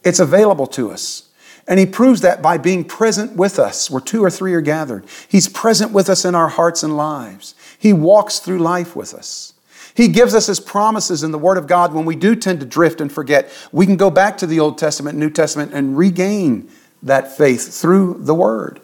it's 0.05 0.21
available 0.21 0.67
to 0.67 0.91
us. 0.91 1.28
And 1.69 1.79
he 1.79 1.85
proves 1.87 2.23
that 2.23 2.41
by 2.41 2.57
being 2.57 2.83
present 2.83 3.37
with 3.37 3.59
us 3.59 3.91
where 3.91 4.01
two 4.01 4.25
or 4.25 4.31
three 4.31 4.55
are 4.55 4.63
gathered. 4.63 5.05
He's 5.29 5.49
present 5.49 5.93
with 5.93 6.09
us 6.09 6.25
in 6.25 6.35
our 6.35 6.49
hearts 6.49 6.83
and 6.83 6.97
lives. 6.97 7.55
He 7.79 7.93
walks 7.93 8.39
through 8.39 8.59
life 8.59 8.97
with 8.97 9.15
us. 9.15 9.53
He 9.95 10.09
gives 10.09 10.35
us 10.35 10.47
his 10.47 10.61
promises 10.61 11.23
in 11.23 11.31
the 11.31 11.39
Word 11.39 11.59
of 11.59 11.67
God 11.67 11.93
when 11.93 12.07
we 12.07 12.17
do 12.17 12.35
tend 12.35 12.61
to 12.61 12.67
drift 12.67 13.01
and 13.01 13.13
forget. 13.13 13.53
We 13.71 13.85
can 13.85 13.97
go 13.97 14.11
back 14.11 14.39
to 14.39 14.47
the 14.47 14.61
Old 14.61 14.79
Testament, 14.79 15.19
New 15.19 15.29
Testament, 15.29 15.73
and 15.75 15.99
regain 15.99 16.71
that 17.03 17.37
faith 17.37 17.79
through 17.79 18.19
the 18.21 18.35
Word. 18.35 18.81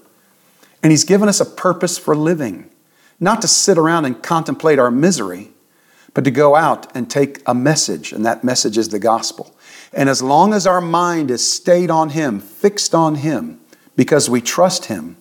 And 0.83 0.93
he's 0.93 1.05
given 1.05 1.29
us 1.29 1.41
a 1.41 1.47
purpose 1.47 1.97
for 1.97 2.15
living, 2.15 2.69
not 3.19 3.41
to 3.43 3.49
sit 3.49 3.79
around 3.79 4.05
and 4.05 4.23
contemplate 4.23 4.79
our 4.79 4.91
misery, 4.91 5.51
but 6.13 6.25
to 6.25 6.31
go 6.31 6.55
out 6.55 6.95
and 6.95 7.11
take 7.11 7.41
a 7.47 7.55
message, 7.55 8.13
and 8.13 8.27
that 8.27 8.45
message 8.45 8.77
is 8.77 8.91
the 8.91 8.99
gospel. 8.99 9.57
And 9.95 10.09
as 10.09 10.23
long 10.23 10.53
as 10.53 10.67
our 10.67 10.81
mind 10.81 11.31
is 11.31 11.49
stayed 11.49 11.91
on 11.91 12.11
Him, 12.11 12.41
fixed 12.41 12.95
on 12.95 13.17
Him, 13.17 13.61
because 13.97 14.29
we 14.29 14.41
trust 14.41 14.87
Him, 14.87 15.17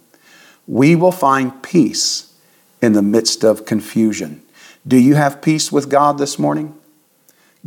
we 0.67 0.95
will 0.95 1.11
find 1.11 1.61
peace 1.61 2.34
in 2.82 2.93
the 2.93 3.01
midst 3.01 3.43
of 3.43 3.65
confusion. 3.65 4.41
Do 4.86 4.97
you 4.97 5.15
have 5.15 5.41
peace 5.41 5.71
with 5.71 5.89
God 5.89 6.17
this 6.17 6.39
morning? 6.39 6.76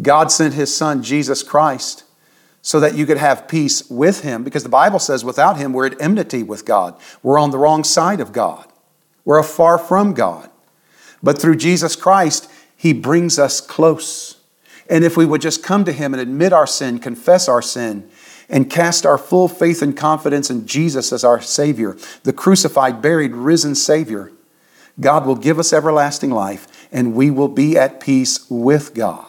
God 0.02 0.30
sent 0.32 0.54
His 0.54 0.74
Son, 0.74 1.02
Jesus 1.02 1.42
Christ, 1.42 2.04
so 2.61 2.80
that 2.80 2.96
you 2.96 3.07
could 3.07 3.18
have 3.18 3.46
peace 3.46 3.88
with 3.88 4.22
Him, 4.22 4.42
because 4.42 4.64
the 4.64 4.68
Bible 4.68 4.98
says 4.98 5.24
without 5.24 5.57
Him, 5.57 5.72
we're 5.72 5.86
at 5.86 6.00
enmity 6.00 6.42
with 6.42 6.64
God. 6.64 6.98
We're 7.22 7.38
on 7.38 7.50
the 7.50 7.59
wrong 7.59 7.84
side 7.84 8.20
of 8.20 8.32
God. 8.32 8.66
We're 9.24 9.38
afar 9.38 9.78
from 9.78 10.12
God. 10.12 10.50
But 11.22 11.40
through 11.40 11.57
Jesus 11.57 11.94
Christ, 11.94 12.50
He 12.76 12.92
brings 12.92 13.38
us 13.38 13.61
close. 13.61 14.36
And 14.89 15.05
if 15.05 15.16
we 15.16 15.26
would 15.26 15.41
just 15.41 15.62
come 15.62 15.84
to 15.84 15.93
Him 15.93 16.14
and 16.14 16.20
admit 16.20 16.53
our 16.53 16.66
sin, 16.66 16.99
confess 16.99 17.49
our 17.49 17.62
sin, 17.62 18.09
and 18.49 18.70
cast 18.70 19.05
our 19.05 19.18
full 19.18 19.49
faith 19.49 19.82
and 19.82 19.97
confidence 19.97 20.51
in 20.51 20.66
Jesus 20.66 21.12
as 21.12 21.24
our 21.24 21.41
Savior, 21.41 21.97
the 22.22 22.32
crucified, 22.32 23.03
buried, 23.03 23.34
risen 23.34 23.74
Savior, 23.74 24.32
God 25.01 25.26
will 25.26 25.34
give 25.34 25.59
us 25.59 25.72
everlasting 25.72 26.30
life 26.30 26.89
and 26.93 27.14
we 27.14 27.30
will 27.30 27.49
be 27.49 27.76
at 27.76 28.01
peace 28.01 28.49
with 28.49 28.95
God. 28.95 29.26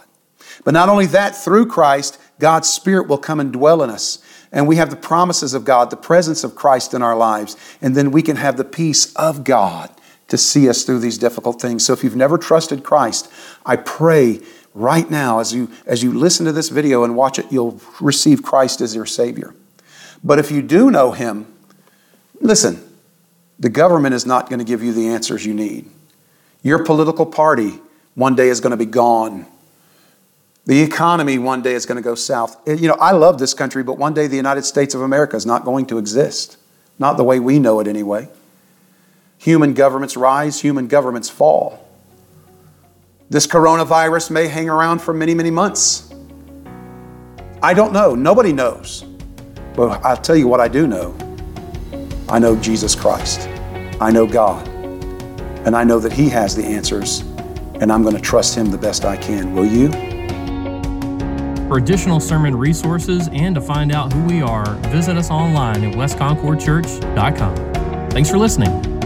But 0.63 0.73
not 0.73 0.89
only 0.89 1.05
that, 1.07 1.35
through 1.35 1.67
Christ, 1.67 2.19
God's 2.39 2.69
Spirit 2.69 3.07
will 3.07 3.17
come 3.17 3.39
and 3.39 3.51
dwell 3.51 3.81
in 3.83 3.89
us. 3.89 4.19
And 4.51 4.67
we 4.67 4.77
have 4.77 4.89
the 4.89 4.95
promises 4.95 5.53
of 5.53 5.65
God, 5.65 5.89
the 5.89 5.97
presence 5.97 6.43
of 6.43 6.55
Christ 6.55 6.93
in 6.93 7.01
our 7.01 7.17
lives. 7.17 7.57
And 7.81 7.95
then 7.95 8.11
we 8.11 8.21
can 8.21 8.37
have 8.37 8.57
the 8.57 8.63
peace 8.63 9.13
of 9.15 9.43
God 9.43 9.89
to 10.29 10.37
see 10.37 10.69
us 10.69 10.83
through 10.83 10.99
these 10.99 11.17
difficult 11.17 11.61
things. 11.61 11.85
So 11.85 11.93
if 11.93 12.03
you've 12.03 12.15
never 12.15 12.37
trusted 12.37 12.83
Christ, 12.83 13.31
I 13.65 13.75
pray 13.77 14.41
right 14.77 15.09
now, 15.09 15.39
as 15.39 15.53
you, 15.53 15.69
as 15.85 16.03
you 16.03 16.13
listen 16.13 16.45
to 16.45 16.51
this 16.51 16.69
video 16.69 17.03
and 17.03 17.15
watch 17.15 17.39
it, 17.39 17.51
you'll 17.51 17.81
receive 17.99 18.43
Christ 18.43 18.81
as 18.81 18.95
your 18.95 19.05
Savior. 19.05 19.53
But 20.23 20.39
if 20.39 20.51
you 20.51 20.61
do 20.61 20.91
know 20.91 21.11
Him, 21.11 21.47
listen, 22.39 22.83
the 23.59 23.69
government 23.69 24.13
is 24.13 24.25
not 24.25 24.49
going 24.49 24.59
to 24.59 24.65
give 24.65 24.83
you 24.83 24.93
the 24.93 25.07
answers 25.07 25.45
you 25.45 25.53
need. 25.53 25.89
Your 26.61 26.83
political 26.83 27.25
party 27.25 27.79
one 28.15 28.35
day 28.35 28.49
is 28.49 28.61
going 28.61 28.71
to 28.71 28.77
be 28.77 28.85
gone. 28.85 29.45
The 30.65 30.81
economy 30.81 31.37
one 31.37 31.61
day 31.61 31.73
is 31.73 31.85
going 31.85 31.95
to 31.95 32.01
go 32.01 32.15
south. 32.15 32.67
Eh, 32.67 32.73
you 32.73 32.87
know, 32.87 32.97
I 32.99 33.11
love 33.11 33.39
this 33.39 33.53
country, 33.53 33.83
but 33.83 33.97
one 33.97 34.13
day 34.13 34.27
the 34.27 34.35
United 34.35 34.65
States 34.65 34.93
of 34.93 35.01
America 35.01 35.35
is 35.37 35.45
not 35.45 35.63
going 35.63 35.85
to 35.87 35.97
exist. 35.97 36.57
Not 36.99 37.15
the 37.17 37.23
way 37.23 37.39
we 37.39 37.57
know 37.57 37.79
it, 37.79 37.87
anyway. 37.87 38.27
Human 39.39 39.73
governments 39.73 40.17
rise, 40.17 40.61
human 40.61 40.87
governments 40.87 41.29
fall. 41.29 41.86
This 43.29 43.45
coronavirus 43.45 44.31
may 44.31 44.47
hang 44.47 44.69
around 44.69 44.99
for 44.99 45.13
many, 45.13 45.33
many 45.33 45.51
months. 45.51 46.13
I 47.61 47.73
don't 47.73 47.91
know. 47.91 48.15
Nobody 48.15 48.53
knows. 48.53 49.03
But 49.75 50.03
I'll 50.05 50.15
tell 50.17 50.37
you 50.37 50.47
what 50.47 50.61
I 50.61 50.67
do 50.67 50.87
know 50.87 51.15
I 52.29 52.39
know 52.39 52.57
Jesus 52.57 52.95
Christ, 52.95 53.47
I 54.01 54.11
know 54.11 54.27
God, 54.27 54.67
and 55.65 55.75
I 55.75 55.83
know 55.83 55.99
that 55.99 56.11
He 56.11 56.29
has 56.29 56.55
the 56.55 56.63
answers, 56.63 57.21
and 57.79 57.91
I'm 57.91 58.01
going 58.01 58.15
to 58.15 58.21
trust 58.21 58.55
Him 58.55 58.71
the 58.71 58.77
best 58.77 59.05
I 59.05 59.17
can. 59.17 59.53
Will 59.53 59.65
you? 59.65 59.91
For 61.67 61.77
additional 61.77 62.21
sermon 62.21 62.55
resources 62.55 63.29
and 63.33 63.53
to 63.55 63.61
find 63.61 63.91
out 63.91 64.13
who 64.13 64.23
we 64.23 64.41
are, 64.41 64.73
visit 64.89 65.17
us 65.17 65.29
online 65.29 65.83
at 65.83 65.95
westconcordchurch.com. 65.95 68.09
Thanks 68.09 68.29
for 68.29 68.37
listening. 68.37 68.96